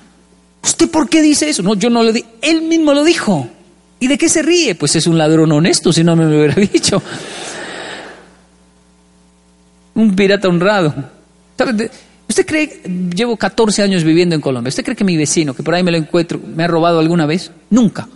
¿Usted 0.62 0.90
por 0.90 1.08
qué 1.08 1.22
dice 1.22 1.48
eso? 1.48 1.62
No, 1.62 1.74
yo 1.74 1.90
no 1.90 2.02
lo 2.02 2.12
di. 2.12 2.24
Él 2.40 2.62
mismo 2.62 2.94
lo 2.94 3.04
dijo. 3.04 3.48
¿Y 3.98 4.08
de 4.08 4.18
qué 4.18 4.28
se 4.28 4.42
ríe? 4.42 4.74
Pues 4.74 4.96
es 4.96 5.06
un 5.06 5.18
ladrón 5.18 5.52
honesto, 5.52 5.92
si 5.92 6.02
no 6.02 6.16
me 6.16 6.24
lo 6.24 6.30
hubiera 6.30 6.54
dicho. 6.72 7.02
Un 9.94 10.16
pirata 10.16 10.48
honrado. 10.48 10.94
¿Usted 12.28 12.46
cree, 12.46 12.80
llevo 13.14 13.36
14 13.36 13.82
años 13.82 14.04
viviendo 14.04 14.34
en 14.34 14.40
Colombia, 14.40 14.70
¿usted 14.70 14.84
cree 14.84 14.96
que 14.96 15.04
mi 15.04 15.16
vecino, 15.16 15.54
que 15.54 15.62
por 15.62 15.74
ahí 15.74 15.82
me 15.82 15.90
lo 15.90 15.98
encuentro, 15.98 16.40
me 16.54 16.64
ha 16.64 16.66
robado 16.66 16.98
alguna 16.98 17.26
vez? 17.26 17.50
Nunca. 17.70 18.08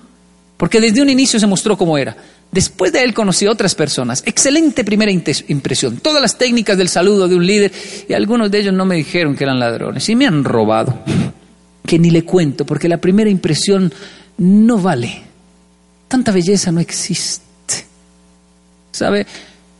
Porque 0.56 0.80
desde 0.80 1.02
un 1.02 1.10
inicio 1.10 1.38
se 1.38 1.46
mostró 1.46 1.76
cómo 1.76 1.98
era. 1.98 2.16
Después 2.50 2.92
de 2.92 3.02
él 3.02 3.12
conocí 3.12 3.44
a 3.44 3.50
otras 3.50 3.74
personas. 3.74 4.22
Excelente 4.24 4.84
primera 4.84 5.12
impresión. 5.12 5.98
Todas 5.98 6.22
las 6.22 6.38
técnicas 6.38 6.78
del 6.78 6.88
saludo 6.88 7.28
de 7.28 7.34
un 7.36 7.46
líder 7.46 7.72
y 8.08 8.14
algunos 8.14 8.50
de 8.50 8.60
ellos 8.60 8.72
no 8.72 8.86
me 8.86 8.96
dijeron 8.96 9.36
que 9.36 9.44
eran 9.44 9.58
ladrones 9.58 10.08
y 10.08 10.16
me 10.16 10.26
han 10.26 10.44
robado 10.44 10.98
que 11.86 11.98
ni 11.98 12.10
le 12.10 12.24
cuento, 12.24 12.66
porque 12.66 12.88
la 12.88 12.98
primera 12.98 13.30
impresión 13.30 13.92
no 14.38 14.78
vale. 14.78 15.22
Tanta 16.08 16.32
belleza 16.32 16.70
no 16.72 16.80
existe. 16.80 17.42
¿Sabe? 18.92 19.26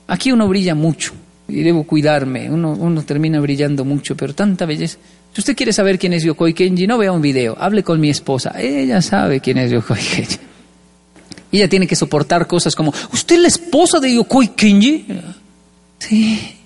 Aquí 0.09 0.33
uno 0.33 0.49
brilla 0.49 0.75
mucho 0.75 1.13
y 1.49 1.63
debo 1.63 1.85
cuidarme. 1.85 2.51
Uno, 2.51 2.73
uno 2.73 3.03
termina 3.03 3.41
brillando 3.41 3.85
mucho, 3.85 4.17
pero 4.17 4.35
tanta 4.35 4.67
belleza. 4.67 4.99
Si 5.33 5.41
usted 5.41 5.57
quiere 5.57 5.73
saber 5.73 5.99
quién 5.99 6.13
es 6.15 6.23
Yokoi 6.23 6.55
Kenji, 6.55 6.87
no 6.87 6.97
vea 6.97 7.13
un 7.13 7.21
video, 7.21 7.57
hable 7.59 7.83
con 7.83 8.01
mi 8.01 8.09
esposa. 8.09 8.55
Ella 8.59 9.03
sabe 9.03 9.41
quién 9.41 9.59
es 9.59 9.71
Yokoi 9.71 9.99
Kenji. 9.99 10.39
Ella 11.53 11.69
tiene 11.69 11.87
que 11.87 11.97
soportar 11.97 12.47
cosas 12.47 12.75
como, 12.75 12.93
¿usted 13.13 13.37
es 13.37 13.43
la 13.43 13.49
esposa 13.49 14.01
de 14.01 14.15
Yokoi 14.15 14.49
Kenji? 14.49 15.07
Sí. 15.99 16.57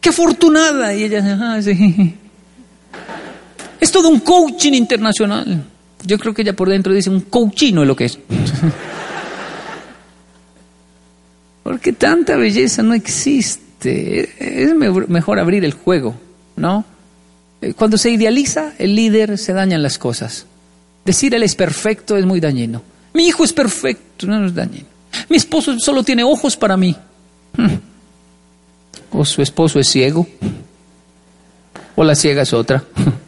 ¡Qué 0.00 0.08
afortunada! 0.08 0.94
Y 0.94 1.04
ella, 1.04 1.38
ah, 1.40 1.62
sí. 1.62 2.14
Es 3.80 3.90
todo 3.90 4.08
un 4.08 4.20
coaching 4.20 4.72
internacional. 4.72 5.64
Yo 6.04 6.18
creo 6.18 6.34
que 6.34 6.42
ella 6.42 6.54
por 6.54 6.68
dentro 6.68 6.92
dice 6.92 7.10
un 7.10 7.22
coachino 7.22 7.82
es 7.82 7.88
lo 7.88 7.96
que 7.96 8.04
es. 8.04 8.18
Porque 11.62 11.92
tanta 11.92 12.36
belleza 12.36 12.82
no 12.82 12.94
existe. 12.94 14.30
Es 14.38 14.74
mejor 14.74 15.38
abrir 15.38 15.64
el 15.64 15.72
juego, 15.72 16.14
¿no? 16.56 16.84
Eh, 17.62 17.74
cuando 17.74 17.96
se 17.96 18.10
idealiza, 18.10 18.72
el 18.78 18.94
líder 18.94 19.38
se 19.38 19.52
dañan 19.52 19.82
las 19.82 19.98
cosas. 19.98 20.46
Decir 21.04 21.34
él 21.34 21.42
es 21.42 21.54
perfecto 21.54 22.16
es 22.16 22.26
muy 22.26 22.40
dañino. 22.40 22.82
Mi 23.14 23.26
hijo 23.26 23.44
es 23.44 23.52
perfecto, 23.52 24.26
no 24.26 24.46
es 24.46 24.54
dañino. 24.54 24.86
Mi 25.28 25.36
esposo 25.36 25.78
solo 25.78 26.02
tiene 26.02 26.22
ojos 26.22 26.56
para 26.56 26.76
mí. 26.76 26.96
O 29.12 29.24
su 29.24 29.42
esposo 29.42 29.80
es 29.80 29.88
ciego. 29.88 30.24
O 31.96 32.04
la 32.04 32.14
ciega 32.14 32.42
es 32.42 32.52
otra. 32.52 32.84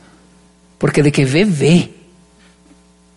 Porque 0.82 1.00
de 1.00 1.12
que 1.12 1.24
ve, 1.24 1.44
ve. 1.44 1.88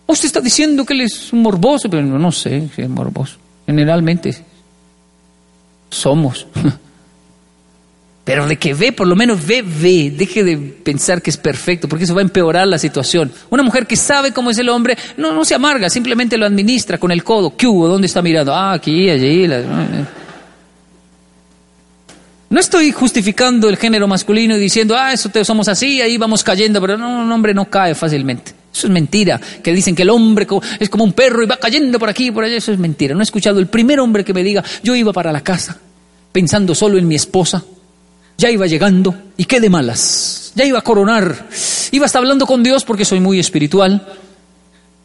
Usted 0.06 0.26
está 0.26 0.40
diciendo 0.40 0.86
que 0.86 0.94
él 0.94 1.00
es 1.00 1.32
un 1.32 1.42
morboso, 1.42 1.90
pero 1.90 2.00
no 2.00 2.30
sé 2.30 2.68
si 2.76 2.82
es 2.82 2.88
morboso. 2.88 3.38
Generalmente 3.66 4.36
somos. 5.90 6.46
Pero 8.24 8.46
de 8.48 8.56
que 8.56 8.74
ve, 8.74 8.90
por 8.90 9.06
lo 9.06 9.14
menos 9.14 9.44
ve, 9.46 9.62
ve. 9.62 10.10
Deje 10.10 10.42
de 10.42 10.56
pensar 10.56 11.22
que 11.22 11.30
es 11.30 11.36
perfecto, 11.36 11.88
porque 11.88 12.04
eso 12.04 12.14
va 12.14 12.20
a 12.20 12.24
empeorar 12.24 12.66
la 12.66 12.76
situación. 12.76 13.32
Una 13.50 13.62
mujer 13.62 13.86
que 13.86 13.94
sabe 13.94 14.32
cómo 14.32 14.50
es 14.50 14.58
el 14.58 14.68
hombre, 14.68 14.98
no, 15.16 15.32
no 15.32 15.44
se 15.44 15.54
amarga, 15.54 15.88
simplemente 15.88 16.36
lo 16.36 16.44
administra 16.44 16.98
con 16.98 17.12
el 17.12 17.22
codo. 17.22 17.56
¿Qué 17.56 17.68
hubo? 17.68 17.86
¿Dónde 17.86 18.08
está 18.08 18.22
mirando? 18.22 18.52
Ah, 18.52 18.72
aquí, 18.72 19.08
allí. 19.10 19.48
No 22.48 22.60
estoy 22.60 22.92
justificando 22.92 23.68
el 23.68 23.76
género 23.76 24.06
masculino 24.06 24.56
y 24.56 24.60
diciendo, 24.60 24.96
ah, 24.96 25.12
eso 25.12 25.28
te, 25.28 25.44
somos 25.44 25.66
así, 25.68 26.00
ahí 26.00 26.16
vamos 26.16 26.44
cayendo, 26.44 26.80
pero 26.80 26.96
no, 26.96 27.22
un 27.22 27.32
hombre 27.32 27.52
no 27.52 27.68
cae 27.68 27.94
fácilmente. 27.94 28.54
Eso 28.72 28.86
es 28.86 28.92
mentira, 28.92 29.40
que 29.62 29.72
dicen 29.72 29.94
que 29.94 30.02
el 30.02 30.10
hombre 30.10 30.46
es 30.78 30.90
como 30.90 31.02
un 31.02 31.12
perro 31.12 31.42
y 31.42 31.46
va 31.46 31.56
cayendo 31.56 31.98
por 31.98 32.08
aquí 32.08 32.26
y 32.26 32.30
por 32.30 32.44
allá, 32.44 32.56
eso 32.56 32.72
es 32.72 32.78
mentira. 32.78 33.14
No 33.14 33.20
he 33.20 33.24
escuchado 33.24 33.58
el 33.58 33.66
primer 33.68 33.98
hombre 33.98 34.22
que 34.22 34.34
me 34.34 34.44
diga, 34.44 34.62
yo 34.82 34.94
iba 34.94 35.12
para 35.12 35.32
la 35.32 35.40
casa 35.40 35.78
pensando 36.30 36.74
solo 36.74 36.98
en 36.98 37.08
mi 37.08 37.14
esposa, 37.14 37.64
ya 38.36 38.50
iba 38.50 38.66
llegando 38.66 39.14
y 39.38 39.46
qué 39.46 39.58
de 39.58 39.70
malas, 39.70 40.52
ya 40.54 40.66
iba 40.66 40.78
a 40.78 40.82
coronar, 40.82 41.48
iba 41.92 42.04
hasta 42.04 42.18
hablando 42.18 42.46
con 42.46 42.62
Dios 42.62 42.84
porque 42.84 43.06
soy 43.06 43.20
muy 43.20 43.38
espiritual 43.38 44.06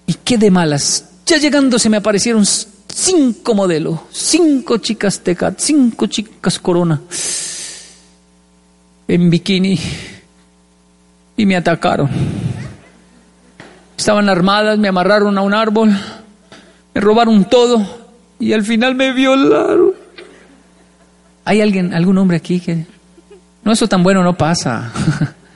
y 0.05 0.15
qué 0.25 0.37
de 0.37 0.51
malas, 0.51 1.05
ya 1.25 1.37
llegando 1.37 1.79
se 1.79 1.89
me 1.89 1.95
aparecieron 1.95 2.45
cinco 2.93 3.55
modelos, 3.55 3.99
cinco 4.11 4.77
chicas 4.77 5.19
tecat, 5.21 5.59
cinco 5.59 6.07
chicas 6.07 6.59
corona 6.59 7.01
en 9.07 9.29
bikini 9.29 9.79
y 11.37 11.45
me 11.45 11.55
atacaron. 11.55 12.09
Estaban 13.97 14.29
armadas, 14.29 14.79
me 14.79 14.87
amarraron 14.87 15.37
a 15.37 15.41
un 15.41 15.53
árbol, 15.53 15.91
me 16.93 17.01
robaron 17.01 17.45
todo 17.45 17.85
y 18.39 18.53
al 18.53 18.63
final 18.63 18.95
me 18.95 19.11
violaron. 19.13 19.93
¿Hay 21.45 21.61
alguien, 21.61 21.93
algún 21.93 22.17
hombre 22.17 22.37
aquí 22.37 22.59
que... 22.59 22.85
No, 23.63 23.71
eso 23.71 23.87
tan 23.87 24.01
bueno 24.01 24.23
no 24.23 24.35
pasa. 24.37 24.91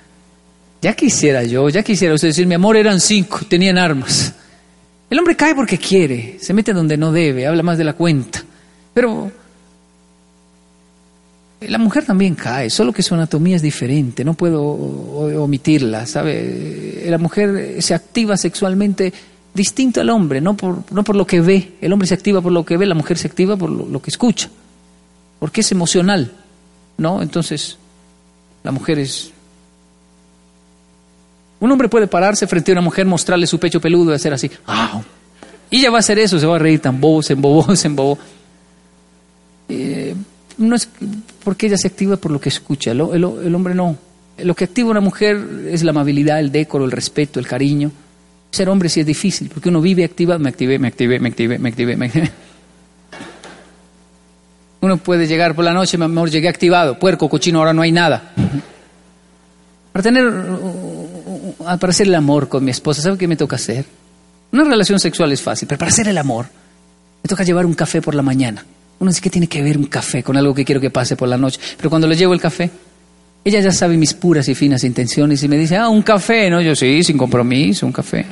ya 0.82 0.94
quisiera 0.94 1.44
yo, 1.44 1.70
ya 1.70 1.82
quisiera 1.82 2.14
usted 2.14 2.28
decir, 2.28 2.46
mi 2.46 2.56
amor, 2.56 2.76
eran 2.78 3.00
cinco, 3.00 3.40
tenían 3.48 3.78
armas. 3.78 4.34
El 5.10 5.20
hombre 5.20 5.36
cae 5.36 5.54
porque 5.54 5.78
quiere, 5.78 6.38
se 6.40 6.54
mete 6.54 6.74
donde 6.74 6.98
no 6.98 7.12
debe, 7.12 7.46
habla 7.46 7.64
más 7.64 7.78
de 7.78 7.84
la 7.84 7.94
cuenta. 7.94 8.44
Pero 8.94 9.32
la 11.62 11.78
mujer 11.78 12.06
también 12.06 12.36
cae, 12.36 12.70
solo 12.70 12.92
que 12.92 13.04
su 13.04 13.14
anatomía 13.14 13.56
es 13.56 13.62
diferente, 13.62 14.24
no 14.24 14.34
puedo 14.34 14.62
omitirla, 14.62 16.06
¿sabe? 16.06 17.06
La 17.08 17.18
mujer 17.18 17.82
se 17.82 17.94
activa 17.94 18.36
sexualmente 18.38 19.14
distinto 19.54 20.02
al 20.02 20.10
hombre, 20.10 20.42
no 20.42 20.58
por, 20.58 20.92
no 20.92 21.04
por 21.04 21.16
lo 21.16 21.26
que 21.26 21.40
ve. 21.40 21.74
El 21.82 21.94
hombre 21.94 22.08
se 22.08 22.14
activa 22.14 22.42
por 22.42 22.52
lo 22.52 22.66
que 22.66 22.78
ve, 22.78 22.86
la 22.86 22.96
mujer 22.96 23.18
se 23.18 23.28
activa 23.28 23.56
por 23.56 23.70
lo, 23.70 23.86
lo 23.86 24.02
que 24.02 24.10
escucha, 24.10 24.50
porque 25.40 25.62
es 25.62 25.72
emocional, 25.72 26.32
¿no? 26.98 27.22
Entonces, 27.22 27.78
la 28.64 28.72
mujer 28.72 29.00
es 29.00 29.32
un 31.66 31.72
hombre 31.72 31.90
puede 31.90 32.08
pararse 32.08 32.48
frente 32.48 32.72
a 32.72 32.74
una 32.74 32.82
mujer, 32.82 33.06
mostrarle 33.06 33.48
su 33.48 33.60
pecho 33.60 33.82
peludo 33.82 34.12
y 34.12 34.16
hacer 34.16 34.34
así. 34.34 34.50
Y 35.70 35.80
ella 35.80 35.90
va 35.90 35.98
a 35.98 36.00
hacer 36.00 36.20
eso, 36.20 36.40
se 36.40 36.46
va 36.46 36.56
a 36.56 36.60
reír 36.60 36.80
tan 36.80 37.02
bobo, 37.02 37.22
se 37.24 37.34
embobó, 37.34 37.76
se 37.76 37.88
embobó. 37.88 38.18
Eh, 39.68 40.16
no 40.58 40.76
es 40.76 40.88
porque 41.44 41.68
ella 41.68 41.78
se 41.78 41.88
activa 41.88 42.18
por 42.18 42.32
lo 42.32 42.40
que 42.40 42.50
escucha, 42.50 42.92
el, 42.92 43.02
hombre 43.02 43.76
no. 43.76 43.98
Lo 44.38 44.54
que 44.54 44.66
activa 44.66 44.92
una 44.92 45.02
mujer 45.02 45.44
es 45.70 45.84
la 45.84 45.92
amabilidad, 45.92 46.40
el 46.40 46.52
decoro, 46.52 46.86
el 46.86 46.92
respeto, 46.92 47.40
el 47.40 47.48
cariño. 47.48 47.92
Ser 48.52 48.70
hombre 48.70 48.90
sí 48.90 49.00
es 49.00 49.06
difícil, 49.06 49.50
porque 49.50 49.70
uno 49.70 49.82
vive 49.82 50.04
activa, 50.04 50.38
me 50.38 50.50
activé, 50.50 50.78
me 50.78 50.88
activé, 50.88 51.20
me 51.20 51.30
activé, 51.30 51.58
me 51.58 51.70
activé, 51.70 51.98
me 51.98 52.06
activé. 52.06 52.32
Uno 54.82 54.98
puede 54.98 55.26
llegar 55.26 55.56
por 55.56 55.66
la 55.66 55.74
noche, 55.74 55.98
mejor 55.98 56.30
llegué 56.30 56.48
activado, 56.48 57.00
puerco, 57.00 57.28
cochino, 57.28 57.58
ahora 57.58 57.74
no 57.74 57.82
hay 57.82 57.92
nada. 57.92 58.34
Para 59.92 60.04
tener, 60.04 60.26
para 61.58 61.90
hacer 61.90 62.08
el 62.08 62.16
amor 62.16 62.50
con 62.50 62.64
mi 62.64 62.72
esposa, 62.72 63.02
¿sabe 63.02 63.18
qué 63.18 63.28
me 63.28 63.36
toca 63.36 63.56
hacer? 63.56 63.86
Una 64.52 64.64
relación 64.64 65.00
sexual 65.00 65.32
es 65.32 65.42
fácil, 65.42 65.68
pero 65.68 65.80
para 65.80 65.92
hacer 65.92 66.08
el 66.08 66.18
amor, 66.18 66.46
me 67.24 67.28
toca 67.28 67.44
llevar 67.44 67.66
un 67.66 67.74
café 67.74 68.02
por 68.02 68.16
la 68.16 68.22
mañana. 68.22 68.66
Uno 69.00 69.10
dice 69.10 69.22
que 69.22 69.30
tiene 69.30 69.48
que 69.48 69.62
ver 69.62 69.78
un 69.78 69.86
café 69.86 70.24
con 70.24 70.38
algo 70.38 70.54
que 70.54 70.64
quiero 70.64 70.80
que 70.80 70.90
pase 70.90 71.16
por 71.16 71.28
la 71.28 71.38
noche. 71.38 71.60
Pero 71.76 71.90
cuando 71.90 72.08
le 72.08 72.16
llevo 72.16 72.34
el 72.34 72.40
café, 72.40 72.70
ella 73.44 73.60
ya 73.60 73.72
sabe 73.72 73.98
mis 73.98 74.14
puras 74.14 74.48
y 74.48 74.56
finas 74.56 74.84
intenciones 74.84 75.44
y 75.44 75.48
me 75.48 75.58
dice, 75.58 75.76
ah, 75.78 75.90
un 75.90 76.02
café, 76.02 76.50
¿no? 76.50 76.62
Yo 76.62 76.76
sí, 76.76 77.04
sin 77.04 77.18
compromiso, 77.18 77.86
un 77.86 77.92
café. 77.92 78.26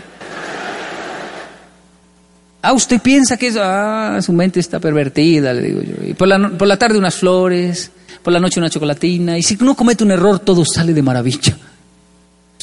Ah, 2.62 2.72
usted 2.72 3.02
piensa 3.02 3.36
que 3.36 3.48
es, 3.48 3.58
ah, 3.60 4.20
su 4.22 4.32
mente 4.32 4.62
está 4.62 4.80
pervertida, 4.80 5.54
le 5.54 5.62
digo 5.62 5.82
yo. 5.82 6.16
Por 6.16 6.30
la, 6.30 6.50
por 6.50 6.68
la 6.68 6.78
tarde 6.78 6.98
unas 6.98 7.16
flores, 7.16 7.92
por 8.24 8.32
la 8.32 8.40
noche 8.40 8.60
una 8.60 8.70
chocolatina. 8.70 9.38
Y 9.38 9.44
si 9.44 9.58
uno 9.60 9.76
comete 9.76 10.04
un 10.04 10.12
error, 10.12 10.40
todo 10.40 10.64
sale 10.64 10.94
de 10.94 11.02
maravilla. 11.02 11.58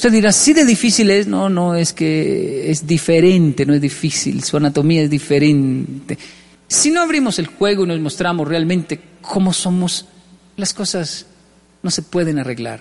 Usted 0.01 0.13
dirá, 0.13 0.33
sí 0.33 0.55
de 0.55 0.65
difícil 0.65 1.11
es, 1.11 1.27
no, 1.27 1.51
no, 1.51 1.75
es 1.75 1.93
que 1.93 2.71
es 2.71 2.87
diferente, 2.87 3.67
no 3.67 3.75
es 3.75 3.83
difícil, 3.83 4.43
su 4.43 4.57
anatomía 4.57 5.03
es 5.03 5.11
diferente. 5.11 6.17
Si 6.67 6.91
no 6.91 7.03
abrimos 7.03 7.39
el 7.39 7.49
juego 7.49 7.85
y 7.85 7.89
nos 7.89 8.01
mostramos 8.01 8.49
realmente 8.49 8.99
cómo 9.21 9.53
somos, 9.53 10.07
las 10.57 10.73
cosas 10.73 11.27
no 11.83 11.91
se 11.91 12.01
pueden 12.01 12.39
arreglar. 12.39 12.81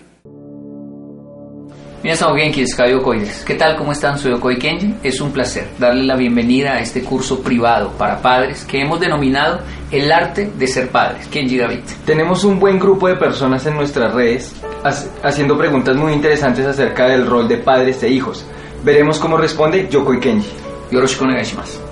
¿Qué 3.46 3.56
tal? 3.56 3.76
¿Cómo 3.76 3.92
están? 3.92 4.18
Soy 4.18 4.32
Okoi 4.32 4.58
Kenji. 4.58 4.96
Es 5.04 5.20
un 5.20 5.32
placer 5.32 5.68
darle 5.78 6.06
la 6.06 6.16
bienvenida 6.16 6.76
a 6.76 6.80
este 6.80 7.04
curso 7.04 7.42
privado 7.42 7.92
para 7.98 8.22
padres 8.22 8.64
que 8.64 8.80
hemos 8.80 9.02
denominado 9.02 9.60
El 9.92 10.10
arte 10.10 10.50
de 10.58 10.68
ser 10.68 10.90
padres. 10.90 11.28
Kenji 11.28 11.58
David. 11.58 11.80
Tenemos 12.06 12.46
un 12.46 12.58
buen 12.58 12.80
grupo 12.80 13.10
de 13.10 13.16
personas 13.16 13.66
en 13.66 13.76
nuestras 13.76 14.14
redes 14.14 14.56
haciendo 15.24 15.58
preguntas 15.58 15.98
muy 15.98 16.14
interesantes 16.14 16.66
acerca 16.66 17.06
del 17.10 17.28
rol 17.28 17.50
de 17.50 17.58
padres 17.58 18.02
e 18.02 18.10
hijos. 18.10 18.46
Veremos 18.82 19.20
cómo 19.20 19.36
responde 19.36 19.90
Yokoi 19.90 20.22
Kenji. 20.22 20.50
Yoroshiku 20.92 21.26
onegaishimasu. 21.26 21.89